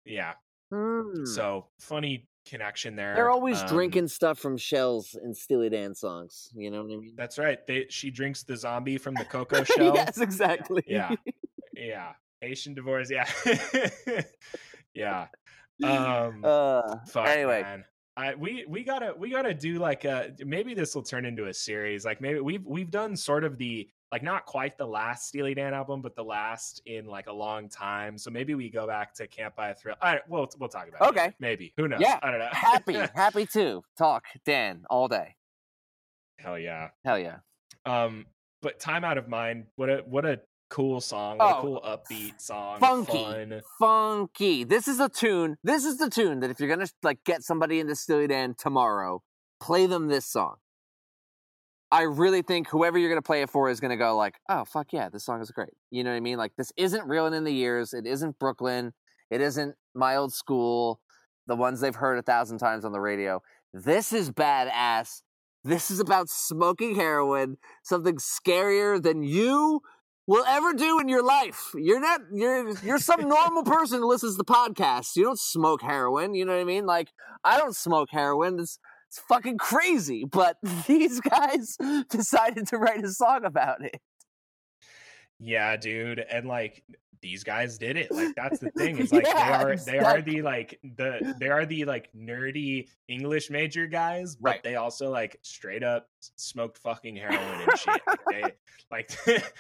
[0.05, 0.35] Yeah.
[0.73, 1.25] Hmm.
[1.25, 3.15] So funny connection there.
[3.15, 6.49] They're always Um, drinking stuff from shells in Steely Dan songs.
[6.55, 7.13] You know what I mean?
[7.17, 7.59] That's right.
[7.67, 9.95] They she drinks the zombie from the cocoa shell.
[9.95, 10.83] yes, exactly.
[10.87, 11.15] Yeah.
[11.75, 12.13] Yeah.
[12.41, 13.11] Haitian divorce.
[13.11, 13.29] Yeah.
[14.95, 15.27] yeah.
[15.85, 17.63] Um Uh, fuck, anyway.
[17.63, 17.85] man.
[18.19, 21.53] I, we we gotta we gotta do like a maybe this will turn into a
[21.55, 25.55] series like maybe we've we've done sort of the like not quite the last Steely
[25.55, 29.15] Dan album but the last in like a long time so maybe we go back
[29.15, 31.33] to Can't Buy a Thrill all right we'll we'll talk about it Okay.
[31.41, 32.19] maybe who knows Yeah.
[32.23, 35.35] I don't know happy, happy to talk Dan all day.
[36.39, 37.39] hell yeah Hell yeah.
[37.85, 38.27] um
[38.63, 41.81] but time out of mind what a what a cool song what Oh, a cool
[41.85, 43.13] upbeat song funky.
[43.25, 44.65] fun Funky.
[44.65, 45.57] This is a tune.
[45.63, 49.23] This is the tune that if you're gonna like get somebody into Steely Dan tomorrow,
[49.61, 50.57] play them this song.
[51.97, 54.93] I really think whoever you're gonna play it for is gonna go like, oh fuck
[54.93, 55.73] yeah, this song is great.
[55.91, 56.37] You know what I mean?
[56.37, 57.95] Like this isn't reeling in the years.
[57.95, 58.93] It isn't Brooklyn.
[59.31, 61.01] It isn't my old school.
[61.47, 63.41] The ones they've heard a thousand times on the radio.
[63.73, 65.23] This is badass.
[65.65, 69.81] This is about smoking heroin, something scarier than you
[70.27, 71.71] will ever do in your life.
[71.75, 75.17] You're not you're you're some normal person who listens to podcasts.
[75.17, 76.85] You don't smoke heroin, you know what I mean?
[76.85, 77.09] Like
[77.43, 78.61] I don't smoke heroin.
[78.61, 78.79] It's
[79.17, 80.57] it's fucking crazy, but
[80.87, 81.77] these guys
[82.11, 84.01] decided to write a song about it.
[85.39, 86.83] Yeah, dude, and like
[87.21, 88.11] these guys did it.
[88.13, 88.99] Like that's the thing.
[88.99, 92.89] It's like Yeah, they are they are the like the they are the like nerdy
[93.09, 94.63] English major guys, but Right.
[94.63, 97.39] they also like straight up smoked fucking heroin
[97.69, 98.01] and shit.
[98.07, 98.43] Like, they
[98.91, 99.11] like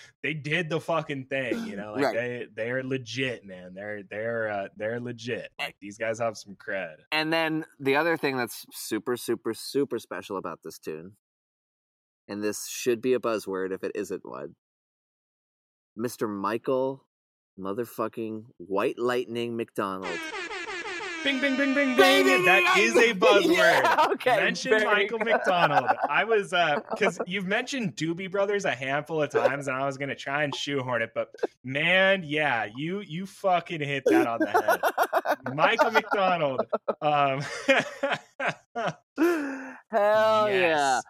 [0.22, 1.92] they did the fucking thing, you know.
[1.94, 2.14] Like Right.
[2.14, 3.74] they they're legit, man.
[3.74, 5.50] They're they're uh, they're legit.
[5.58, 6.96] Like these guys have some cred.
[7.12, 11.12] And then the other thing that's super, super, super special about this tune,
[12.28, 14.56] and this should be a buzzword if it isn't one,
[15.98, 16.28] Mr.
[16.28, 17.04] Michael
[17.58, 20.18] motherfucking White Lightning McDonald.
[21.24, 22.24] Bing bing bing bing Bing, bing.
[22.26, 23.56] bing, That bing, is a buzzword.
[23.56, 25.18] Yeah, okay, Mention very Michael.
[25.18, 25.90] McDonald.
[26.08, 29.98] I was uh because you've mentioned Doobie Brothers a handful of times, and I was
[29.98, 31.34] gonna try and shoehorn it, but
[31.64, 35.54] man, yeah, you you fucking hit that on the head.
[35.54, 36.60] Michael McDonald.
[37.02, 37.40] Um,
[39.90, 40.96] Hell yeah.
[40.98, 41.02] Um,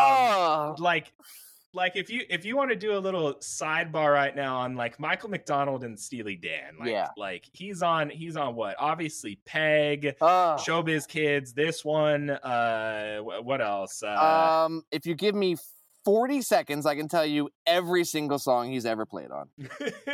[0.00, 1.12] Oh, like
[1.74, 4.98] like if you if you want to do a little sidebar right now on like
[4.98, 7.08] Michael McDonald and Steely Dan, like Yeah.
[7.16, 8.76] like he's on he's on what?
[8.78, 10.56] Obviously Peg, Oh.
[10.58, 14.02] Showbiz Kids, this one, uh what else?
[14.02, 15.56] Uh Um, if you give me
[16.04, 19.48] 40 seconds, I can tell you every single song he's ever played on.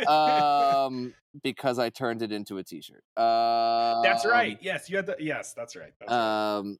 [0.07, 1.13] Um,
[1.43, 3.03] because I turned it into a t-shirt.
[3.17, 4.57] Uh, That's right.
[4.61, 5.93] Yes, you had the yes, that's right.
[5.99, 6.75] That's right.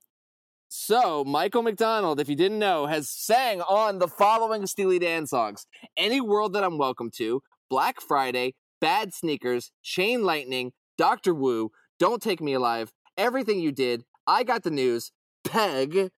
[0.77, 5.65] So Michael McDonald, if you didn't know, has sang on the following Steely Dan songs:
[5.95, 12.21] "Any World That I'm Welcome To," "Black Friday," "Bad Sneakers," "Chain Lightning," "Doctor Wu," "Don't
[12.21, 15.13] Take Me Alive," "Everything You Did," "I Got the News,"
[15.45, 16.11] "Peg,"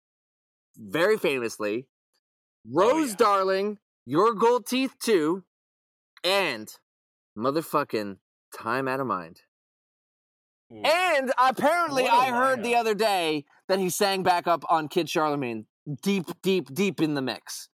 [0.75, 3.15] very famously, oh, "Rose yeah.
[3.15, 5.43] Darling," "Your Gold Teeth Too,"
[6.23, 6.67] and
[7.38, 8.17] motherfucking
[8.51, 9.43] "Time Out of Mind."
[10.73, 10.81] Ooh.
[10.84, 15.65] And apparently, I heard the other day that he sang back up on Kid Charlemagne,
[16.03, 17.69] deep, deep, deep in the mix.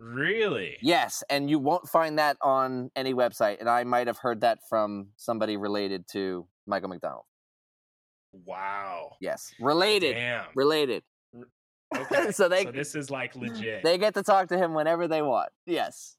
[0.00, 0.76] really?
[0.80, 3.58] Yes, and you won't find that on any website.
[3.60, 7.24] And I might have heard that from somebody related to Michael McDonald.
[8.32, 9.12] Wow.
[9.20, 10.46] Yes, related, Damn.
[10.54, 11.02] related.
[11.96, 12.32] Okay.
[12.32, 13.82] so they so this is like legit.
[13.82, 15.48] they get to talk to him whenever they want.
[15.64, 16.17] Yes.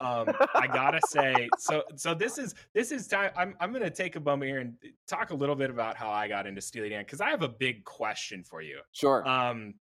[0.00, 4.16] Um i gotta say so so this is this is time i'm, I'm gonna take
[4.16, 4.74] a moment here and
[5.06, 7.48] talk a little bit about how i got into steely dan because i have a
[7.48, 8.80] big question for you.
[8.92, 9.26] Sure.
[9.28, 9.74] um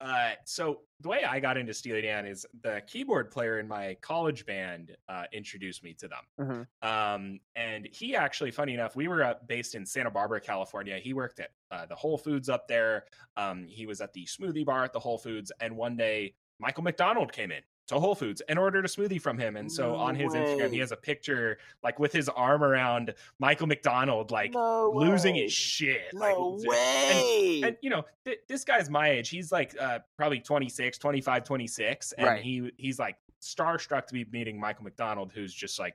[0.00, 3.96] uh so the way i got into steely dan is the keyboard player in my
[4.02, 6.66] college band uh introduced me to them.
[6.82, 6.86] Mhm.
[6.88, 10.98] um and he actually funny enough we were uh, based in santa barbara california.
[10.98, 13.04] He worked at uh, the whole foods up there.
[13.36, 15.50] Um he was at the smoothie bar at the whole foods.
[15.60, 19.38] And one day michael mcdonald came in to Whole Foods and ordered a smoothie from
[19.38, 19.56] him.
[19.56, 23.12] And so No on his Instagram, he has a picture like with his arm around
[23.38, 25.42] Michael McDonald, like no losing way.
[25.42, 26.02] his shit.
[26.14, 27.60] No like, way.
[27.64, 32.12] and you know th- this guy's my age he's like uh, probably 26 25 26
[32.12, 32.42] and Right.
[32.42, 35.94] he he's like starstruck to be meeting michael mcdonald who's just like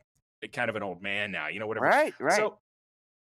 [0.54, 2.36] kind of an old man now you know whatever right, right.
[2.38, 2.60] so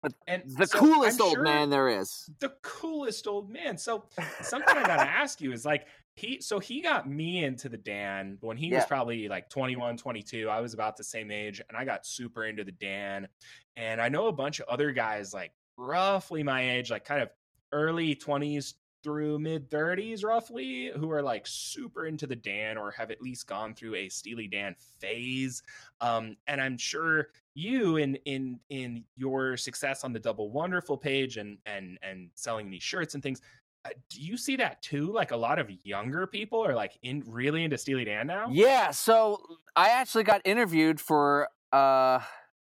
[0.04, 2.30] But and the so coolest I'm old sure man there is.
[2.40, 4.04] the coolest old man so
[4.42, 5.88] something i gotta ask you is like
[6.18, 10.50] he so he got me into the dan when he was probably like 21 22
[10.50, 13.28] i was about the same age and i got super into the dan
[13.76, 17.30] and i know a bunch of other guys like roughly my age like kind of
[17.72, 18.74] early 20s
[19.04, 23.46] through mid 30s roughly who are like super into the dan or have at least
[23.46, 25.62] gone through a steely dan phase
[26.02, 31.38] um and i'm sure you in in in your success on the double wonderful page
[31.38, 33.42] and and and selling these shirts and things
[34.10, 37.64] do you see that too like a lot of younger people are like in really
[37.64, 39.42] into steely dan now Yeah, so
[39.76, 42.20] I actually got interviewed for uh,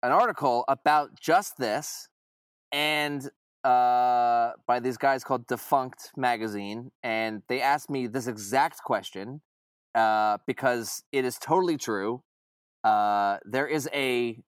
[0.04, 2.10] an article about just this,
[2.72, 3.30] and
[3.64, 9.42] uh, by these guys called Defunct Magazine, and they asked me this exact question
[9.96, 12.24] uh, because it is totally true.
[12.84, 14.40] Uh, there is a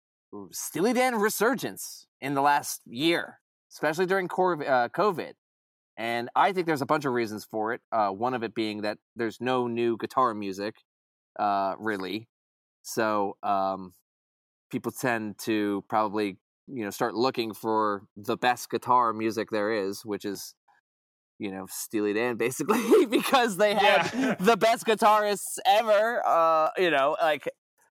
[0.52, 3.40] Steely Dan resurgence in the last year,
[3.72, 5.34] especially during uh, COVID.
[6.02, 7.82] And I think there's a bunch of reasons for it.
[7.92, 10.78] Uh, one of it being that there's no new guitar music
[11.40, 12.28] uh, really.
[12.82, 13.94] So um,
[14.72, 16.38] people tend to probably
[16.68, 20.56] you know start looking for the best guitar music there is, which is
[21.38, 24.36] you know Steely Dan basically because they had Yeah.
[24.40, 26.26] the best guitarists ever.
[26.26, 27.48] Uh, you know, like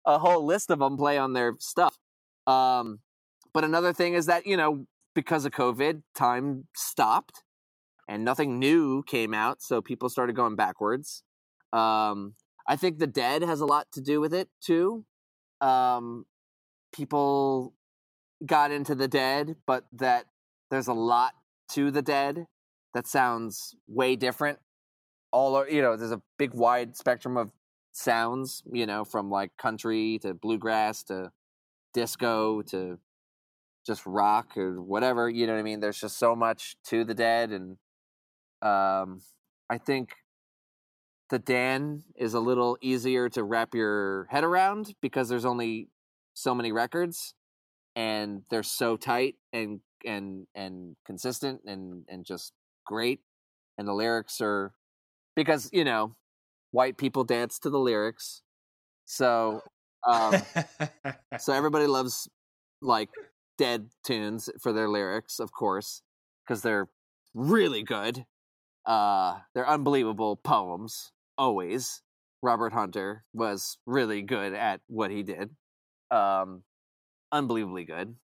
[0.05, 1.97] a whole list of them play on their stuff.
[2.47, 2.99] Um,
[3.55, 7.45] but another thing is that you know because of COVID, time stopped
[8.09, 11.23] and nothing new came out, so people started going backwards.
[11.73, 12.35] Um,
[12.67, 15.05] I think the dead has a lot to do with it too.
[15.61, 16.27] Um,
[16.93, 17.75] people
[18.45, 20.27] got into the dead, but that
[20.71, 21.33] there's a lot
[21.73, 22.47] to the dead
[22.95, 24.59] that sounds way different.
[25.33, 27.51] All you know, there's a big wide spectrum of
[27.93, 28.63] sounds.
[28.71, 31.33] You know, from like country to bluegrass to
[31.93, 32.99] disco to
[33.87, 35.29] just rock or whatever.
[35.29, 35.81] You know what I mean?
[35.81, 37.77] There's just so much to the dead, and
[38.65, 39.21] um,
[39.69, 40.11] I think
[41.31, 45.89] the Dan is a little easier to wrap your head around because there's only
[46.35, 47.35] so many records
[47.97, 52.53] and they're so tight and and and consistent and and just
[52.85, 53.21] great
[53.79, 54.73] and the lyrics are
[55.37, 56.15] because you know
[56.73, 58.43] white people dance to the lyrics.
[59.05, 59.61] So
[60.07, 60.43] um
[61.39, 62.29] so everybody loves
[62.83, 63.11] like
[63.57, 66.03] dead tunes for their lyrics of course
[66.47, 66.89] because they're
[67.35, 68.25] really good
[68.87, 72.03] uh they're unbelievable poems always.
[72.43, 75.51] Robert hunter was really good at what he did
[76.11, 76.63] um
[77.33, 78.15] unbelievably good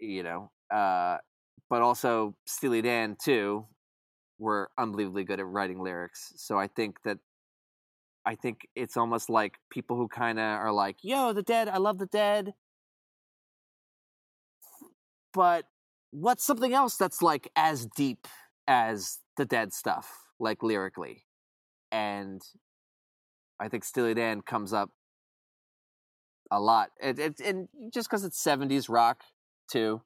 [0.00, 1.16] you know uh
[1.70, 3.64] but also steely dan too
[4.38, 6.32] were unbelievably good at writing lyrics.
[6.36, 7.18] So i think that
[8.24, 11.78] I think it's almost like people who kind of are like, "Yo, the Dead, I
[11.78, 12.54] love the Dead,"
[15.34, 15.66] but
[16.10, 18.28] what's something else that's like as deep
[18.66, 21.24] as the Dead stuff, like lyrically?
[21.90, 22.40] And
[23.60, 24.90] I think Steely Dan comes up
[26.50, 26.90] a lot.
[27.00, 29.22] It, it, and just because it's 70s rock
[29.70, 30.02] too,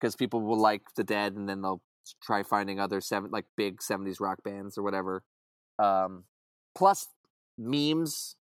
[0.00, 1.82] because people will like the Dead and then they'll
[2.22, 5.22] try finding other seven like big 70s rock bands or whatever.
[5.78, 6.24] Um,
[6.74, 7.08] plus
[7.58, 8.36] memes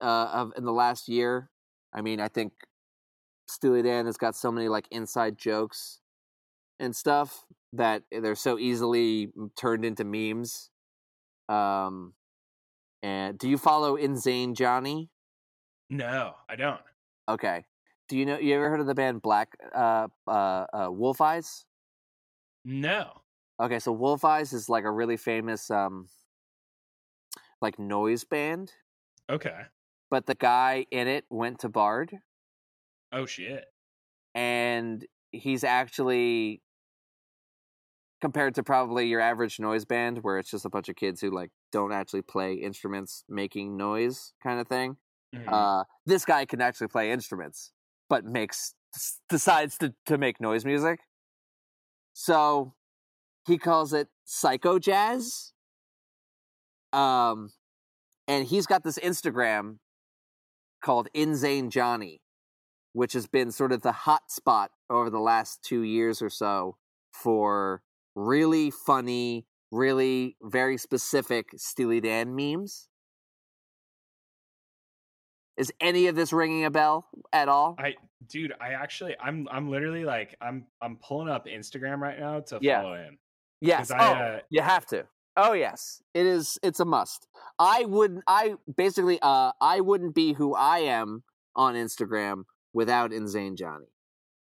[0.00, 1.50] uh, of in the last year.
[1.92, 2.52] I mean, I think
[3.48, 6.00] Steely Dan has got so many like inside jokes
[6.78, 10.70] and stuff that they're so easily turned into memes.
[11.48, 12.14] Um,
[13.02, 15.10] and do you follow Insane Johnny?
[15.88, 16.80] No, I don't.
[17.28, 17.64] Okay.
[18.08, 18.38] Do you know?
[18.38, 21.64] You ever heard of the band Black uh, uh, uh, Wolf Eyes?
[22.64, 23.22] No.
[23.60, 26.08] Okay, so Wolf Eyes is like a really famous um,
[27.60, 28.72] like noise band,
[29.30, 29.60] Okay.
[30.10, 32.10] but the guy in it went to Bard,
[33.12, 33.66] Oh shit.
[34.34, 36.62] and he's actually
[38.20, 41.30] compared to probably your average noise band where it's just a bunch of kids who
[41.30, 44.96] like don't actually play instruments making noise kind of thing
[45.34, 45.44] Mhm.
[45.52, 47.72] uh this guy can actually play instruments
[48.08, 48.74] but makes
[49.28, 51.00] decides to to make noise music
[52.12, 52.74] so
[53.46, 55.52] he calls it psycho jazz
[56.92, 57.50] um
[58.26, 59.78] and he's got this instagram
[60.82, 62.20] called insane johnny
[62.92, 66.76] which has been sort of the hot spot over the last two years or so
[67.12, 67.82] for
[68.20, 72.88] really funny, really very specific Steely Dan memes.
[75.56, 77.76] Is any of this ringing a bell at all?
[77.78, 77.96] I
[78.28, 82.58] dude, I actually I'm I'm literally like I'm I'm pulling up Instagram right now to
[82.62, 82.80] Yeah.
[82.82, 83.18] follow him.
[83.60, 83.90] yes.
[83.90, 85.06] 'cause Oh, I, uh, you have to.
[85.36, 86.58] Oh yes, it is.
[86.62, 87.26] It's a must.
[87.58, 88.24] I wouldn't.
[88.26, 89.18] I basically.
[89.20, 91.24] Uh, I wouldn't be who I am
[91.54, 93.86] on Instagram without Insane Johnny.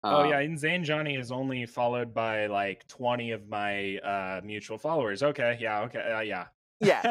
[0.04, 4.78] Oh Um, yeah, Insane Johnny is only followed by like 20 of my uh mutual
[4.78, 5.22] followers.
[5.24, 6.46] Okay, yeah, okay, uh, yeah.
[6.80, 7.02] Yeah.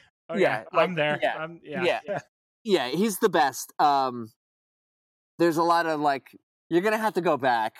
[0.30, 1.18] okay, Yeah, I'm there.
[1.22, 2.00] yeah, I'm, yeah.
[2.06, 2.18] yeah.
[2.64, 3.72] yeah, he's the best.
[3.78, 4.32] Um,
[5.38, 6.36] there's a lot of like
[6.70, 7.74] you're gonna have to go back.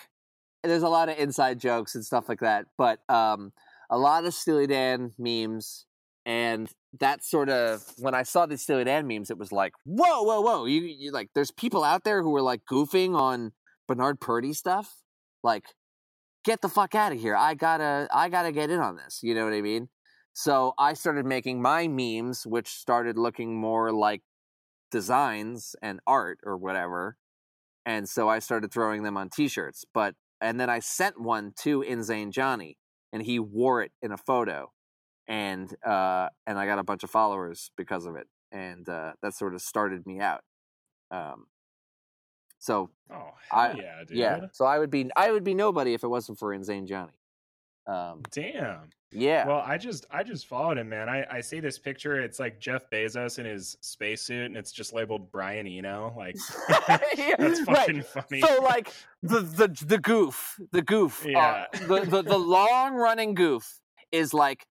[0.63, 3.53] There's a lot of inside jokes and stuff like that, but um,
[3.89, 5.85] a lot of Steely Dan memes,
[6.25, 6.69] and
[6.99, 10.41] that sort of when I saw the Steely Dan memes, it was like, whoa, whoa,
[10.41, 10.65] whoa!
[10.65, 13.53] You, you like, there's people out there who are like goofing on
[13.89, 15.01] Bernard Purdie stuff.
[15.43, 15.65] Like,
[16.45, 17.35] get the fuck out of here!
[17.35, 19.19] I gotta, I gotta get in on this.
[19.23, 19.89] You know what I mean?
[20.33, 24.21] So I started making my memes, which started looking more like
[24.91, 27.17] designs and art or whatever.
[27.85, 29.85] And so I started throwing them on t-shirts.
[29.93, 32.77] But and then I sent one to Insane Johnny
[33.11, 34.71] and he wore it in a photo.
[35.27, 38.27] And uh and I got a bunch of followers because of it.
[38.51, 40.41] And uh that sort of started me out.
[41.11, 41.47] Um
[42.59, 44.17] so Oh, I- yeah, dude.
[44.17, 44.39] yeah.
[44.51, 47.13] So I would be I would be nobody if it wasn't for Insane Johnny.
[47.87, 48.89] Um Damn.
[49.11, 49.47] yeah.
[49.47, 51.09] Well, I just I just followed him, man.
[51.09, 52.19] I I see this picture.
[52.21, 56.13] It's like Jeff Bezos in his spacesuit, and it's just labeled Brian Eno.
[56.15, 56.35] Like
[57.17, 57.77] Yeah, that's right.
[57.77, 58.41] fucking funny.
[58.41, 61.65] So like the the the goof, the goof, uh, Yeah.
[61.87, 63.79] the, the the long running goof
[64.11, 64.67] is like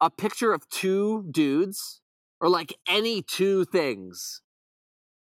[0.00, 2.00] a picture of two dudes
[2.40, 4.42] or like any two things,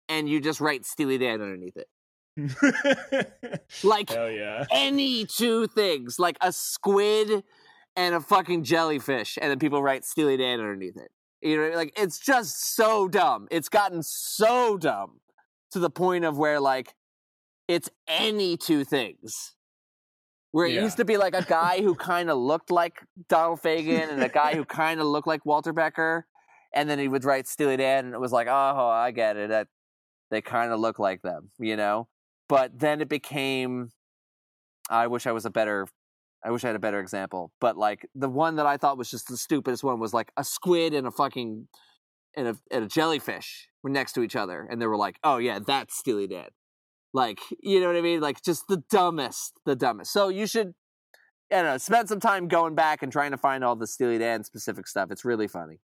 [0.09, 1.89] and you just write Steely Dan underneath it.
[3.83, 4.65] Like yeah.
[4.71, 7.43] any two things, like a squid
[7.97, 11.11] and a fucking jellyfish, and then people write Steely Dan underneath it.
[11.43, 13.47] You know, like it's just so dumb.
[13.51, 15.21] It's gotten so dumb
[15.73, 16.95] to the point of where like
[17.67, 19.55] it's any two things.
[20.51, 20.83] Where it Yeah.
[20.83, 24.29] used to be like a guy who kind of looked like Donald Fagen and a
[24.31, 26.27] guy who kind of looked like Walter Becker,
[26.73, 29.51] and then he would write Steely Dan, and it was like, oh, I get it.
[29.51, 29.69] That
[30.31, 32.09] they kind of look like them, you know.
[32.49, 33.91] But then it became.
[34.91, 35.87] I wish I was a better.
[36.45, 37.53] I wish I had a better example.
[37.61, 40.45] But like the one that I thought was just the stupidest one was like a
[40.45, 41.69] squid and a fucking
[42.37, 45.39] and a and a jellyfish were next to each other, and they were like, "Oh
[45.39, 46.49] yeah, that's Steely Dan."
[47.13, 48.21] Like you know what I mean?
[48.21, 50.13] Like just the dumbest, the dumbest.
[50.13, 50.75] So you should,
[51.51, 54.19] I don't know, spend some time going back and trying to find all the Steely
[54.19, 55.11] Dan specific stuff.
[55.11, 55.81] It's really funny.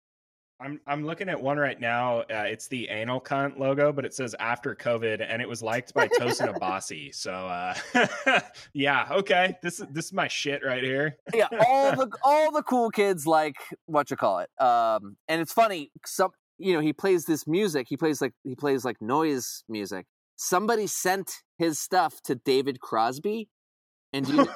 [0.61, 2.19] I'm I'm looking at one right now.
[2.19, 5.93] Uh, it's the anal cunt logo, but it says after COVID, and it was liked
[5.93, 7.13] by Tosin Abasi.
[7.13, 8.39] So uh,
[8.73, 11.17] yeah, okay, this is this is my shit right here.
[11.33, 13.55] yeah, all the all the cool kids like
[13.88, 14.49] what you call it.
[14.63, 15.91] Um, and it's funny.
[16.05, 17.88] Some you know he plays this music.
[17.89, 20.05] He plays like he plays like noise music.
[20.35, 23.49] Somebody sent his stuff to David Crosby.
[24.13, 24.47] And do you,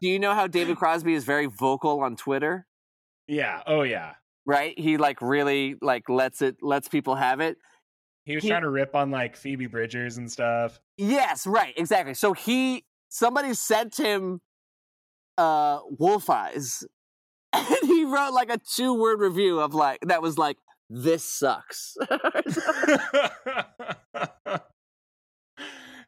[0.00, 2.66] do you know how David Crosby is very vocal on Twitter?
[3.26, 3.62] yeah.
[3.66, 4.12] Oh yeah.
[4.46, 4.78] Right?
[4.78, 7.56] He like really like lets it lets people have it.
[8.24, 10.80] He was He- trying to rip on like Phoebe Bridgers and stuff.
[10.96, 12.14] Yes, right, exactly.
[12.14, 14.40] So he somebody sent him
[15.38, 16.82] uh wolf eyes
[17.52, 20.56] and he wrote like a two word review of like that was like
[20.88, 21.96] this sucks.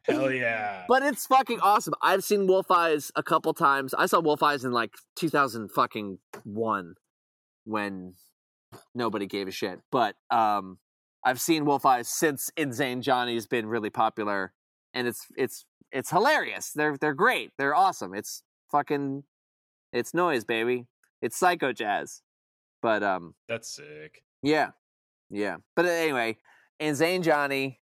[0.03, 0.85] Hell yeah.
[0.87, 1.93] but it's fucking awesome.
[2.01, 3.93] I've seen Wolf Eyes a couple times.
[3.93, 6.93] I saw Wolf Eyes in like 2000 fucking 1
[7.65, 8.13] when
[8.95, 9.79] nobody gave a shit.
[9.91, 10.79] But um
[11.25, 14.53] I've seen Wolf Eyes since Insane Johnny's been really popular
[14.93, 16.71] and it's it's it's hilarious.
[16.73, 17.51] They're they're great.
[17.57, 18.13] They're awesome.
[18.13, 19.23] It's fucking
[19.91, 20.87] it's noise, baby.
[21.21, 22.21] It's psycho jazz.
[22.81, 24.23] But um That's sick.
[24.41, 24.71] yeah.
[25.29, 25.57] Yeah.
[25.75, 26.37] But anyway,
[26.79, 27.81] Insane Johnny,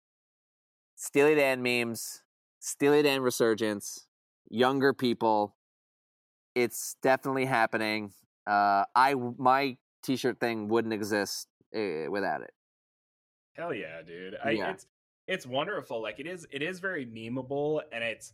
[0.96, 2.24] Steely Dan memes,
[2.60, 4.08] Steely Dan resurgence,
[4.50, 5.56] younger people.
[6.56, 8.14] It's definitely happening.
[8.48, 12.52] Uh, I my t-shirt thing wouldn't exist uh, without it.
[13.54, 14.36] Hell yeah, dude.
[14.44, 14.72] I, Yeah.
[14.72, 14.86] It's
[15.28, 16.02] it's wonderful.
[16.02, 18.34] Like it is it is very memeable and it's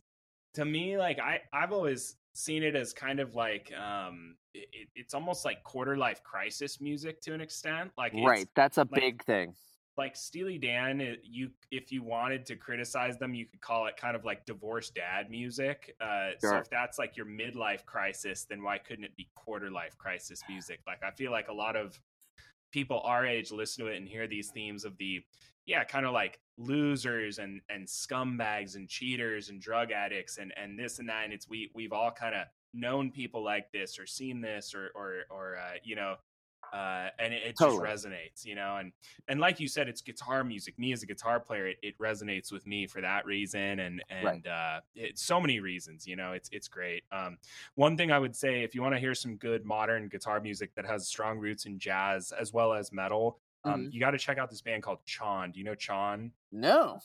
[0.56, 4.90] to me like I I've always seen it as kind of like um it, it-
[4.96, 7.92] it's almost like quarter life crisis music to an extent.
[7.98, 8.48] Like it's, right.
[8.56, 9.54] That's a like- big thing.
[9.98, 13.98] Like Steely Dan, it- you if you wanted to criticize them, you could call it
[13.98, 15.96] kind of like divorced dad music.
[16.00, 19.98] Uh, So if that's like your midlife crisis, then why couldn't it be quarter life
[19.98, 20.80] crisis music?
[20.88, 22.00] Like I feel like a lot of
[22.72, 25.24] people our age listen to it and hear these themes of the
[25.66, 30.78] yeah, kind of like losers and and scumbags and cheaters and drug addicts and and
[30.80, 31.26] this and that.
[31.26, 34.90] And it's we we've all kind of known people like this or seen this or
[34.96, 36.16] or or uh, you know.
[36.72, 37.86] Uh, and it, it Totally.
[37.90, 38.94] just resonates, you know, and
[39.28, 40.80] and like you said, it's guitar music.
[40.80, 44.26] Me as a guitar player, it, it resonates with me for that reason, and and
[44.26, 44.48] Right.
[44.48, 46.08] uh, it's so many reasons.
[46.08, 47.04] You know, it's it's great.
[47.12, 47.38] Um,
[47.76, 50.74] one thing I would say, if you want to hear some good modern guitar music
[50.76, 53.94] that has strong roots in jazz as well as metal, um, Mhm.
[53.94, 55.52] you got to check out this band called Chon.
[55.52, 56.32] Do you know Chon?
[56.52, 57.00] No.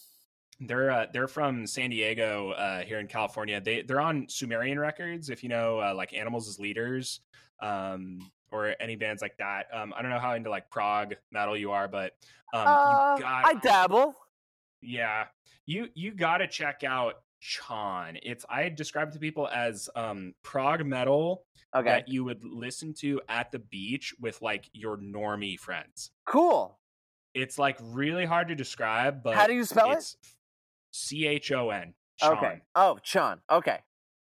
[0.61, 3.61] They're uh, they're from San Diego uh, here in California.
[3.61, 5.29] They they're on Sumerian Records.
[5.29, 7.21] If you know uh, like Animals as Leaders,
[7.61, 9.66] um, or any bands like that.
[9.73, 12.12] Um, I don't know how into like prog metal you are, but
[12.52, 14.14] um, Uh, you got I dabble.
[14.81, 15.27] yeah,
[15.66, 18.18] you you got to check out Chon.
[18.23, 21.44] It's I describe it to people as um prog metal
[21.74, 21.90] Okay.
[21.90, 26.10] that you would listen to at the beach with like your normie friends.
[26.24, 26.78] Cool.
[27.35, 30.16] It's like really hard to describe, but How do you spell it?
[30.93, 31.93] C H O N.
[32.24, 32.62] Okay.
[32.74, 33.43] Oh, Chon.
[33.51, 33.81] Okay.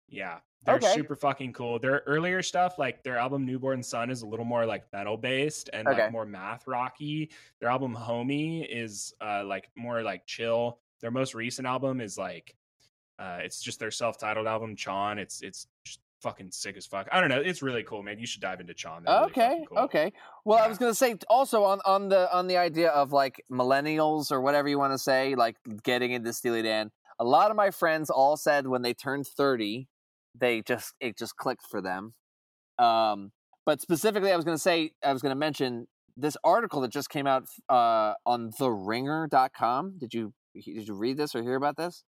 [0.10, 0.40] Yeah.
[0.66, 0.94] They're Okay.
[0.94, 1.80] super fucking cool.
[1.80, 5.70] Their earlier stuff, like their album Newborn Sun, is a little more like metal based
[5.72, 6.04] and Okay.
[6.04, 7.32] like more math rocky.
[7.60, 10.80] Their album Homie is uh like more like chill.
[11.00, 12.56] Their most recent album is like
[13.20, 15.18] uh it's just their self-titled album, Chon.
[15.18, 17.08] It's it's just fucking sick as fuck.
[17.14, 17.40] I don't know.
[17.40, 18.20] It's really cool, man.
[18.20, 19.04] You should dive into Chon.
[19.06, 19.48] They're really okay.
[19.50, 19.78] fucking cool.
[19.80, 20.14] Okay.
[20.44, 24.30] Well, I was gonna say also on on the on the idea of like millennials
[24.30, 26.92] or whatever you want to say, like getting into Steely Dan.
[27.18, 29.88] A lot of my friends all said when they turned thirty,
[30.36, 32.14] they just it just clicked for them.
[32.78, 33.32] Um,
[33.66, 35.88] but specifically, I was gonna say I was gonna mention
[36.18, 39.98] this article that just came out uh, on TheRinger.com.
[40.00, 42.04] Did you did you read this or hear about this?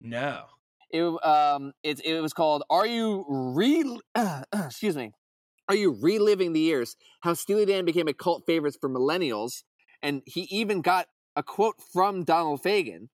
[0.00, 0.44] No.
[0.90, 3.98] it um it it was called "Are You Re?"
[4.54, 5.12] excuse me.
[5.68, 6.96] Are you reliving the years?
[7.20, 9.64] How Steely Dan became a cult favorite for millennials,
[10.02, 13.08] and he even got a quote from Donald Fagen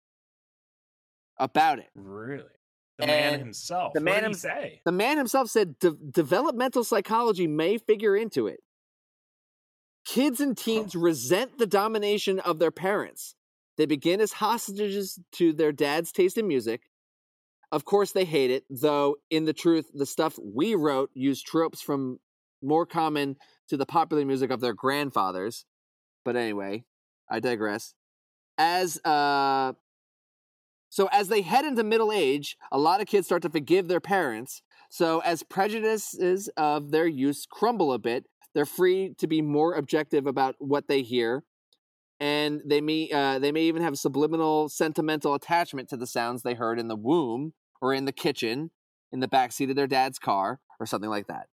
[1.39, 1.89] about it.
[1.97, 2.45] Really?
[2.99, 3.93] The man And himself.
[3.93, 4.81] the what man did he him- say?
[4.85, 8.61] The man himself said "De- developmental psychology may figure into it.
[10.05, 13.35] Kids and teens resent the domination of their parents.
[13.77, 16.83] They begin as hostages to their dad's taste in music.
[17.73, 21.81] Of course, they hate it, though, in the truth, the stuff we wrote used tropes
[21.81, 22.21] from
[22.63, 23.37] more common
[23.69, 25.65] to the popular music of their grandfathers.
[26.25, 26.85] But anyway,
[27.29, 27.95] I digress.
[28.57, 29.73] As uh,
[30.95, 33.99] so as they head into middle age, a lot of kids start to forgive their
[33.99, 34.63] parents.
[34.91, 40.25] So as prejudices of their use crumble a bit, they're free to be more objective
[40.25, 41.43] about what they hear,
[42.21, 46.43] and they may uh, they may even have a subliminal sentimental attachment to the sounds
[46.43, 48.71] they heard in the womb or in the kitchen,
[49.11, 51.49] in the backseat of their dad's car, or something like that.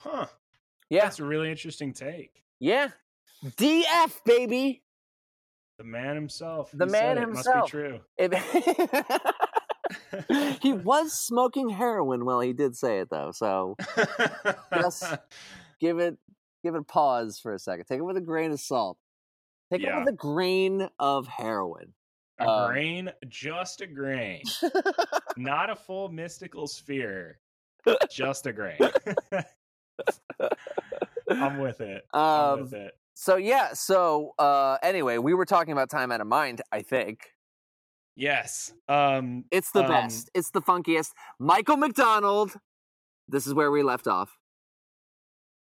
[0.00, 0.26] Huh.
[0.90, 2.42] Yeah, That's a really interesting take.
[2.60, 2.88] yeah.
[3.42, 4.83] DF baby.
[5.78, 6.70] The man himself.
[6.72, 7.56] The He man himself.
[7.62, 8.00] Must be true.
[8.16, 8.34] It-
[10.62, 13.76] he was smoking heroin while he did say it though, so
[14.72, 15.02] Yes.
[15.80, 16.16] give it
[16.62, 17.84] give it a pause for a second.
[17.86, 18.98] Take it with a grain of salt.
[19.72, 19.96] Take Yeah.
[19.96, 21.92] it with a grain of heroin.
[22.38, 24.42] a Um, grain, just a grain.
[25.36, 27.38] Not a full mystical sphere.
[28.10, 28.78] Just a grain.
[31.30, 32.06] I'm with it.
[32.14, 32.92] I'm Um, with it.
[33.14, 36.60] So yeah, so uh, anyway, we were talking about time out of mind.
[36.72, 37.30] I think
[38.16, 38.72] Yes.
[38.88, 39.44] Um.
[39.50, 40.30] it's the Um, best.
[40.34, 41.12] It's the funkiest.
[41.38, 42.54] Michael McDonald.
[43.28, 44.36] This is where we left off.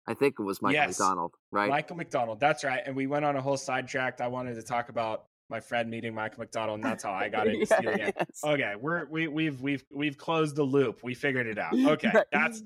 [0.07, 0.99] I think it was Michael Yes.
[0.99, 1.69] McDonald, right?
[1.69, 2.41] Michael McDonald.
[2.41, 2.83] That's right.
[2.85, 4.21] And we went on a whole sidetrack.
[4.21, 7.47] I wanted to talk about my friend meeting Michael McDonald, and that's how I got
[7.49, 8.13] into Steely Dan.
[8.17, 8.41] Yes.
[8.45, 11.03] Okay, we're we we've we've we've closed the loop.
[11.03, 11.75] We figured it out.
[11.79, 12.63] Okay, that's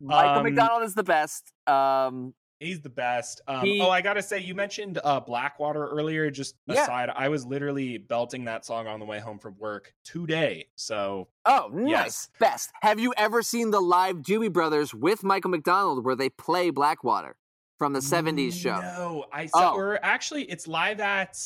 [0.00, 1.52] Michael um, McDonald is the best.
[1.66, 3.40] Um, he's the best.
[3.48, 6.30] Um, He- oh, I gotta say, you mentioned uh, Blackwater earlier.
[6.30, 6.82] Just Yeah.
[6.84, 10.68] aside, I was literally belting that song on the way home from work today.
[10.74, 12.28] So oh, nice, Yes.
[12.40, 12.70] best.
[12.82, 17.36] Have you ever seen the live Doobie Brothers with Michael McDonald where they play Blackwater
[17.78, 18.80] from the '70s show?
[18.80, 19.72] No, I saw.
[19.72, 19.76] Oh.
[19.76, 21.36] Or actually, it's live at.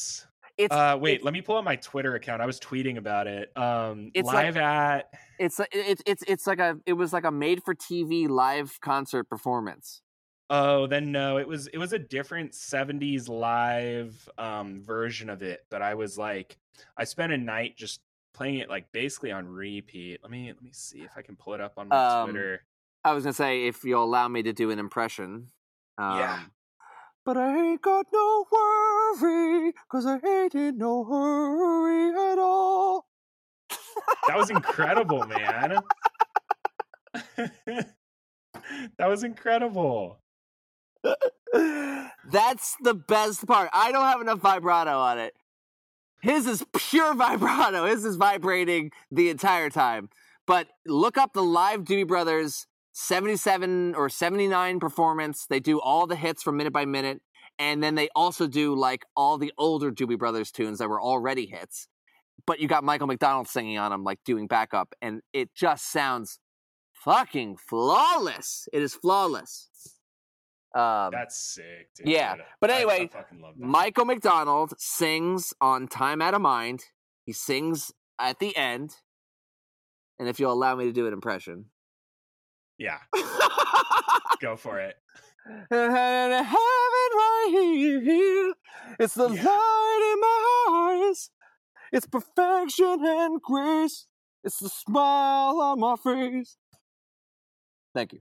[0.56, 2.42] It's Uh, wait, it's, let me pull up my Twitter account.
[2.42, 3.50] I was tweeting about it.
[3.56, 5.10] Um, It's like- live at.
[5.38, 8.78] it's like- it's it's it's like a it was like a made for TV live
[8.82, 10.02] concert performance.
[10.52, 15.64] Oh, then no, it was it was a different 70s live um version of it,
[15.70, 16.58] but I was like
[16.96, 18.00] I spent a night just
[18.34, 20.18] playing it like basically on repeat.
[20.22, 22.64] Let me let me see if I can pull it up on my Um, Twitter.
[23.04, 25.52] I was gonna say if you'll allow me to do an impression.
[25.98, 26.40] Um, Yeah.
[27.24, 33.06] But I ain't got no worry, cause I ain't in no hurry at all.
[34.26, 35.80] That was incredible, man.
[37.36, 40.18] that was incredible.
[42.30, 43.70] That's the best part.
[43.72, 45.34] I don't have enough vibrato on it.
[46.22, 47.86] His is pure vibrato.
[47.86, 50.10] His is vibrating the entire time.
[50.46, 55.46] But look up the live Doobie Brothers 77 or 79 performance.
[55.46, 57.20] They do all the hits from minute by minute.
[57.58, 61.46] And then they also do like all the older Doobie Brothers tunes that were already
[61.46, 61.88] hits.
[62.46, 64.94] But you got Michael McDonald singing on them, like doing backup.
[65.02, 66.38] And it just sounds
[66.92, 68.68] fucking flawless.
[68.72, 69.68] It is flawless.
[70.74, 71.90] Um, That's sick.
[71.96, 72.08] Dude.
[72.08, 73.10] Yeah, but I- I anyway,
[73.40, 73.58] love that.
[73.58, 76.84] Michael McDonald sings on Time Out of Mind.
[77.26, 78.96] He sings at the end.
[80.18, 81.66] And if you'll allow me to do an impression.
[82.78, 82.98] yeah,
[84.40, 84.96] go for it.
[85.46, 86.46] And heaven
[87.14, 87.48] right
[88.04, 88.54] here.
[88.98, 89.42] It's the Yeah.
[89.42, 91.30] light in my eyes.
[91.92, 94.06] It's perfection and grace.
[94.44, 96.56] It's the smile on my face.
[97.94, 98.20] Thank you.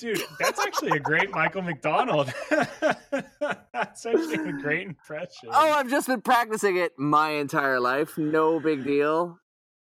[0.00, 2.32] Dude, that's actually a great Michael McDonald.
[2.50, 5.50] that's actually a great impression.
[5.52, 8.16] Oh, I've just been practicing it my entire life.
[8.16, 9.38] No big deal.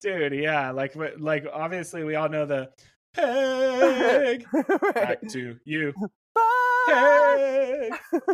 [0.03, 2.71] dude, yeah, like like obviously we all know the
[3.15, 4.47] Peg
[4.95, 5.95] back to you.
[6.87, 7.93] Peg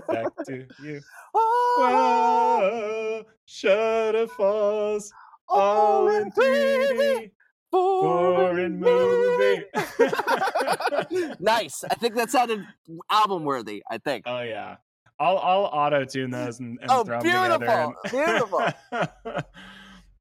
[0.09, 1.01] back to you.
[1.34, 5.12] Oh, Whoa, Shutter falls
[5.48, 7.30] all in 3D.
[7.70, 9.64] Foreign movie.
[11.40, 11.84] nice.
[11.88, 12.64] I think that sounded
[13.10, 13.82] album worthy.
[13.90, 14.24] I think.
[14.26, 14.76] Oh yeah.
[15.18, 17.94] I'll I'll auto tune those and, and Oh, throw them together.
[18.10, 19.44] beautiful, and-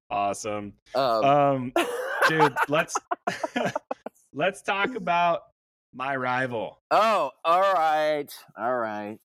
[0.10, 0.74] awesome.
[0.94, 1.74] Um, Um,
[2.30, 2.96] dude, let's
[4.34, 5.42] let's talk about
[5.94, 6.82] my rival.
[6.92, 8.28] oh, all right,
[8.58, 9.18] all right.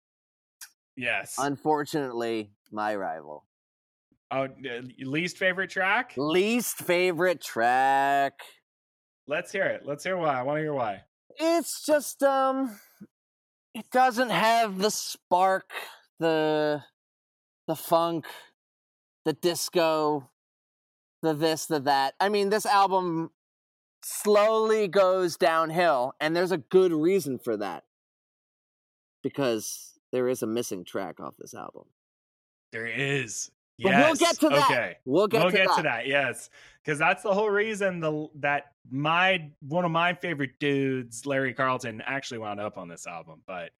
[0.97, 1.35] Yes.
[1.39, 3.45] Unfortunately, my rival.
[4.35, 4.49] Oh,
[5.01, 6.15] least favorite track?
[6.17, 8.41] Least favorite track.
[9.27, 9.83] Let's hear it.
[9.85, 10.39] Let's hear why.
[10.39, 11.03] I want to hear why.
[11.39, 12.79] It's just um,
[13.75, 15.71] it doesn't have the spark,
[16.21, 16.83] the
[17.67, 18.27] the funk,
[19.25, 20.31] the disco,
[21.23, 22.15] the this, the that.
[22.21, 23.31] I mean, this album
[24.03, 27.85] slowly goes downhill, and there's a good reason for that.
[29.23, 31.85] Because there is a missing track off this album.
[32.73, 33.51] There is.
[33.83, 34.07] But Yes.
[34.07, 34.71] we'll get to that.
[34.71, 34.97] Okay.
[35.05, 35.77] We'll get, we'll to, get that.
[35.77, 36.07] to that.
[36.07, 36.49] Yes,
[36.85, 42.01] because that's the whole reason the that my one of my favorite dudes, Larry Carlton,
[42.07, 43.41] actually wound up on this album.
[43.47, 43.71] But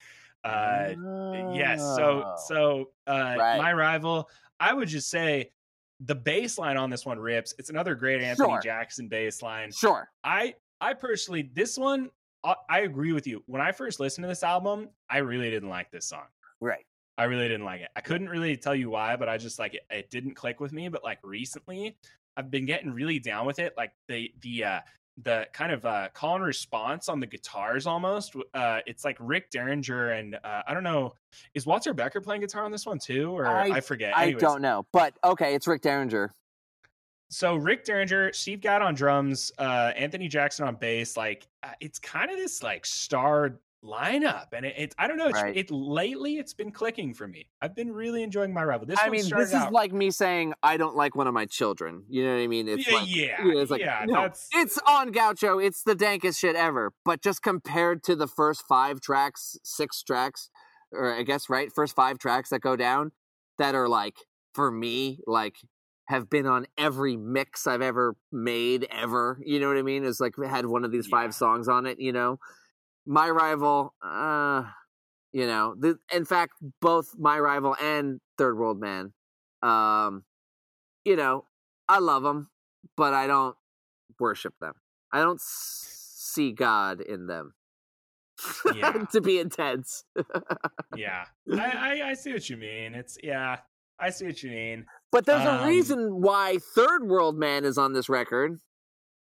[0.43, 0.93] uh,
[1.53, 2.35] yes, so Oh.
[2.47, 3.57] so uh, Right.
[3.57, 5.51] my rival, I would just say
[6.01, 7.53] the bass line on this one rips.
[7.57, 8.61] It's another great Anthony Sure.
[8.61, 9.71] Jackson bass line.
[9.71, 10.09] Sure.
[10.23, 12.09] I I personally this one
[12.43, 13.43] I, I agree with you.
[13.47, 16.25] When I first listened to this album, I really didn't like this song.
[16.59, 16.85] Right.
[17.17, 17.89] I really didn't like it.
[17.95, 20.73] I couldn't really tell you why, but I just like it, it didn't click with
[20.73, 20.89] me.
[20.89, 21.97] But like recently,
[22.35, 23.73] I've been getting really down with it.
[23.77, 24.79] Like the the uh
[25.23, 28.35] the kind of uh call and response on the guitars almost.
[28.53, 31.13] Uh it's like Rick Derringer and uh I don't know,
[31.53, 33.31] is Walter Becker playing guitar on this one too?
[33.31, 34.15] Or I- I, forget.
[34.17, 36.33] I Anyways, don't know, but okay, it's Rick Derringer.
[37.29, 41.15] so Rick Derringer, Steve Gadd on drums, uh, Anthony Jackson on bass.
[41.15, 45.27] Like uh, it's kind of this like star lineup, and it, it I don't know.
[45.27, 45.55] It's, Right.
[45.55, 47.47] it lately it's been clicking for me.
[47.61, 48.87] I've been really enjoying my rival.
[48.87, 51.45] This I mean, this is out- like me saying I don't like one of my
[51.45, 52.03] children.
[52.09, 52.67] You know what I mean?
[52.67, 54.03] It's yeah, like, yeah, you know, it's like, yeah.
[54.07, 55.59] no, That's it's on Gaucho.
[55.59, 56.93] It's the dankest shit ever.
[57.03, 60.49] But just compared to the first five tracks, six tracks,
[60.91, 63.11] or I guess right, first five tracks that go down
[63.57, 64.15] that are like
[64.53, 65.55] for me like
[66.07, 69.39] have been on every mix I've ever made ever.
[69.43, 70.05] You know what I mean?
[70.05, 71.17] It's like had one of these Yeah.
[71.17, 71.99] five songs on it.
[71.99, 72.39] You know,
[73.05, 73.93] my rival.
[74.03, 74.63] uh
[75.33, 79.13] You know, the, in fact, both my rival and Third World Man.
[79.61, 80.23] Um,
[81.03, 81.45] you know,
[81.89, 82.49] I love them,
[82.95, 83.55] but I don't
[84.19, 84.73] worship them.
[85.11, 87.53] I don't s- see God in them.
[88.75, 89.05] Yeah.
[89.11, 90.03] to be intense.
[90.95, 91.57] yeah, I,
[92.03, 92.93] I I see what you mean.
[92.95, 93.57] It's yeah,
[93.99, 94.85] I see what you mean.
[95.11, 98.59] But there's Um, a reason why Third World Man is on this record.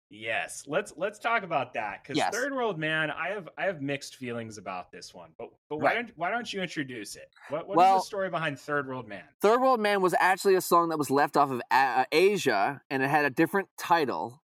[0.09, 2.33] Yes, let's let's talk about that because Yes.
[2.33, 5.31] Third World Man, I have I have mixed feelings about this one.
[5.37, 6.07] But but why Right.
[6.07, 7.29] don't why don't you introduce it?
[7.49, 9.23] What what is Well- the story behind Third World Man?
[9.41, 12.81] Third World Man was actually a song that was left off of A- uh, Aja,
[12.89, 14.41] and it had a different title.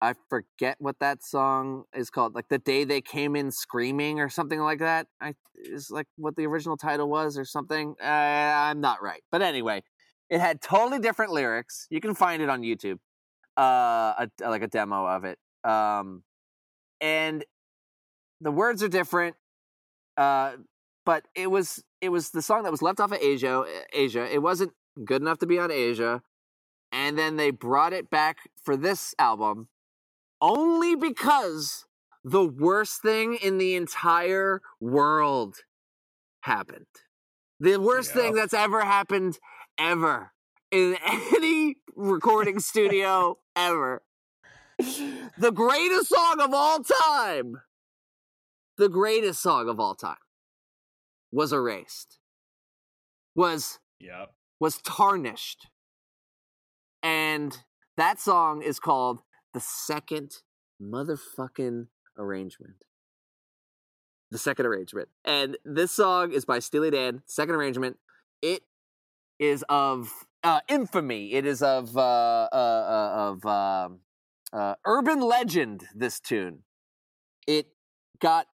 [0.00, 4.28] I forget what that song is called, like "The Day They Came In Screaming" or
[4.28, 5.06] something like that.
[5.20, 7.94] I is like what the original title was or something.
[8.02, 9.84] Uh, I'm not right, but anyway,
[10.28, 11.86] it had totally different lyrics.
[11.88, 12.98] You can find it on YouTube,
[13.56, 15.38] uh, a, like a demo of it.
[15.62, 16.22] Um,
[17.00, 17.44] and
[18.40, 19.36] the words are different.
[20.16, 20.52] Uh,
[21.04, 23.64] but it was it was the song that was left off of Aja.
[23.94, 24.26] Aja.
[24.30, 24.72] It wasn't
[25.04, 26.22] good enough to be on Aja,
[26.92, 29.68] and then they brought it back for this album,
[30.40, 31.86] only because
[32.22, 35.56] the worst thing in the entire world
[36.42, 36.86] happened.
[37.60, 39.38] The worst thing that's ever happened
[39.78, 40.33] ever
[40.70, 40.96] in
[41.36, 44.02] any recording studio ever.
[44.78, 47.60] The greatest song of all time.
[48.76, 50.16] The greatest song of all time
[51.30, 52.18] was erased.
[53.36, 54.32] Was Yep.
[54.60, 55.68] was tarnished.
[57.02, 57.56] And
[57.96, 59.20] that song is called
[59.52, 60.38] The Second
[60.82, 61.86] Motherfucking
[62.18, 62.84] Arrangement.
[64.30, 65.08] The Second Arrangement.
[65.24, 67.98] And this song is by Steely Dan, Second Arrangement.
[68.42, 68.62] It
[69.38, 71.32] is of uh, infamy.
[71.32, 74.00] It is of uh, uh, uh, of um
[74.52, 75.86] uh, urban legend.
[75.94, 76.60] This tune.
[77.46, 77.68] It
[78.20, 78.46] got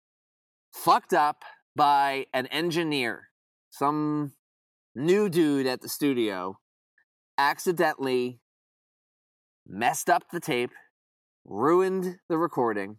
[0.73, 1.43] fucked up
[1.75, 3.31] by an engineer,
[3.71, 4.33] some
[4.95, 6.59] new dude at the studio,
[7.37, 8.41] accidentally
[9.67, 10.71] messed up the tape,
[11.45, 12.97] ruined the recording,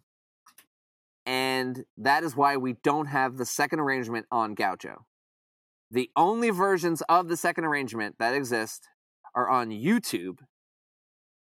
[1.26, 5.06] and that is why we don't have the second arrangement on Gaucho.
[5.90, 8.88] The only versions of the second arrangement that exist
[9.34, 10.38] are on YouTube,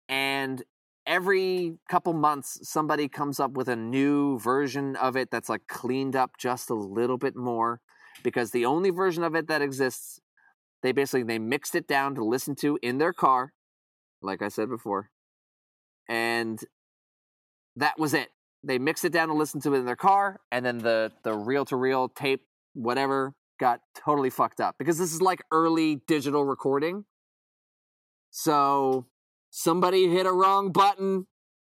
[0.08, 0.64] and
[1.08, 6.16] every couple months somebody comes up with a new version of it that's like cleaned
[6.16, 7.80] up just a little bit more
[8.24, 10.20] because the only version of it that exists
[10.82, 13.54] they basically they mixed it down to listen to in their car
[14.24, 15.12] like i said before
[16.10, 16.66] and
[17.76, 18.30] that was it.
[18.64, 21.34] They mixed it down to listen to it in their car and then the the
[21.34, 22.42] reel to reel tape
[22.74, 27.06] whatever got totally fucked up because this is like early digital recording.
[28.32, 29.08] So
[29.50, 31.28] somebody hit a wrong button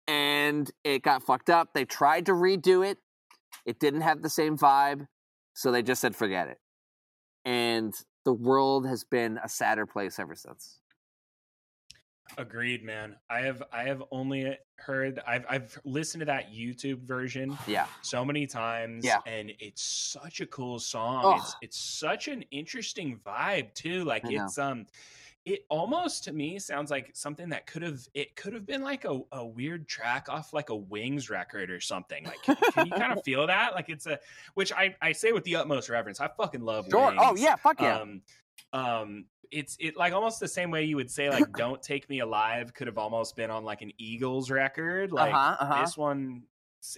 [0.08, 1.70] and it got fucked up.
[1.74, 2.98] They tried to redo it.
[3.66, 5.08] It didn't have the same vibe
[5.58, 6.60] so they just said forget it.
[7.44, 7.94] And
[8.26, 10.80] the world has been a sadder place ever since
[12.38, 13.16] Agreed, man.
[13.30, 18.24] I have I have only heard I've I've listened to that YouTube version yeah so
[18.24, 19.20] many times Yeah.
[19.26, 21.22] and it's such a cool song.
[21.26, 21.36] Oh.
[21.38, 24.04] It's it's such an interesting vibe too.
[24.04, 24.45] Like I know.
[24.45, 24.86] it's um
[25.45, 29.06] it almost to me sounds like something that could have it could have been like
[29.06, 32.91] a, a weird track off like a wings record or something like can, can you
[32.91, 34.20] kind of feel that like it's a
[34.56, 37.80] which i i say with the utmost reverence i fucking love sure oh yeah fuck
[37.80, 38.22] yeah um
[38.74, 42.20] um it's it like almost the same way you would say like don't take me
[42.20, 46.44] alive could have almost been on like an eagles record like uh-huh uh-huh this one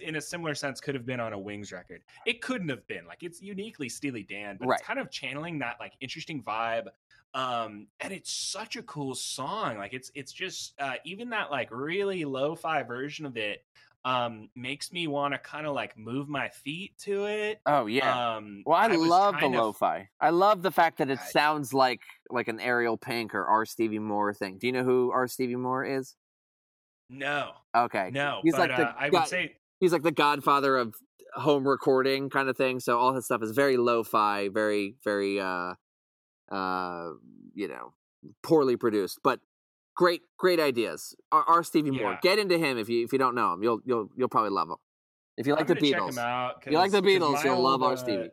[0.00, 3.06] in a similar sense could have been on a wings record it couldn't have been
[3.06, 4.80] like it's uniquely steely dan but Right.
[4.80, 6.86] it's kind of channeling that like interesting vibe
[7.34, 11.70] um and it's such a cool song like it's it's just uh even that like
[11.70, 13.64] really lo-fi version of it
[14.04, 18.36] um makes me want to kind of like move my feet to it oh yeah.
[18.36, 20.08] um well i, was love the of- lo-fi.
[20.20, 22.00] I love the fact that it I- sounds like
[22.30, 23.66] like an ariel pink or r.
[23.66, 24.56] Stevie moore thing.
[24.58, 25.26] Do you know who r.
[25.28, 26.14] Stevie moore is?
[27.10, 27.50] No.
[27.76, 28.10] Okay.
[28.12, 30.94] No He's but like the uh, i would say he's like the godfather of
[31.34, 35.74] home recording kind of thing so all his stuff is very lo-fi very very uh
[36.50, 37.10] uh
[37.54, 37.92] you know
[38.42, 39.38] poorly produced but
[39.96, 41.62] great great ideas r, R.
[41.62, 42.18] stevie moore Yeah.
[42.22, 44.68] get into him if you if you don't know him you'll you'll you'll probably love
[44.68, 44.76] him
[45.36, 47.96] if you like the beatles him out you like the Beatles, you'll love old, R.
[47.96, 48.30] Stevie.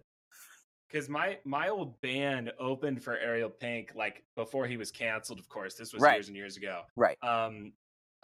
[0.88, 5.40] Because my my old band opened for Ariel Pink like before he was canceled.
[5.40, 6.16] Of course, this was Right.
[6.16, 6.82] years and years ago.
[6.96, 7.18] Right.
[7.24, 7.74] Um,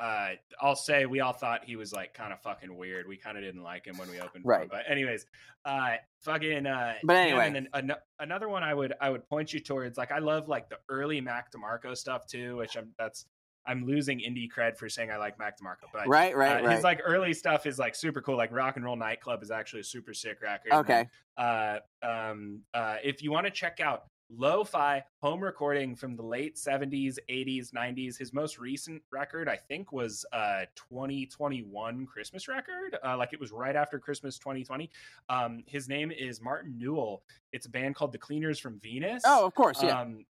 [0.03, 0.29] uh,
[0.61, 3.07] I'll say we all thought he was like kind of fucking weird.
[3.07, 4.43] We kind of didn't like him when we opened.
[4.43, 4.59] for him.
[4.61, 4.69] Right.
[4.69, 5.25] But anyways,
[5.65, 6.65] uh, fucking.
[6.65, 7.47] Uh, But anyway.
[7.47, 9.97] and then an- another one I would I would point you towards.
[9.97, 13.25] Like I love like the early Mac DeMarco stuff too, which I'm that's
[13.65, 16.75] I'm losing indie cred for saying I like Mac DeMarco, but Right, right, uh, right.
[16.75, 18.35] his like early stuff is like super cool.
[18.35, 20.73] Like Rock and Roll Nightclub is actually a super sick record.
[20.73, 21.07] okay.
[21.37, 26.55] uh, um, uh, if you want to check out lo-fi home recording from the late
[26.57, 33.15] 70s 80s 90s his most recent record i think was uh 2021 christmas record uh,
[33.17, 34.89] like it was right after christmas 2020
[35.29, 39.45] um his name is martin newell it's a band called the cleaners from venus Oh,
[39.45, 39.99] of course, yeah.
[40.01, 40.25] um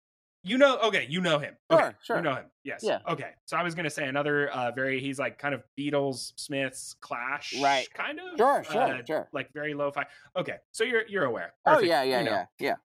[0.46, 2.18] you know okay you know him Sure, okay, sure.
[2.18, 3.00] you know him yes Yeah.
[3.08, 6.96] okay so i was gonna say another uh very he's like kind of beatles smiths
[7.00, 7.88] clash Right.
[7.94, 9.30] kind of Sure, sure, uh, sure.
[9.32, 10.06] like very lo-fi
[10.36, 12.32] okay so you're you're aware Oh yeah, yeah, You know.
[12.32, 12.76] yeah, yeah.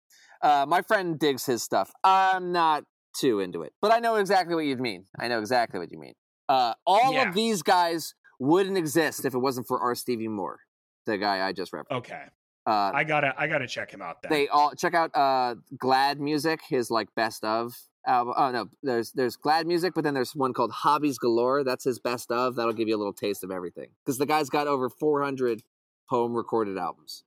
[0.42, 1.92] Uh, my friend digs his stuff.
[2.04, 2.84] I'm not
[3.18, 5.06] too into it, but I know exactly what you mean.
[5.18, 6.14] I know exactly what you mean.
[6.48, 7.28] Uh, all Yeah.
[7.28, 9.94] of these guys wouldn't exist if it wasn't for R.
[9.94, 10.60] Stevie Moore,
[11.06, 12.10] the guy I just referenced.
[12.10, 12.24] Okay,
[12.66, 14.22] Uh, I gotta I gotta check him out.
[14.22, 17.74] Then they all check out uh, Glad Music, his like best of
[18.06, 18.34] album.
[18.36, 21.64] Oh no, there's there's Glad Music, but then there's one called Hobbies Galore.
[21.64, 22.54] That's his best of.
[22.56, 25.62] That'll give you a little taste of everything because the guy's got over 400
[26.06, 27.24] home recorded albums.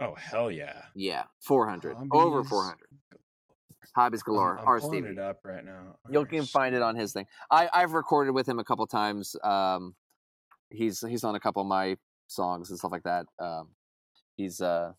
[0.00, 2.76] Oh hell yeah, Yeah, 400, over 400.
[3.96, 4.80] Hobbies Galore, I'm, I'm R.
[4.80, 5.08] Stevie.
[5.10, 5.96] it up right now.
[6.10, 6.26] You R.
[6.26, 7.26] can find it on his thing.
[7.50, 9.36] I I've recorded with him a couple times.
[9.44, 9.94] Um,
[10.70, 11.96] he's he's on a couple of my
[12.26, 13.26] songs and stuff like that.
[13.38, 13.68] Um,
[14.36, 14.92] he's uh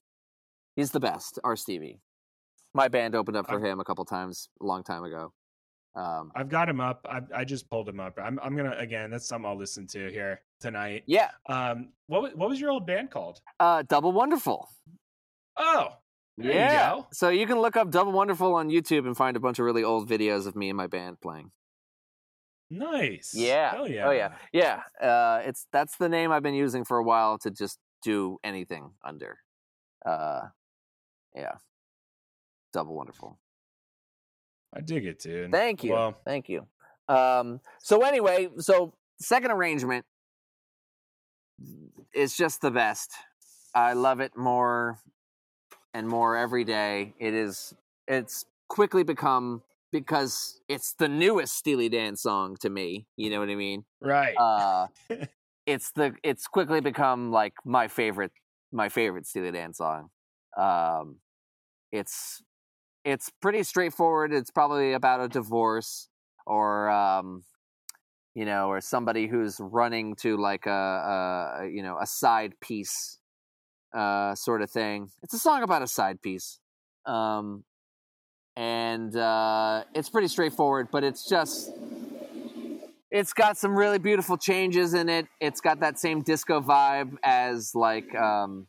[0.77, 1.39] he's the best.
[1.43, 1.55] R.
[1.57, 1.99] Stevie.
[2.73, 5.33] My band opened up for I've- him a couple times a long time ago.
[5.95, 7.05] Um, I've got him up.
[7.09, 8.19] I, I just pulled him up.
[8.21, 9.09] I'm I'm gonna again.
[9.11, 11.03] That's something I'll listen to here tonight.
[11.05, 13.39] yeah, Um, what what was your old band called?
[13.59, 14.67] uh, Double Wonderful.
[15.57, 15.87] Oh,
[16.37, 16.89] there yeah.
[16.95, 17.07] you go.
[17.13, 19.83] So you can look up Double Wonderful on YouTube and find a bunch of really
[19.85, 21.51] old videos of me and my band playing.
[22.69, 23.31] Nice.
[23.33, 23.71] Yeah.
[23.71, 24.07] Hell yeah.
[24.07, 24.33] Oh yeah.
[24.51, 24.81] Yeah.
[25.01, 28.91] Uh, it's that's the name I've been using for a while to just do anything
[29.03, 29.37] under.
[30.05, 30.41] Uh,
[31.33, 31.53] yeah.
[32.73, 33.39] Double wonderful.
[34.75, 35.51] I dig it, dude.
[35.51, 35.93] Thank you.
[35.93, 36.67] Well, Thank you.
[37.07, 40.05] Um, so anyway, so second arrangement
[42.13, 43.13] is just the best.
[43.73, 44.99] I love it more
[45.93, 47.13] and more every day.
[47.19, 47.73] It is
[48.07, 49.61] it's quickly become
[49.91, 53.07] because it's the newest Steely Dan song to me.
[53.15, 53.85] You know what I mean?
[54.01, 54.35] right.
[54.37, 54.87] uh
[55.65, 58.31] it's the it's quickly become like my favorite
[58.71, 60.09] my favorite Steely Dan song.
[60.57, 61.17] Um
[61.91, 62.41] it's
[63.05, 64.33] it's pretty straightforward.
[64.33, 66.09] It's probably about a divorce
[66.45, 67.43] or um
[68.33, 73.19] you know, or somebody who's running to like a, a you know, a side piece
[73.95, 75.09] uh sort of thing.
[75.23, 76.59] It's a song about a side piece.
[77.05, 77.63] Um
[78.57, 81.71] and uh it's pretty straightforward, but it's just
[83.11, 85.27] it's got some really beautiful changes in it.
[85.39, 88.67] It's got that same disco vibe as like um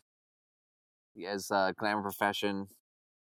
[1.27, 2.69] as uh, Glamour Profession.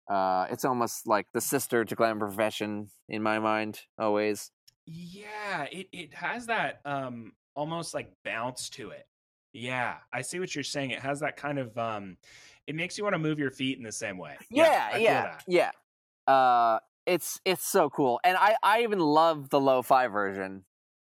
[0.09, 4.51] Uh, it's almost like the sister to glam Profession in my mind, always.
[4.87, 9.07] Yeah, it it has that um almost like bounce to it.
[9.53, 10.91] Yeah, I see what you're saying.
[10.91, 12.19] It has that kind of um
[12.67, 14.37] it makes you want to move your feet in the same way.
[14.51, 15.71] Yeah, feel yeah, yeah.
[16.33, 20.65] Uh, it's it's so cool, and I I even love the lo-fi version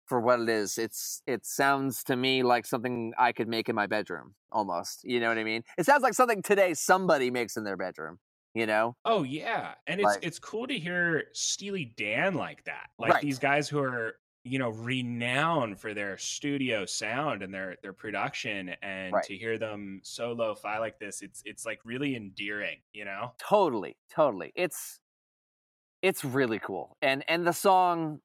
[0.05, 0.77] for what it is.
[0.77, 5.03] It's it sounds to me like something I could make in my bedroom, almost.
[5.03, 5.63] You know what I mean?
[5.77, 8.19] It sounds like something today somebody makes in their bedroom.
[8.53, 8.95] You know?
[9.05, 12.91] Oh yeah, and it's Like- it's cool to hear Steely Dan like that.
[12.99, 13.21] Like Right.
[13.21, 18.69] these guys who are you know renowned for their studio sound and their their production,
[18.81, 19.23] and Right.
[19.25, 22.81] to hear them so lo-fi like this, it's it's like really endearing.
[22.93, 23.33] You know?
[23.39, 24.99] totally totally it's
[26.01, 28.19] it's really cool and and the song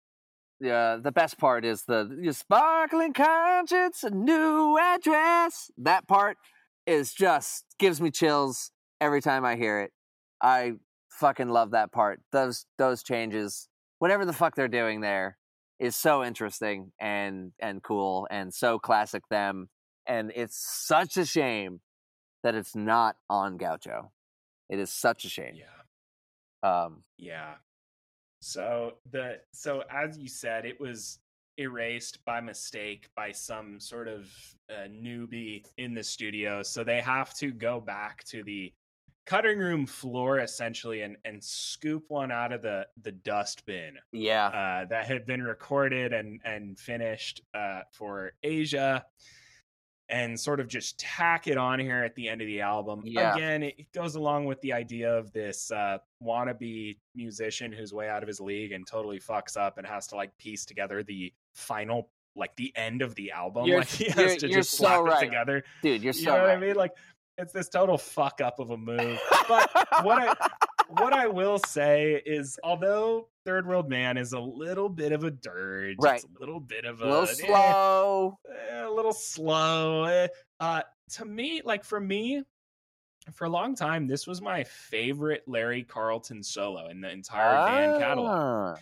[0.69, 6.37] uh, the best part is the your sparkling conscience a new address that part
[6.87, 9.93] is just gives me chills every time i hear it
[10.43, 10.73] i
[11.10, 15.36] fucking love that part those those changes whatever the fuck they're doing there
[15.78, 19.69] is so interesting and and cool and so classic them
[20.06, 20.56] and it's
[20.86, 21.81] such a shame
[22.43, 24.10] that it's not on gaucho
[24.69, 26.85] it is such a shame Yeah.
[26.85, 27.55] um Yeah.
[28.40, 31.19] So the so as you said, it was
[31.56, 34.31] erased by mistake by some sort of
[34.70, 36.62] uh, newbie in the studio.
[36.62, 38.73] So they have to go back to the
[39.29, 44.87] cutting room floor essentially and and scoop one out of the the dustbin yeah uh,
[44.87, 49.05] that had been recorded and and finished uh, for Aja,
[50.09, 53.03] and sort of just tack it on here at the end of the album.
[53.05, 53.35] Yeah.
[53.35, 58.23] Again, it goes along with the idea of this uh, wannabe musician who's way out
[58.23, 62.09] of his league and totally fucks up and has to like piece together the final
[62.35, 63.67] like the end of the album.
[63.67, 65.23] You're- like he has to you're just so slap right.
[65.23, 65.65] it together.
[65.83, 66.57] dude, you're You so know what right.
[66.57, 66.77] I mean?
[66.77, 66.93] Like
[67.39, 69.19] it's this total fuck up of a move.
[69.48, 69.70] But
[70.05, 70.35] what I
[70.90, 75.31] what I will say is, although Third World Man is a little bit of a
[75.31, 76.16] dirge, Right.
[76.16, 78.39] it's a little bit of A a, little eh, slow.
[78.70, 80.05] eh, a little slow.
[80.05, 80.28] eh.
[80.60, 80.82] Uh,
[81.12, 82.43] to me, like for me,
[83.35, 88.01] for a long time, this was my favorite Larry Carlton solo in the entire band
[88.01, 88.77] catalog Ah.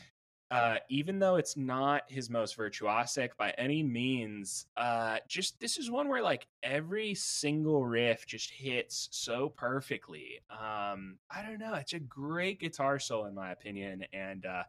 [0.50, 5.90] Uh, even though it's not his most virtuosic by any means, uh, just this is
[5.90, 10.40] one where like every single riff just hits so perfectly.
[10.50, 14.62] Um, I don't know, it's a great guitar solo in my opinion, and uh,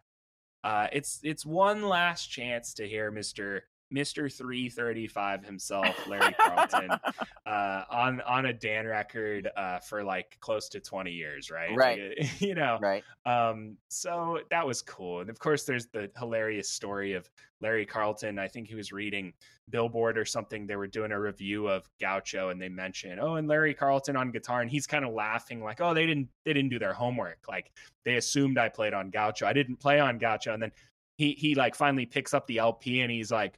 [0.64, 6.90] uh, it's it's one last chance to hear Mister Thirty Five himself, Larry Carlton,
[7.46, 11.76] uh, on on a Dan record uh, for like close to twenty years, right?
[11.76, 12.14] Right.
[12.20, 13.04] Like, you know, Right.
[13.26, 15.22] um, so that was cool.
[15.22, 17.30] And of course, there's the hilarious story of
[17.62, 18.38] Larry Carlton.
[18.40, 19.34] I think he was reading
[19.70, 20.68] Billboard or something.
[20.68, 24.32] They were doing a review of Gaucho, and they mentioned, oh, and Larry Carlton on
[24.32, 27.40] guitar, and he's kind of laughing, like, oh, they didn't they didn't do their homework.
[27.48, 27.72] Like
[28.06, 29.46] they assumed I played on Gaucho.
[29.46, 30.72] I didn't play on Gaucho, and then
[31.18, 33.58] he he like finally picks up the LP and he's like.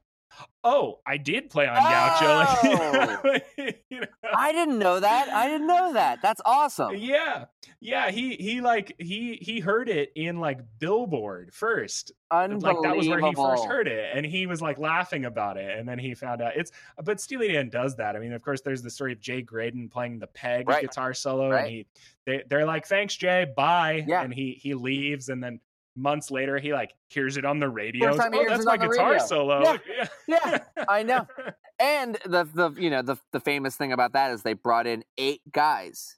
[0.64, 2.26] Oh, I did play on Gaucho.
[2.64, 3.19] Oh!
[3.23, 3.45] Like,
[3.89, 4.07] you know?
[4.35, 5.30] I didn't know that.
[5.30, 6.22] I didn't know that.
[6.22, 6.95] That's awesome.
[6.95, 7.45] Yeah,
[7.80, 8.11] yeah.
[8.11, 12.11] He he like he he heard it in like Billboard first.
[12.31, 12.81] Unbelievable.
[12.84, 15.77] Like that was where he first heard it, and he was like laughing about it,
[15.80, 16.72] and then he found out it's.
[17.03, 18.15] But Steely Dan does that.
[18.15, 20.81] I mean, of course, there's the story of Jay Graydon playing the Peg Right.
[20.81, 21.60] guitar solo, Right.
[21.61, 21.88] and he
[22.26, 24.22] they they're like, "Thanks, Jay, bye," Yeah.
[24.23, 25.60] and he he leaves, and then
[25.99, 28.07] months later he like hears it on the radio.
[28.09, 29.61] First time he Oh, that's my guitar radio." solo.
[29.63, 30.07] Yeah.
[30.27, 30.57] Yeah,
[30.88, 31.27] I know.
[31.81, 35.05] And the the you know the the famous thing about that is they brought in
[35.17, 36.17] eight guys,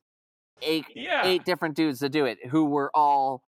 [0.64, 1.24] eight yeah.
[1.24, 3.44] eight different dudes to do it who were all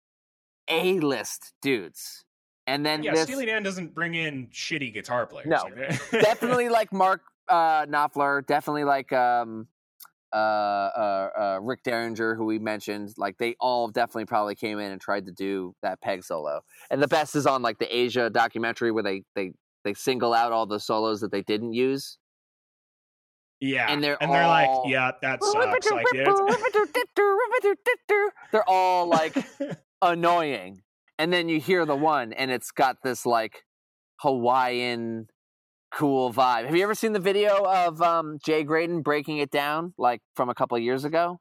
[0.67, 2.25] a list dudes.
[2.65, 5.49] And then Yeah, this Steely Dan doesn't bring in shitty guitar players.
[5.49, 5.69] No,
[6.11, 9.67] definitely like Mark uh, Knopfler, definitely like um,
[10.33, 13.13] uh, uh, uh, Rick Derringer, who we mentioned.
[13.17, 16.61] Like they all definitely probably came in and tried to do that peg solo.
[16.89, 19.51] And the best is on like the Aja documentary where they they
[19.83, 22.17] they single out all the solos that they didn't use.
[23.59, 25.91] yeah, and they're and they're like, yeah, that sucks.
[25.91, 26.25] Like, yeah,
[28.51, 29.35] They're all like
[30.01, 30.81] annoying.
[31.17, 33.63] And then you hear the one and it's got this like
[34.21, 35.27] Hawaiian
[35.91, 36.65] cool vibe.
[36.65, 40.49] Have you ever seen the video of um, Jay Graydon breaking it down like from
[40.49, 41.39] a couple of years ago?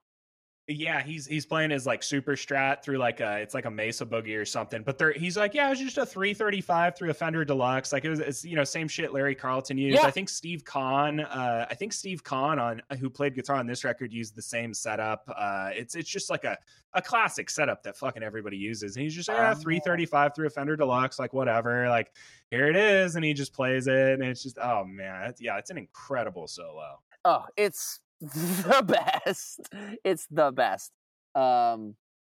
[0.70, 4.04] Yeah, he's he's playing his like super strat through like a it's like a Mesa
[4.04, 4.82] boogie or something.
[4.82, 7.90] But there he's like, yeah, it was just a 335 through a Fender Deluxe.
[7.90, 9.96] Like it was it's you know same shit Larry Carlton used.
[9.98, 10.06] Yeah.
[10.06, 13.82] I think Steve Khan, uh, I think Steve Khan on who played guitar on this
[13.82, 15.24] record used the same setup.
[15.34, 16.58] Uh, it's it's just like a
[16.92, 18.94] a classic setup that fucking everybody uses.
[18.96, 19.54] And he's just yeah, Oh.
[19.54, 21.88] 335 through a Fender Deluxe, like whatever.
[21.88, 22.12] Like
[22.50, 25.56] here it is, and he just plays it, and it's just oh man, it's, yeah,
[25.56, 27.00] it's an incredible solo.
[27.24, 29.68] Oh, it's the best.
[30.04, 30.92] It's the best.
[31.34, 31.94] Um,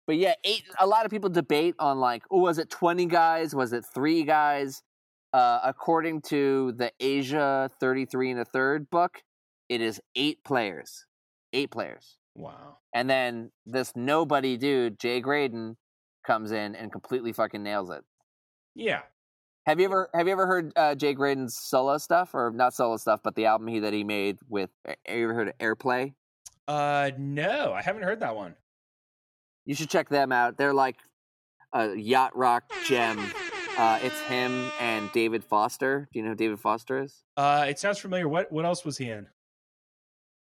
[0.06, 0.64] but yeah, eight.
[0.80, 3.55] A lot of people debate on like, oh, was it twenty guys?
[3.55, 4.82] Was it three guys?
[5.32, 9.22] Uh, according to the Aja thirty-three and a third book,
[9.68, 11.05] it is eight players.
[11.52, 12.18] Eight players.
[12.34, 12.78] Wow.
[12.94, 15.76] And then this nobody dude, Jay Graydon,
[16.26, 18.05] comes in and completely fucking nails it.
[18.74, 19.02] Yeah.
[19.69, 22.97] Have you ever have you ever heard uh, Jay Graydon's solo stuff, or not solo
[22.97, 24.70] stuff, but the album he that he made with?
[24.86, 26.15] Have you ever heard of Airplay?
[26.66, 28.55] Uh, no, I haven't heard that one.
[29.66, 30.57] You should check them out.
[30.57, 30.97] They're like
[31.74, 33.19] a yacht rock gem.
[33.77, 36.09] Uh, it's him and David Foster.
[36.11, 37.23] Do you know who David Foster is?
[37.36, 38.27] Uh, it sounds familiar.
[38.27, 39.27] What what else was he in?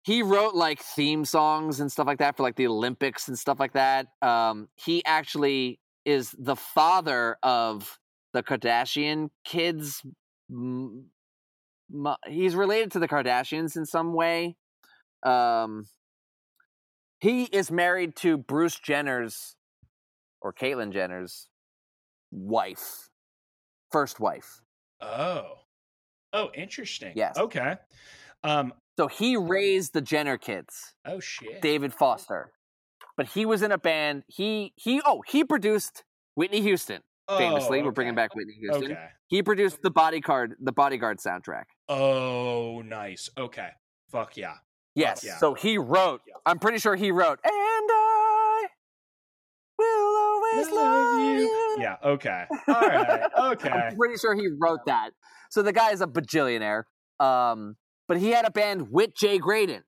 [0.04, 3.58] He wrote like theme songs and stuff like that for like the Olympics and stuff
[3.58, 4.06] like that.
[4.22, 7.98] Um, he actually is the father of
[8.36, 10.02] the Kardashian kids.
[10.50, 11.06] M-
[11.92, 14.56] m- he's related to the Kardashians in some way.
[15.22, 15.86] Um,
[17.18, 19.56] he is married to Bruce Jenner's
[20.42, 21.48] or Caitlyn Jenner's
[22.30, 23.08] wife,
[23.90, 24.60] first wife.
[25.00, 25.54] Oh,
[26.32, 27.12] oh, interesting.
[27.16, 27.36] Yes.
[27.38, 27.76] Okay.
[28.44, 28.72] Um.
[28.98, 30.94] So he raised the Jenner kids.
[31.04, 31.60] Oh shit.
[31.60, 32.52] David Foster.
[33.16, 34.24] But he was in a band.
[34.26, 36.04] He he oh he produced
[36.34, 37.80] Whitney Houston famously.
[37.80, 38.92] Oh, We're bringing back Whitney Houston.
[38.92, 39.06] Okay.
[39.28, 41.64] He produced the Bodyguard the Bodyguard soundtrack.
[41.88, 43.28] Oh, nice.
[43.36, 43.68] Okay.
[44.10, 44.54] Fuck yeah.
[44.94, 45.22] Yes.
[45.24, 45.36] yeah.
[45.38, 46.22] So he wrote.
[46.44, 47.38] I'm pretty sure he wrote.
[47.44, 48.66] And I
[49.78, 51.76] will always love you.
[51.78, 51.96] Yeah.
[52.04, 52.44] Okay.
[52.68, 53.30] All right.
[53.38, 53.68] Okay.
[53.68, 55.10] I'm pretty sure he wrote that.
[55.50, 56.84] So the guy is a bajillionaire.
[57.20, 57.76] Um,
[58.08, 59.82] but he had a band with Jay Graydon,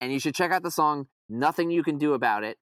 [0.00, 2.58] and you should check out the song "Nothing You Can Do About It."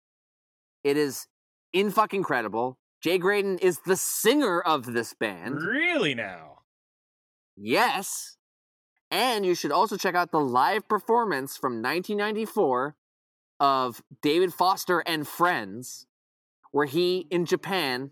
[0.83, 1.27] It is
[1.73, 2.79] in fucking credible.
[3.01, 5.63] Jay Graydon is the singer of this band.
[5.63, 6.61] Really now?
[7.57, 8.37] Yes.
[9.11, 12.97] And you should also check out the live performance from 1994
[13.61, 16.07] of David Foster and Friends,
[16.73, 18.11] where he in Japan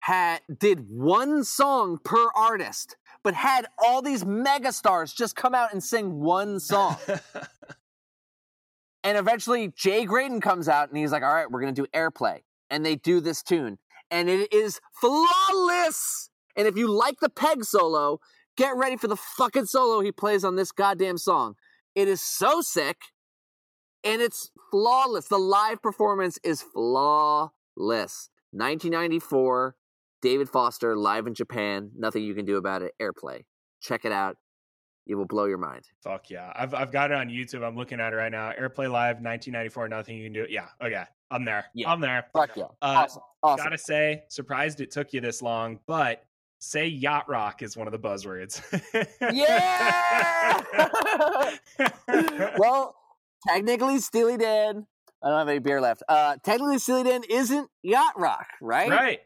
[0.00, 5.82] had did one song per artist, but had all these megastars just come out and
[5.82, 6.96] sing one song.
[9.04, 11.86] and eventually Jay Graydon comes out and he's like, "All right, we're going to do
[11.94, 12.40] airplay."
[12.72, 13.78] And they do this tune,
[14.10, 16.30] and it is flawless.
[16.56, 18.18] And if you like the peg solo,
[18.56, 21.54] get ready for the fucking solo he plays on this goddamn song.
[21.94, 22.96] It is so sick
[24.04, 25.28] and it's flawless.
[25.28, 27.50] The live performance is flawless.
[27.76, 29.76] 1994,
[30.20, 31.90] David Foster live in Japan.
[31.96, 32.92] Nothing you can do about it.
[33.00, 33.44] Airplay.
[33.80, 34.36] Check it out.
[35.06, 35.88] It will blow your mind.
[36.02, 36.52] Fuck yeah.
[36.54, 37.66] I've I've got it on YouTube.
[37.66, 38.50] I'm looking at it right now.
[38.50, 39.88] Airplay Live 1994.
[39.88, 40.46] Nothing you can do.
[40.48, 40.68] Yeah.
[40.80, 41.04] Okay.
[41.30, 41.64] I'm there.
[41.74, 41.90] Yeah.
[41.90, 42.26] I'm there.
[42.32, 42.64] Fuck yeah.
[42.80, 43.22] Uh, awesome.
[43.42, 43.64] Awesome.
[43.64, 46.24] Gotta say, surprised it took you this long, but
[46.60, 48.62] say yacht rock is one of the buzzwords.
[49.32, 50.62] Yeah!
[52.58, 52.94] well,
[53.48, 54.86] technically, Steely Dan.
[55.22, 56.02] I don't have any beer left.
[56.08, 58.90] Uh, technically, Steely Dan isn't yacht rock, right?
[58.90, 59.20] right.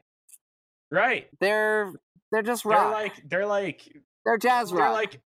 [0.91, 1.27] Right.
[1.41, 1.93] They're
[2.33, 2.85] they're just rock.
[2.85, 4.95] They're like they're like they're jazz they're rock.
[4.95, 5.21] like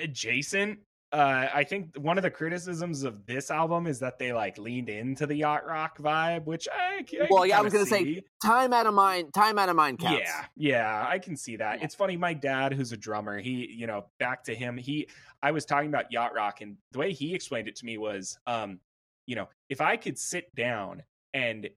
[0.00, 0.80] adjacent.
[1.12, 4.88] Uh, I think one of the criticisms of this album is that they like leaned
[4.88, 8.72] into the yacht rock vibe, which I, I Well, yeah, I was gonna say, time
[8.72, 9.32] out of mind.
[9.32, 10.20] Time out of mind counts.
[10.24, 11.78] Yeah, yeah, I can see that.
[11.78, 11.84] Yeah.
[11.84, 12.16] It's funny.
[12.16, 14.76] My dad, who's a drummer, he, you know, back to him.
[14.76, 15.08] He,
[15.42, 18.36] I was talking about yacht rock, and the way he explained it to me was,
[18.48, 18.80] um,
[19.26, 21.70] you know, if I could sit down and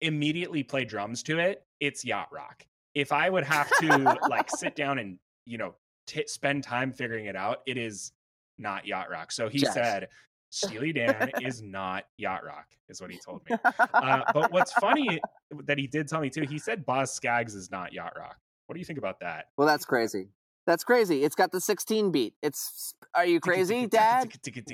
[0.00, 2.66] immediately play drums to it, it's yacht rock.
[2.94, 5.74] If I would have to like sit down and you know
[6.06, 8.12] t- spend time figuring it out, it is
[8.58, 9.32] not yacht rock.
[9.32, 9.74] So he Jazz.
[9.74, 10.08] said,
[10.50, 13.56] Steely Dan is not yacht rock, is what he told me.
[13.92, 15.20] Uh, but what's funny
[15.64, 18.36] that he did tell me too, he said Boz Skaggs is not yacht rock.
[18.66, 19.46] What do you think about that?
[19.56, 20.28] Well, that's crazy.
[20.66, 21.24] That's crazy.
[21.24, 22.34] It's got the 16 beat.
[22.42, 22.94] It's.
[23.16, 24.32] Are you crazy, Dad?
[24.42, 24.68] Thank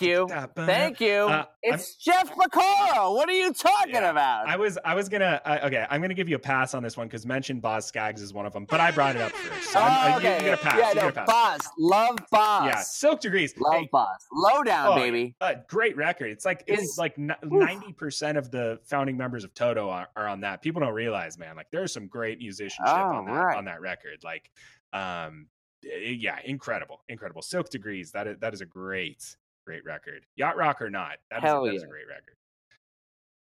[0.00, 0.28] you.
[0.54, 1.12] Thank you.
[1.28, 3.14] Uh, it's Jeff Porcaro.
[3.14, 4.10] What are you talking Yeah.
[4.10, 4.48] about?
[4.48, 5.86] I was I was gonna uh, okay.
[5.90, 8.46] I'm gonna give you a pass on this one because mentioned Boz Skaggs is one
[8.46, 9.72] of them, but I brought it up first.
[9.72, 10.36] So oh, you- okay.
[10.36, 10.78] you, get a pass.
[10.78, 11.26] Yeah, you no, pass.
[11.26, 11.60] Boz.
[11.78, 12.66] Love Boz.
[12.66, 13.54] Yeah, Silk Degrees.
[13.58, 14.08] Love Hey, Boz.
[14.32, 15.34] Low down, Oh, baby.
[15.40, 16.30] uh, great record.
[16.30, 20.28] It's like it's Is- like ninety percent of the founding members of Toto are, are
[20.28, 20.62] on that.
[20.62, 21.56] People don't realize, man.
[21.56, 23.56] Like there's some great musicianship Oh, on that right.
[23.56, 24.18] on that record.
[24.22, 24.50] Like,
[24.92, 25.46] um,
[25.84, 27.42] Eh, yeah, incredible, incredible.
[27.42, 28.12] Silk Degrees.
[28.12, 29.36] That is that is a great,
[29.66, 30.24] great record.
[30.36, 31.90] Yacht Rock or not, that is, Hell that is a yeah.
[31.90, 32.34] great record.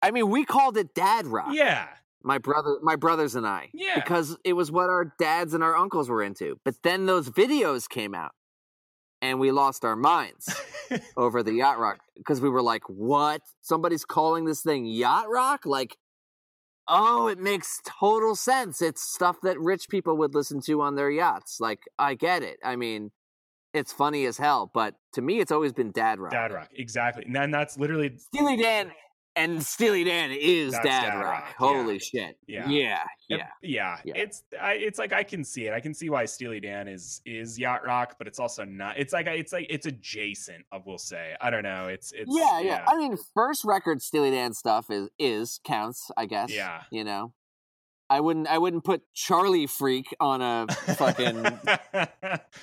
[0.01, 1.49] I mean, we called it Dad Rock.
[1.51, 1.87] Yeah,
[2.23, 3.69] My brother, my brothers and I.
[3.73, 3.95] Yeah.
[3.95, 6.59] Because it was what our dads and our uncles were into.
[6.63, 8.33] But then those videos came out,
[9.21, 10.53] and we lost our minds
[11.17, 13.41] over the yacht rock because we were like, "What?
[13.61, 15.97] Somebody's calling this thing yacht rock?" Like,
[16.87, 18.81] oh, it makes total sense.
[18.81, 21.59] It's stuff that rich people would listen to on their yachts.
[21.59, 22.57] Like, I get it.
[22.63, 23.11] I mean,
[23.73, 26.31] it's funny as hell, but to me, it's always been dad rock.
[26.31, 27.25] Dad Rock, exactly.
[27.25, 28.91] And then that's literally Steely Dan,
[29.37, 31.43] and Steely Dan is That's dad, dad rock.
[31.43, 31.99] rock, Holy yeah.
[31.99, 32.37] shit!
[32.47, 32.69] Yeah.
[32.69, 33.47] yeah, yeah.
[33.61, 34.13] yeah, Yeah.
[34.15, 35.73] It's I, it's like I can see it.
[35.73, 38.97] I can see why Steely Dan is is yacht rock, but it's also not.
[38.97, 40.65] It's like it's like it's adjacent.
[40.71, 41.35] I will say.
[41.39, 41.87] I don't know.
[41.87, 46.25] It's it's yeah, yeah, I mean, first record Steely Dan stuff is is counts, I
[46.25, 46.51] guess.
[46.51, 46.81] Yeah.
[46.91, 47.33] You know,
[48.09, 51.45] I wouldn't I wouldn't put Charlie Freak on a fucking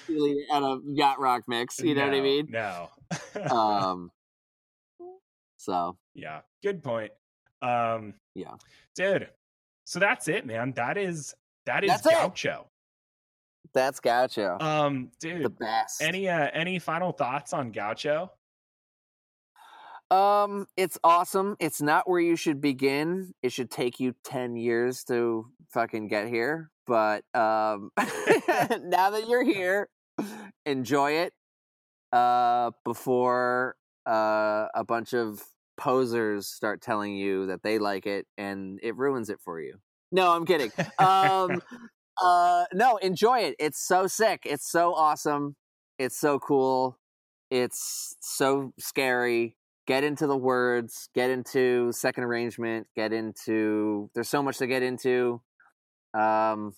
[0.04, 1.78] Steely on a yacht rock mix.
[1.80, 2.48] You know what I mean?
[2.50, 2.90] No.
[3.50, 4.10] Um.
[5.56, 6.40] So yeah.
[6.62, 7.12] Good point.
[7.62, 8.14] Um.
[8.34, 8.54] Yeah.
[8.94, 9.28] dude.
[9.86, 10.72] So that's it, man.
[10.76, 11.34] That is
[11.66, 12.12] that is That's it.
[12.12, 12.66] Gaucho.
[13.74, 15.44] that's Gaucho, Um, dude.
[15.44, 16.00] the best.
[16.02, 18.30] Any uh any final thoughts on Gaucho?
[20.10, 21.56] Um, it's awesome.
[21.60, 23.32] It's not where you should begin.
[23.42, 26.70] It should take you 10 years to fucking get here.
[26.86, 29.88] But um now that you're here,
[30.66, 31.32] enjoy it.
[32.12, 33.76] Uh before
[34.06, 35.42] uh a bunch of
[35.76, 39.78] posers start telling you that they like it and it ruins it for you.
[40.12, 40.72] No, I'm kidding.
[40.98, 41.62] Um
[42.22, 43.56] uh no, enjoy it.
[43.58, 44.42] It's so sick.
[44.44, 45.56] It's so awesome.
[45.98, 46.98] It's so cool.
[47.50, 49.56] It's so scary
[49.86, 54.82] get into the words, get into second arrangement, get into there's so much to get
[54.82, 55.40] into.
[56.14, 56.74] Um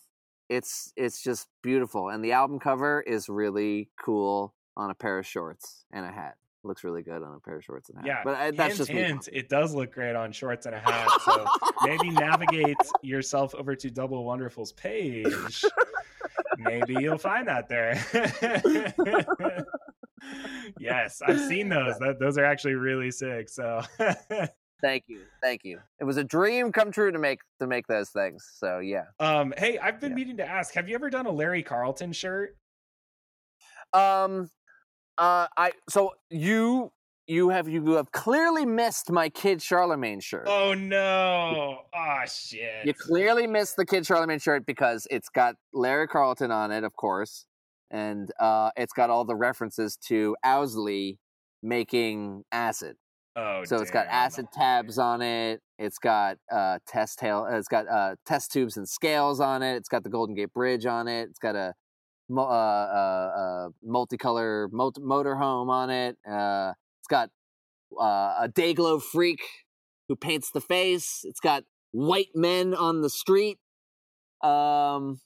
[0.48, 5.27] it's it's just beautiful and the album cover is really cool on a pair of
[5.27, 6.36] shorts and a hat.
[6.67, 8.07] Looks really good on a pair of shorts and a hat.
[8.07, 10.79] Yeah, but I, that's hint, just hint, it does look great on shorts and a
[10.81, 11.09] hat.
[11.25, 11.47] So
[11.85, 15.65] maybe navigate yourself over to Double Wonderful's page.
[16.59, 17.95] Maybe you'll find that there.
[20.79, 21.99] yes, I've seen those.
[21.99, 23.49] That, those are actually really sick.
[23.49, 23.83] So
[24.83, 25.79] Thank you, thank you.
[26.01, 28.47] It was a dream come true to make to make those things.
[28.57, 29.05] So yeah.
[29.19, 30.17] Um, hey, I've been Yeah.
[30.17, 32.57] meaning to ask, have you ever done a Larry Carlton shirt?
[33.95, 34.51] Um,
[35.19, 36.93] uh, I so you
[37.27, 40.45] you have you have clearly missed my kid Charlemagne shirt.
[40.47, 41.81] Oh no.
[41.95, 42.87] Oh shit.
[42.87, 46.95] You clearly missed the kid Charlemagne shirt because it's got Larry Carlton on it, of
[46.95, 47.47] course,
[47.91, 51.19] and uh, it's got all the references to Owsley
[51.63, 52.97] making acid.
[53.35, 55.61] oh, So it's got acid tabs on it.
[55.79, 57.47] It's got uh, test tail.
[57.51, 59.75] It's got uh, test tubes and scales on it.
[59.77, 61.29] It's got the Golden Gate Bridge on it.
[61.29, 61.75] It's got a
[62.31, 66.16] uh, uh, uh, multicolor mot- motorhome on it.
[66.28, 67.31] Uh, it's got
[67.98, 69.40] uh, a Dayglow freak
[70.09, 71.20] who paints the face.
[71.24, 73.59] It's got white men on the street.
[74.43, 75.20] Um,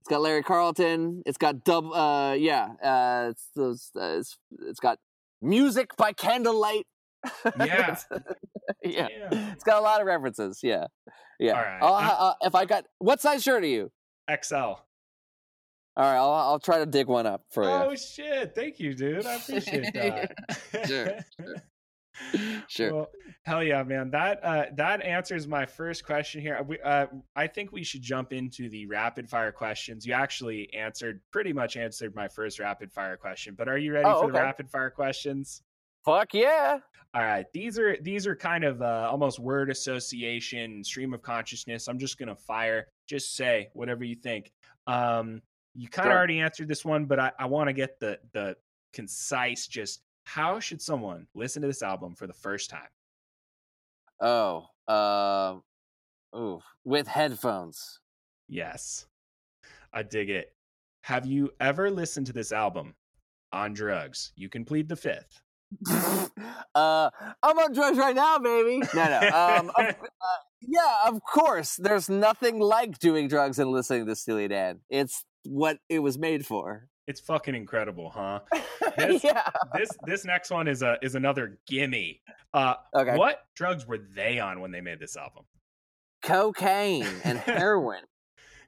[0.00, 1.22] it's got Larry Carlton.
[1.26, 1.92] It's got dub.
[1.92, 2.68] Uh, yeah.
[2.82, 3.90] Uh, it's those.
[3.94, 4.98] Uh, it's, it's got
[5.42, 6.86] music by candlelight.
[7.58, 7.96] Yeah.
[8.84, 9.08] yeah.
[9.52, 10.60] It's got a lot of references.
[10.62, 10.86] Yeah.
[11.38, 11.78] Yeah.
[11.80, 12.18] All right.
[12.18, 13.90] I'll, if I got what size shirt are you?
[14.30, 14.74] XL.
[15.98, 16.16] All right.
[16.16, 17.70] I'll I'll try to dig one up for you.
[17.70, 18.54] Oh shit!
[18.54, 19.26] Thank you, dude.
[19.26, 20.32] I appreciate that.
[20.86, 21.18] Sure,
[22.68, 22.94] Sure.
[22.94, 23.10] Well,
[23.44, 24.10] hell yeah, man.
[24.10, 26.60] That uh, that answers my first question here.
[26.66, 30.06] We, uh, I think we should jump into the rapid fire questions.
[30.06, 33.54] You actually answered pretty much answered my first rapid fire question.
[33.56, 35.62] But are you ready Oh, for the rapid fire questions?
[36.04, 36.78] Fuck yeah.
[37.14, 41.88] All right, these are these are kind of uh, almost word association, stream of consciousness.
[41.88, 42.86] I'm just gonna fire.
[43.08, 44.52] Just say whatever you think.
[44.86, 45.40] Um,
[45.78, 46.18] you kind of Sure.
[46.18, 48.56] already answered this one, but I, I want to get the the
[48.92, 49.66] concise.
[49.68, 52.88] Just how should someone listen to this album for the first time?
[54.20, 54.66] Oh.
[54.92, 55.62] Um.
[56.34, 56.60] ooh.
[56.84, 58.00] With headphones.
[58.48, 59.06] Yes,
[59.92, 60.52] I dig it.
[61.02, 62.94] Have you ever listened to this album
[63.52, 64.32] on drugs?
[64.36, 65.42] You can plead the fifth.
[65.90, 67.10] uh,
[67.42, 68.82] I'm on drugs right now, baby.
[68.94, 69.28] No, no.
[69.28, 71.76] Um, of, uh, yeah, of course.
[71.76, 74.80] There's nothing like doing drugs and listening to Steely Dan.
[74.88, 76.88] It's what it was made for.
[77.06, 78.40] It's fucking incredible, huh?
[78.96, 79.48] This- yeah.
[79.74, 82.20] this this next one is a is another gimme.
[82.52, 83.16] Uh, Okay.
[83.16, 85.44] What drugs were they on when they made this album?
[86.22, 88.00] Cocaine and heroin.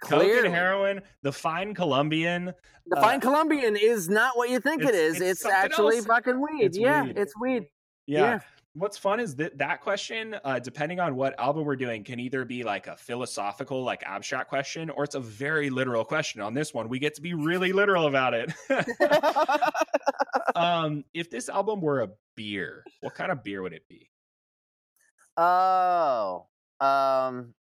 [0.02, 2.54] Coke and heroin, the fine Colombian.
[2.86, 6.06] The Uh, fine Colombian is not what you think it it's- it's It's, actually else.
[6.06, 6.64] fucking weed.
[6.64, 7.18] It's yeah, weed.
[7.18, 7.64] it's weed.
[8.06, 8.20] Yeah.
[8.20, 8.38] Yeah.
[8.74, 12.44] What's fun is that that question, uh, depending on what album we're doing, can either
[12.44, 16.40] be like a philosophical, like abstract question, or it's a very literal question.
[16.40, 18.52] On this one, we get to be really literal about it.
[20.54, 24.08] um, if this album were a beer, what kind of beer would it be?
[25.36, 26.46] oh,
[26.80, 27.54] um,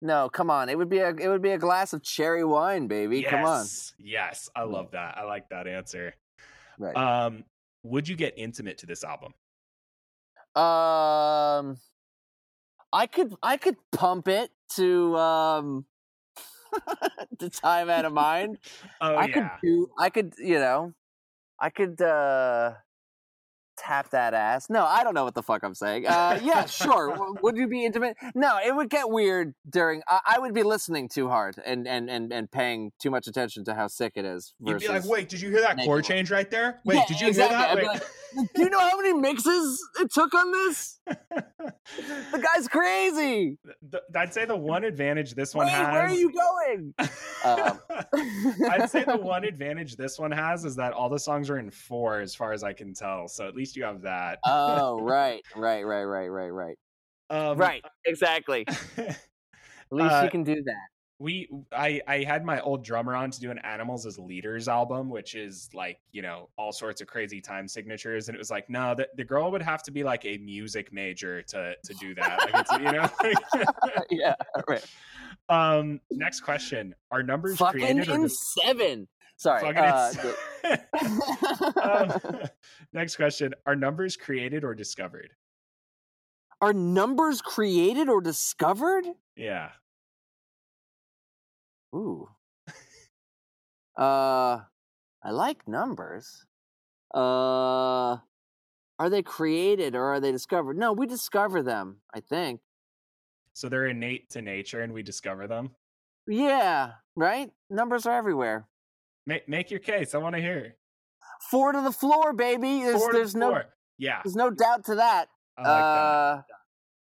[0.00, 0.68] no, come on.
[0.68, 3.22] It would be a it would be a glass of cherry wine, baby.
[3.22, 3.60] Come on.
[3.60, 3.94] Yes.
[3.98, 5.16] Yes, I love that.
[5.16, 6.14] I like that answer.
[6.78, 6.96] Right.
[6.96, 7.44] Um,
[7.84, 9.32] would you get intimate to this album?
[10.54, 11.78] Um,
[12.92, 15.86] I could I could pump it to um
[17.38, 18.58] to time out of mind.
[19.00, 19.32] Oh I yeah.
[19.32, 20.92] could do I could you know
[21.58, 22.74] I could uh
[23.78, 24.68] tap that ass.
[24.68, 26.06] No, I don't know what the fuck I'm saying.
[26.06, 27.34] Uh yeah, sure.
[27.42, 28.16] Would you be intimate?
[28.34, 32.10] No, it would get weird during I, I would be listening too hard and, and
[32.10, 34.52] and and paying too much attention to how sick it is.
[34.60, 36.80] You'd be like, wait, did you hear that chord change right there?
[36.84, 37.82] Wait, Yeah, did you exactly.
[37.82, 38.06] hear that?
[38.34, 40.98] Do you know how many mixes it took on this?
[41.06, 43.58] The guy's crazy.
[43.90, 45.92] The- I'd say the one advantage this one Wait, has.
[45.92, 46.94] where are you going?
[47.44, 47.80] Um,
[48.70, 51.70] I'd say the one advantage this one has is that all the songs are in
[51.70, 53.28] four, as far as I can tell.
[53.28, 54.38] So at least you have that.
[54.46, 56.76] oh, right, right, right, right, right, right.
[57.30, 58.64] Um, Right, exactly.
[58.98, 59.16] At
[59.90, 60.88] least Uh, you can do that.
[61.22, 65.08] We I I had my old drummer on to do an Animals as Leaders album,
[65.08, 68.68] which is like you know all sorts of crazy time signatures, and it was like
[68.68, 72.14] no, the, the girl would have to be like a music major to to do
[72.16, 72.50] that.
[72.52, 74.04] Like it's, you know.
[74.10, 74.34] yeah,
[74.68, 74.84] right.
[75.48, 76.00] um.
[76.10, 79.06] Next question: Are numbers Fucking created in seven.
[79.36, 79.76] Sorry.
[79.76, 80.12] uh,
[81.82, 82.12] um,
[82.92, 85.30] next question: Are numbers created or discovered?
[86.60, 89.04] Are numbers created or discovered?
[89.36, 89.70] Yeah.
[91.94, 92.28] Ooh.
[93.96, 94.60] Uh,
[95.22, 96.46] I like numbers.
[97.14, 98.16] Uh,
[98.98, 100.78] are they created or are they discovered?
[100.78, 101.98] No, we discover them.
[102.14, 102.60] I think.
[103.52, 105.70] So they're innate to nature, and we discover them.
[106.26, 106.92] Yeah.
[107.14, 107.50] Right.
[107.68, 108.66] Numbers are everywhere.
[109.26, 110.14] Make make your case.
[110.14, 110.76] I want to hear.
[111.50, 112.82] Four to the floor, baby.
[112.82, 113.64] There's, there's the no floor.
[113.98, 115.26] Yeah, there's no doubt to that.
[115.58, 115.74] I like that.
[115.74, 116.42] uh,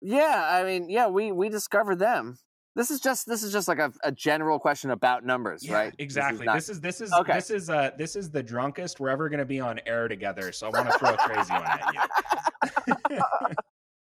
[0.02, 2.40] yeah, I mean, yeah, we we discovered them.
[2.76, 5.86] This is just this is just like a, a general question about numbers, Yeah, right?
[5.92, 6.46] This is Exactly.
[6.46, 7.34] not- This is this is Okay.
[7.34, 10.52] this is uh this is the drunkest we're ever going to be on air together.
[10.52, 11.94] So I want to throw a crazy one at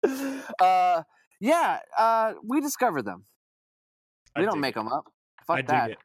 [0.06, 0.52] you.
[0.60, 1.04] uh,
[1.40, 3.26] yeah, uh, we discovered them.
[4.36, 4.80] I We don't make it.
[4.80, 5.06] them up.
[5.46, 5.90] Fuck I dig that.
[5.92, 5.98] it.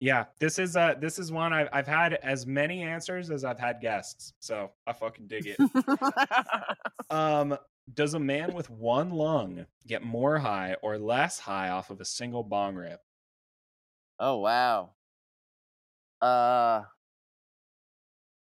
[0.00, 3.58] Yeah, this is uh this is one I've I've had as many answers as I've
[3.58, 5.58] had guests, so I fucking dig it.
[7.10, 7.56] um,
[7.92, 12.04] does a man with one lung get more high or less high off of a
[12.04, 13.00] single bong rip?
[14.18, 14.90] oh wow.
[16.22, 16.82] Uh,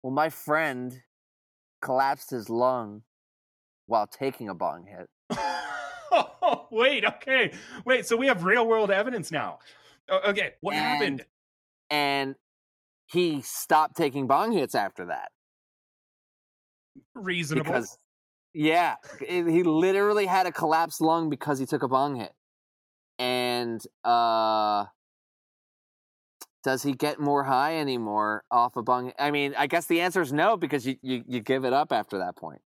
[0.03, 1.01] well, my friend
[1.81, 3.03] collapsed his lung
[3.85, 5.07] while taking a bong hit.
[6.11, 7.53] oh, wait, okay,
[7.85, 8.05] wait.
[8.05, 9.59] So we have real world evidence now.
[10.09, 11.25] Okay, what And- happened?
[11.89, 12.35] and
[13.05, 15.29] he stopped taking bong hits after that
[17.15, 17.65] Reasonable.
[17.71, 17.97] because
[18.53, 22.33] yeah it- he literally had a collapsed lung because he took a bong hit
[23.19, 24.85] and uh
[26.63, 30.21] does he get more high anymore off a bong i mean i guess the answer
[30.21, 32.61] is no because you you, you give it up after that point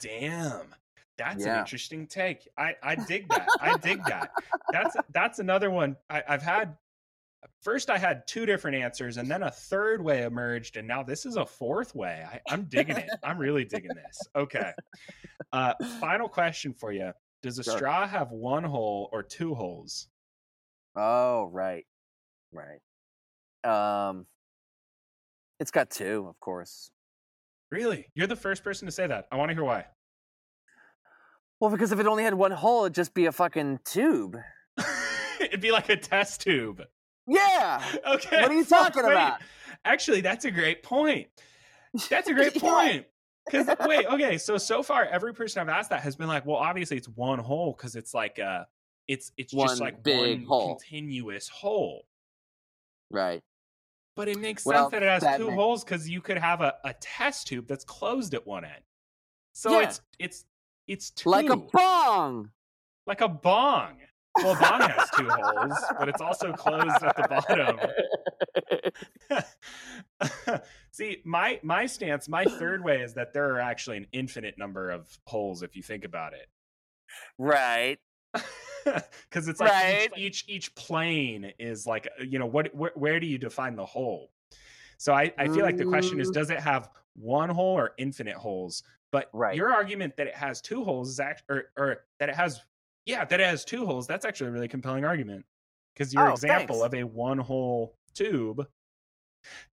[0.00, 0.74] Damn.
[1.16, 2.48] That's an interesting take.
[2.56, 3.48] I, I dig that.
[3.60, 4.30] I dig that.
[4.70, 5.96] That's that's another one.
[6.08, 6.76] I, I've had
[7.62, 11.24] first I had two different answers and then a third way emerged, and now this
[11.26, 12.24] is a fourth way.
[12.30, 13.10] I, I'm digging it.
[13.22, 14.20] I'm really digging this.
[14.36, 14.72] Okay.
[15.52, 17.12] Uh final question for you.
[17.42, 17.76] Does a Sure.
[17.76, 20.08] straw have one hole or two holes?
[20.96, 21.86] oh right
[22.52, 22.80] right
[23.62, 24.26] um
[25.60, 26.90] it's got two of course
[27.70, 28.06] Really?
[28.14, 29.26] You're the first person to say that.
[29.30, 29.84] I want to hear why.
[31.60, 34.36] well because if it only had one hole it'd just be a fucking tube
[35.40, 36.82] It'd be like a test tube.
[37.28, 37.82] Yeah
[38.14, 38.40] Okay.
[38.42, 39.12] What are you talking wait.
[39.12, 39.40] about?
[39.84, 41.28] Actually, that's a great point.
[42.10, 42.60] That's a great Yeah.
[42.60, 43.06] point.
[43.46, 46.56] Because wait, okay, so so far every person I've asked that has been like, well,
[46.56, 48.64] obviously it's one hole because it's like uh
[49.06, 50.76] it's it's just like big one hole.
[50.76, 52.06] continuous hole.
[53.10, 53.42] right
[54.16, 56.36] But it makes Well, sense that it has that two ma- holes because you could
[56.38, 58.82] have a, a test tube that's closed at one end.
[59.54, 59.88] So Yeah.
[59.88, 60.44] it's it's
[60.86, 62.50] it's two like a bong
[63.06, 63.96] like a bong.
[64.42, 67.80] Well, a bong has two holes, but it's also closed at the bottom.
[70.92, 74.90] See, my my stance, my third way is that there are actually an infinite number
[74.90, 76.48] of holes if you think about it.
[77.38, 77.98] right
[79.28, 80.10] Because it's like Right.
[80.14, 83.76] each, each each plane is like uh, you know what where, where do you define
[83.76, 84.30] the hole?
[84.98, 86.34] So I, I feel like the question is Mm.
[86.34, 88.82] does it have one hole or infinite holes?
[89.10, 89.56] But Right.
[89.56, 92.60] your argument that it has two holes is act or or that it has
[93.08, 95.44] yeah that it has two holes that's actually a really compelling argument
[95.94, 96.94] because your Oh, example thanks.
[96.94, 98.64] of a one hole tube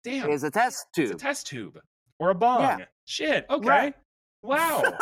[0.03, 1.13] damn is a test tube.
[1.13, 1.79] it's a test tube
[2.19, 2.63] or a bong.
[2.63, 2.85] Yeah.
[3.07, 3.47] Shit.
[3.49, 3.69] Okay.
[3.69, 3.95] Right.
[4.43, 4.83] Wow.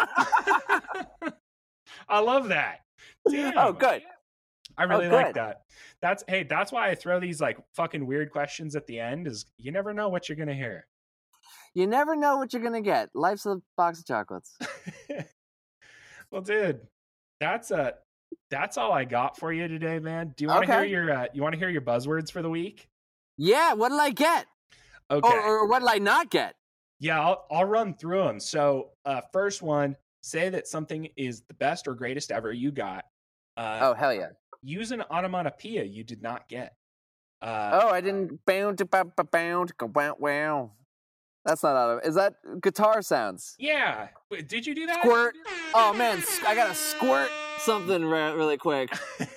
[2.08, 2.80] I love that.
[3.30, 3.56] Damn.
[3.56, 4.02] oh good
[4.78, 5.62] I really Oh, like that.
[6.02, 9.46] That's hey, that's why I throw these like fucking weird questions at the end is
[9.58, 10.86] you never know what you're gonna hear.
[11.74, 14.56] you never know what you're gonna get life's a box of chocolates
[16.30, 16.80] well, dude,
[17.40, 17.92] that's uh
[18.50, 20.32] that's all I got for you today, man.
[20.36, 22.50] Do you want to hear your uh, you want to hear your buzzwords for the
[22.50, 22.88] week?
[23.38, 24.46] yeah what did i get
[25.10, 25.28] Okay.
[25.28, 26.54] or, or what did i not get
[27.00, 28.40] Yeah, I'll, I'll run through them.
[28.40, 33.04] So, uh, first one, say that something is the best or greatest ever you got.
[33.58, 34.28] Uh, oh hell yeah
[34.62, 36.74] Use an onomatopoeia you did not get.
[37.42, 40.70] Uh, oh i didn't bound to bound bound wow wow
[41.44, 44.08] that's not out of is that guitar sounds Yeah.
[44.30, 45.00] Wait, Did you do that?
[45.02, 45.34] squirt
[45.74, 48.90] oh man I got a squirt something re- really quick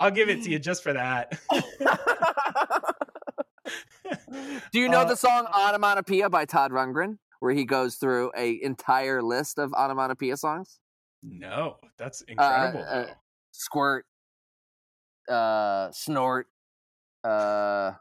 [0.00, 1.36] I'll give it to you just for that.
[4.72, 8.62] Do you know Uh, the song Onomatopoeia by Todd Rundgren, where he goes through a
[8.62, 10.78] entire list of onomatopoeia songs?
[11.22, 12.84] no, that's incredible.
[12.88, 13.10] uh, though.
[13.50, 14.06] Squirt,
[15.28, 16.46] uh, snort.
[17.24, 17.92] Uh,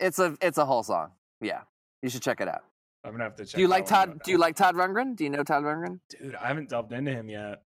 [0.00, 1.12] it's a it's a whole song.
[1.40, 1.60] Yeah,
[2.02, 2.64] you should check it out.
[3.04, 3.56] I'm gonna have to check.
[3.56, 4.20] Do you like Todd?
[4.24, 5.14] Do you like Todd Rundgren?
[5.14, 6.00] Do you know Todd Rundgren?
[6.08, 7.62] Dude, I haven't delved into him yet.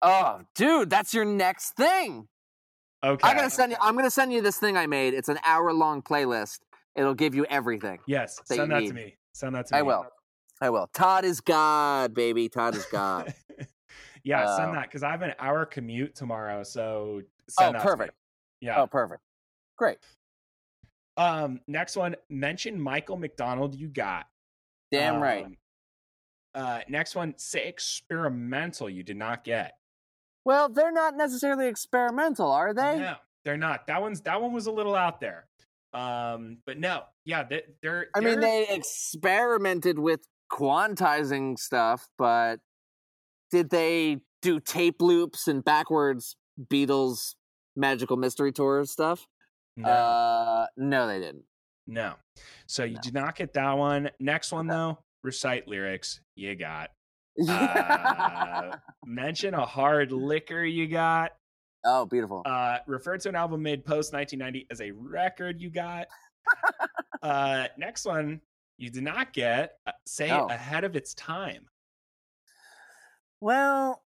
[0.00, 2.28] Oh, dude, that's your next thing.
[3.04, 3.28] Okay.
[3.28, 3.78] I gotta send you.
[3.80, 5.12] I'm gonna send you this thing I made.
[5.14, 6.60] It's an hour long playlist.
[6.96, 7.98] It'll give you everything.
[8.06, 8.88] yes, that send that need.
[8.88, 9.16] to me.
[9.32, 9.78] Send that to me.
[9.78, 10.06] I will.
[10.60, 10.88] I will.
[10.94, 12.48] Todd is God, baby.
[12.48, 13.34] Todd is God.
[14.24, 16.62] yeah, Uh, send that because I have an hour commute tomorrow.
[16.62, 18.14] So oh, send that to perfect.
[18.60, 18.80] Yeah.
[18.80, 19.20] Oh, perfect.
[19.76, 19.98] Great.
[21.16, 24.26] Um, next one, mention Michael McDonald you got.
[24.92, 25.44] Damn right.
[25.46, 25.56] Um,
[26.54, 29.78] Uh, next one, say experimental you did not get.
[30.44, 32.98] Well, they're not necessarily experimental, are they?
[32.98, 33.14] No,
[33.44, 33.86] they're not.
[33.86, 35.46] That one's that one was a little out there.
[35.94, 38.08] Um, but no, yeah, they, they're.
[38.14, 42.60] I mean, they're- they experimented with quantizing stuff, but
[43.50, 47.34] did they do tape loops and backwards Beatles
[47.76, 49.26] magical mystery tour stuff?
[49.76, 51.44] no, Uh, no, they didn't.
[51.86, 52.14] No.
[52.66, 53.00] So you no.
[53.02, 54.10] did not get that one.
[54.20, 56.20] Next one though, recite lyrics.
[56.36, 56.90] You got.
[57.48, 61.32] Uh, mention a hard liquor you got.
[61.84, 62.42] oh, beautiful.
[62.44, 66.06] Uh, refer to an album made post 1990 as a record you got.
[67.22, 68.40] uh, next one
[68.78, 69.74] you did not get.
[69.86, 70.46] Uh, say Oh.
[70.46, 71.66] ahead of its time.
[73.40, 74.02] well,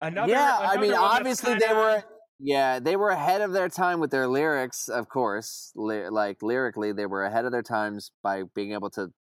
[0.00, 0.32] Another.
[0.32, 2.04] yeah, I mean, obviously they kinda- were.
[2.44, 5.70] Yeah, they were ahead of their time with their lyrics, of course.
[5.76, 9.12] Ly- like lyrically, they were ahead of their times by being able to.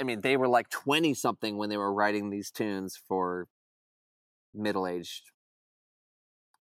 [0.00, 3.46] I mean, they were like twenty something when they were writing these tunes for
[4.52, 5.30] middle aged,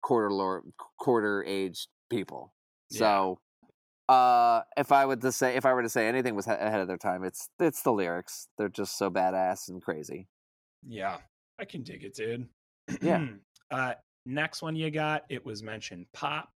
[0.02, 0.64] quarter lor-
[0.98, 2.52] quarter aged people.
[2.90, 2.98] Yeah.
[2.98, 3.38] So,
[4.10, 6.80] uh, if I would to say, if I were to say anything was ha- ahead
[6.80, 8.48] of their time, it's it's the lyrics.
[8.58, 10.28] They're just so badass and crazy.
[10.86, 11.16] Yeah,
[11.58, 12.48] I can dig it, dude.
[13.00, 13.26] Yeah.
[13.70, 13.94] uh,
[14.26, 16.52] next one you got, it was mentioned pop.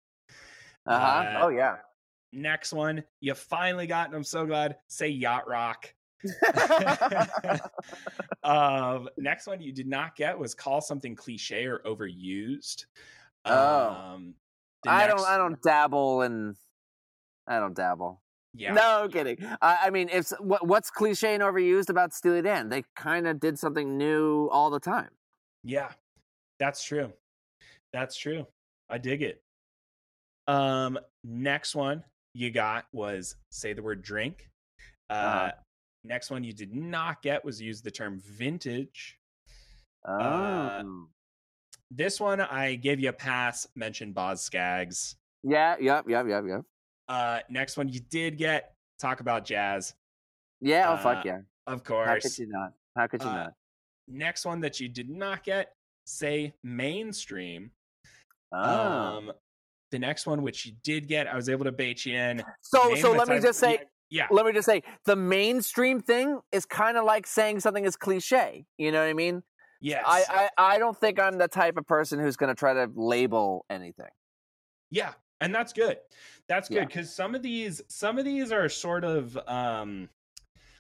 [0.86, 0.96] Uh-huh.
[0.96, 1.78] Uh, oh yeah.
[2.34, 5.94] Next one, you finally got, and I'm so glad, say yacht rock.
[8.44, 12.86] um, next one you did not get was call something cliche or overused.
[13.46, 13.90] Oh.
[13.90, 14.34] Um,
[14.86, 15.22] I don't.
[15.22, 16.56] I don't dabble in.
[17.48, 18.22] I don't dabble.
[18.54, 18.74] Yeah.
[18.74, 19.38] No kidding.
[19.62, 22.70] I, I mean, if what, what's cliche and overused about Steely Dan?
[22.70, 25.10] They kind of did something new all the time.
[25.64, 25.92] Yeah,
[26.60, 27.12] that's true.
[27.98, 28.46] That's true.
[28.92, 29.42] I dig it.
[30.48, 32.04] Um, next one
[32.36, 34.52] you got was say the word drink.
[35.10, 35.52] Uh, Uh-huh.
[36.04, 39.18] next one you did not get was use the term vintage.
[40.08, 40.14] Oh.
[40.14, 40.84] Uh,
[41.90, 43.66] This one I gave you a pass.
[43.76, 45.16] Mentioned Boz Skaggs.
[45.42, 45.76] yeah.
[45.80, 46.06] Yep.
[46.08, 46.28] Yep.
[46.28, 46.44] Yep.
[46.48, 46.62] Yep.
[47.08, 49.96] Uh, next one you did get talk about jazz,
[50.62, 50.90] Yeah.
[50.90, 51.40] Oh Uh, fuck yeah.
[51.66, 52.08] of course.
[52.10, 52.74] How could you not?
[52.96, 53.54] How could you Uh, not?
[54.08, 55.74] Next one that you did not get
[56.06, 57.72] say mainstream.
[58.52, 58.58] Oh.
[58.58, 59.32] Um,
[59.92, 62.44] the next one which you did get, I was able to bait you in.
[62.62, 63.80] so Name so let me just say.
[64.10, 67.96] yeah, Let me just say, the mainstream thing is kind of like saying something is
[67.96, 68.66] cliche.
[68.78, 69.44] You know what I mean?
[69.82, 72.74] yes, I, I I don't think I'm the type of person who's going to try
[72.74, 74.10] to label anything.
[74.92, 75.98] yeah, and that's good.
[76.48, 80.10] That's good because some of these, some of these are sort of um,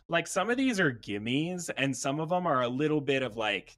[0.10, 3.36] like some of these are gimmies, and some of them are a little bit of
[3.38, 3.78] like,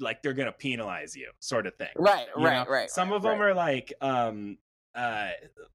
[0.00, 1.88] like they're gonna penalize you, sort of thing.
[1.96, 2.26] Right.
[2.36, 2.64] you Right.
[2.64, 2.72] know?
[2.72, 2.90] Right.
[2.90, 3.50] Some right, of them right.
[3.50, 4.58] are like, um,
[4.94, 5.30] uh,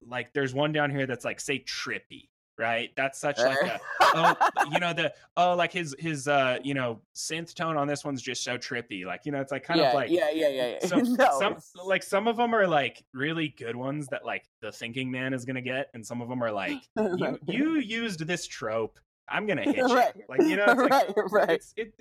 [0.05, 2.91] like there's one down here that's like say trippy, right?
[2.95, 4.35] That's such like a oh,
[4.71, 8.21] you know the oh like his his uh you know synth tone on this one's
[8.21, 10.67] just so trippy, like you know it's like kind yeah, of like yeah, yeah, yeah,
[10.81, 10.87] yeah.
[10.87, 14.71] so no, some like some of them are like really good ones that like the
[14.71, 18.45] thinking man is gonna get, and some of them are like you you used this
[18.47, 18.99] trope.
[19.29, 19.85] I'm gonna hit you.
[19.85, 20.13] Right.
[20.29, 21.63] Like you know, it's like, right, right.
[21.75, 21.93] it's,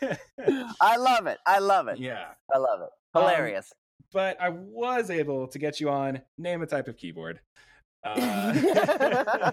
[0.00, 0.18] it,
[0.80, 1.38] I love it.
[1.46, 1.98] I love it.
[1.98, 2.26] yeah.
[2.54, 2.90] I love it.
[3.14, 3.72] Um, Hilarious.
[4.12, 7.40] But I was able to get you on name a type of keyboard.
[8.04, 8.10] Uh,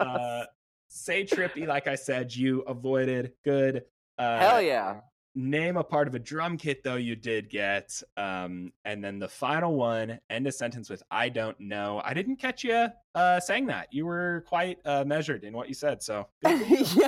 [0.00, 0.44] uh,
[0.88, 3.32] say trippy, like I said, you avoided.
[3.44, 3.84] Good.
[4.16, 5.00] Uh, Hell yeah.
[5.40, 8.02] Name a part of a drum kit, though, you did get.
[8.16, 12.02] Um, and then the final one, end a sentence with I don't know.
[12.04, 13.86] I didn't catch you uh, saying that.
[13.92, 16.02] You were quite uh, measured in what you said.
[16.02, 17.00] So, good for you.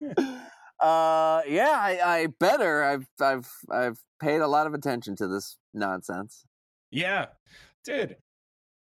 [0.00, 0.38] yeah.
[0.80, 1.74] uh, yeah.
[1.76, 2.84] I, I better.
[2.84, 6.44] I've, I've, I've paid a lot of attention to this nonsense.
[6.92, 7.26] yeah,
[7.84, 8.16] dude.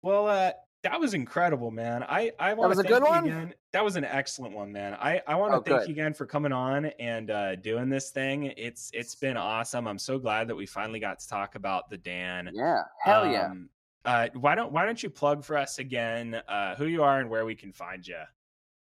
[0.03, 0.51] Well, uh,
[0.83, 2.03] that was incredible, man.
[2.03, 3.23] I I want to thank good you one?
[3.25, 3.53] again.
[3.71, 4.93] That was an excellent one, man.
[4.95, 5.87] I I want to Oh, thank good.
[5.89, 8.53] you again for coming on and uh, doing this thing.
[8.57, 9.87] It's it's been awesome.
[9.87, 12.49] I'm so glad that we finally got to talk about the Dan.
[12.53, 12.81] Yeah.
[13.03, 13.47] Hell yeah.
[13.47, 13.69] Um,
[14.05, 17.29] uh, why don't why don't you plug for us again uh, who you are and
[17.29, 18.19] where we can find you?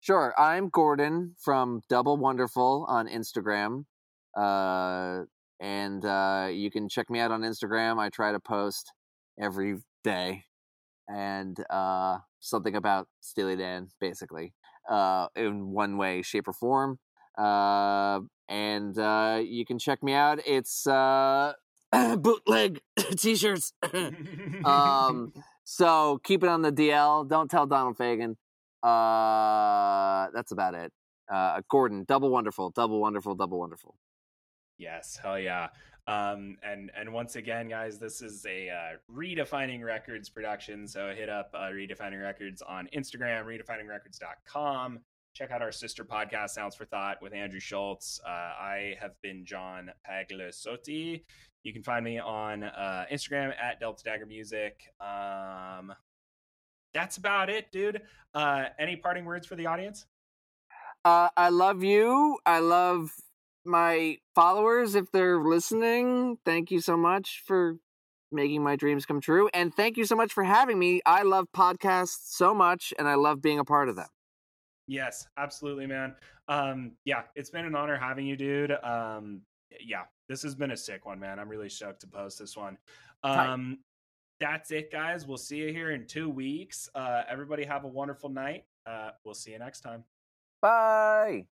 [0.00, 0.34] Sure.
[0.36, 3.84] I'm Gordon from Double Wonderful on Instagram.
[4.36, 5.22] Uh,
[5.60, 8.00] and uh, you can check me out on Instagram.
[8.00, 8.92] I try to post
[9.40, 10.44] every day
[11.08, 14.52] and uh, something about Steely Dan, basically,
[14.90, 16.98] uh, in one way, shape, or form.
[17.36, 20.40] Uh, and uh, you can check me out.
[20.46, 21.54] It's uh,
[22.18, 22.80] bootleg
[23.16, 23.72] t shirts.
[24.64, 25.32] um,
[25.64, 27.28] so keep it on the DL.
[27.28, 28.36] Don't tell Donald Fagen.
[28.82, 30.92] Uh, that's about it.
[31.32, 33.96] Uh, Gordon, double wonderful, double wonderful, double wonderful.
[34.76, 35.68] Yes, hell yeah.
[36.08, 40.88] Um, and and once again, guys, this is a uh, redefining records production.
[40.88, 45.00] So hit up uh, redefining records on Instagram, redefiningrecords.com.
[45.34, 48.20] Check out our sister podcast, Sounds for Thought, with Andrew Schultz.
[48.26, 51.22] Uh, I have been John Paglasotti.
[51.62, 54.92] You can find me on uh, Instagram at Delta Dagger Music.
[55.00, 55.94] Um,
[56.92, 58.02] that's about it, dude.
[58.34, 60.06] Uh, any parting words for the audience?
[61.04, 62.38] Uh, I love you.
[62.44, 63.12] I love
[63.64, 66.38] my followers if they're listening.
[66.44, 67.76] Thank you so much for
[68.30, 69.48] making my dreams come true.
[69.52, 71.00] And thank you so much for having me.
[71.06, 74.08] I love podcasts so much and I love being a part of them.
[74.88, 76.14] Yes, absolutely, man.
[76.48, 78.72] Um, yeah, it's been an honor having you, dude.
[78.82, 79.42] Um,
[79.80, 81.38] yeah, this has been a sick one, man.
[81.38, 82.78] I'm really stoked to post this one.
[83.22, 83.78] Um,
[84.40, 85.26] that's it, guys.
[85.26, 86.88] We'll see you here in two weeks.
[86.94, 88.64] Uh, everybody have a wonderful night.
[88.84, 90.04] Uh, we'll see you next time.
[90.60, 91.46] Bye.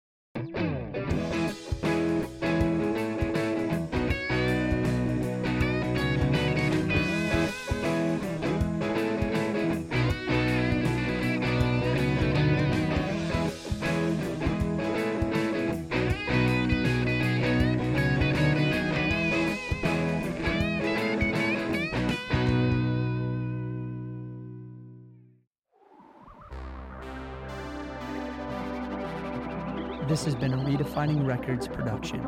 [30.09, 32.19] This has been a Redefining Records production.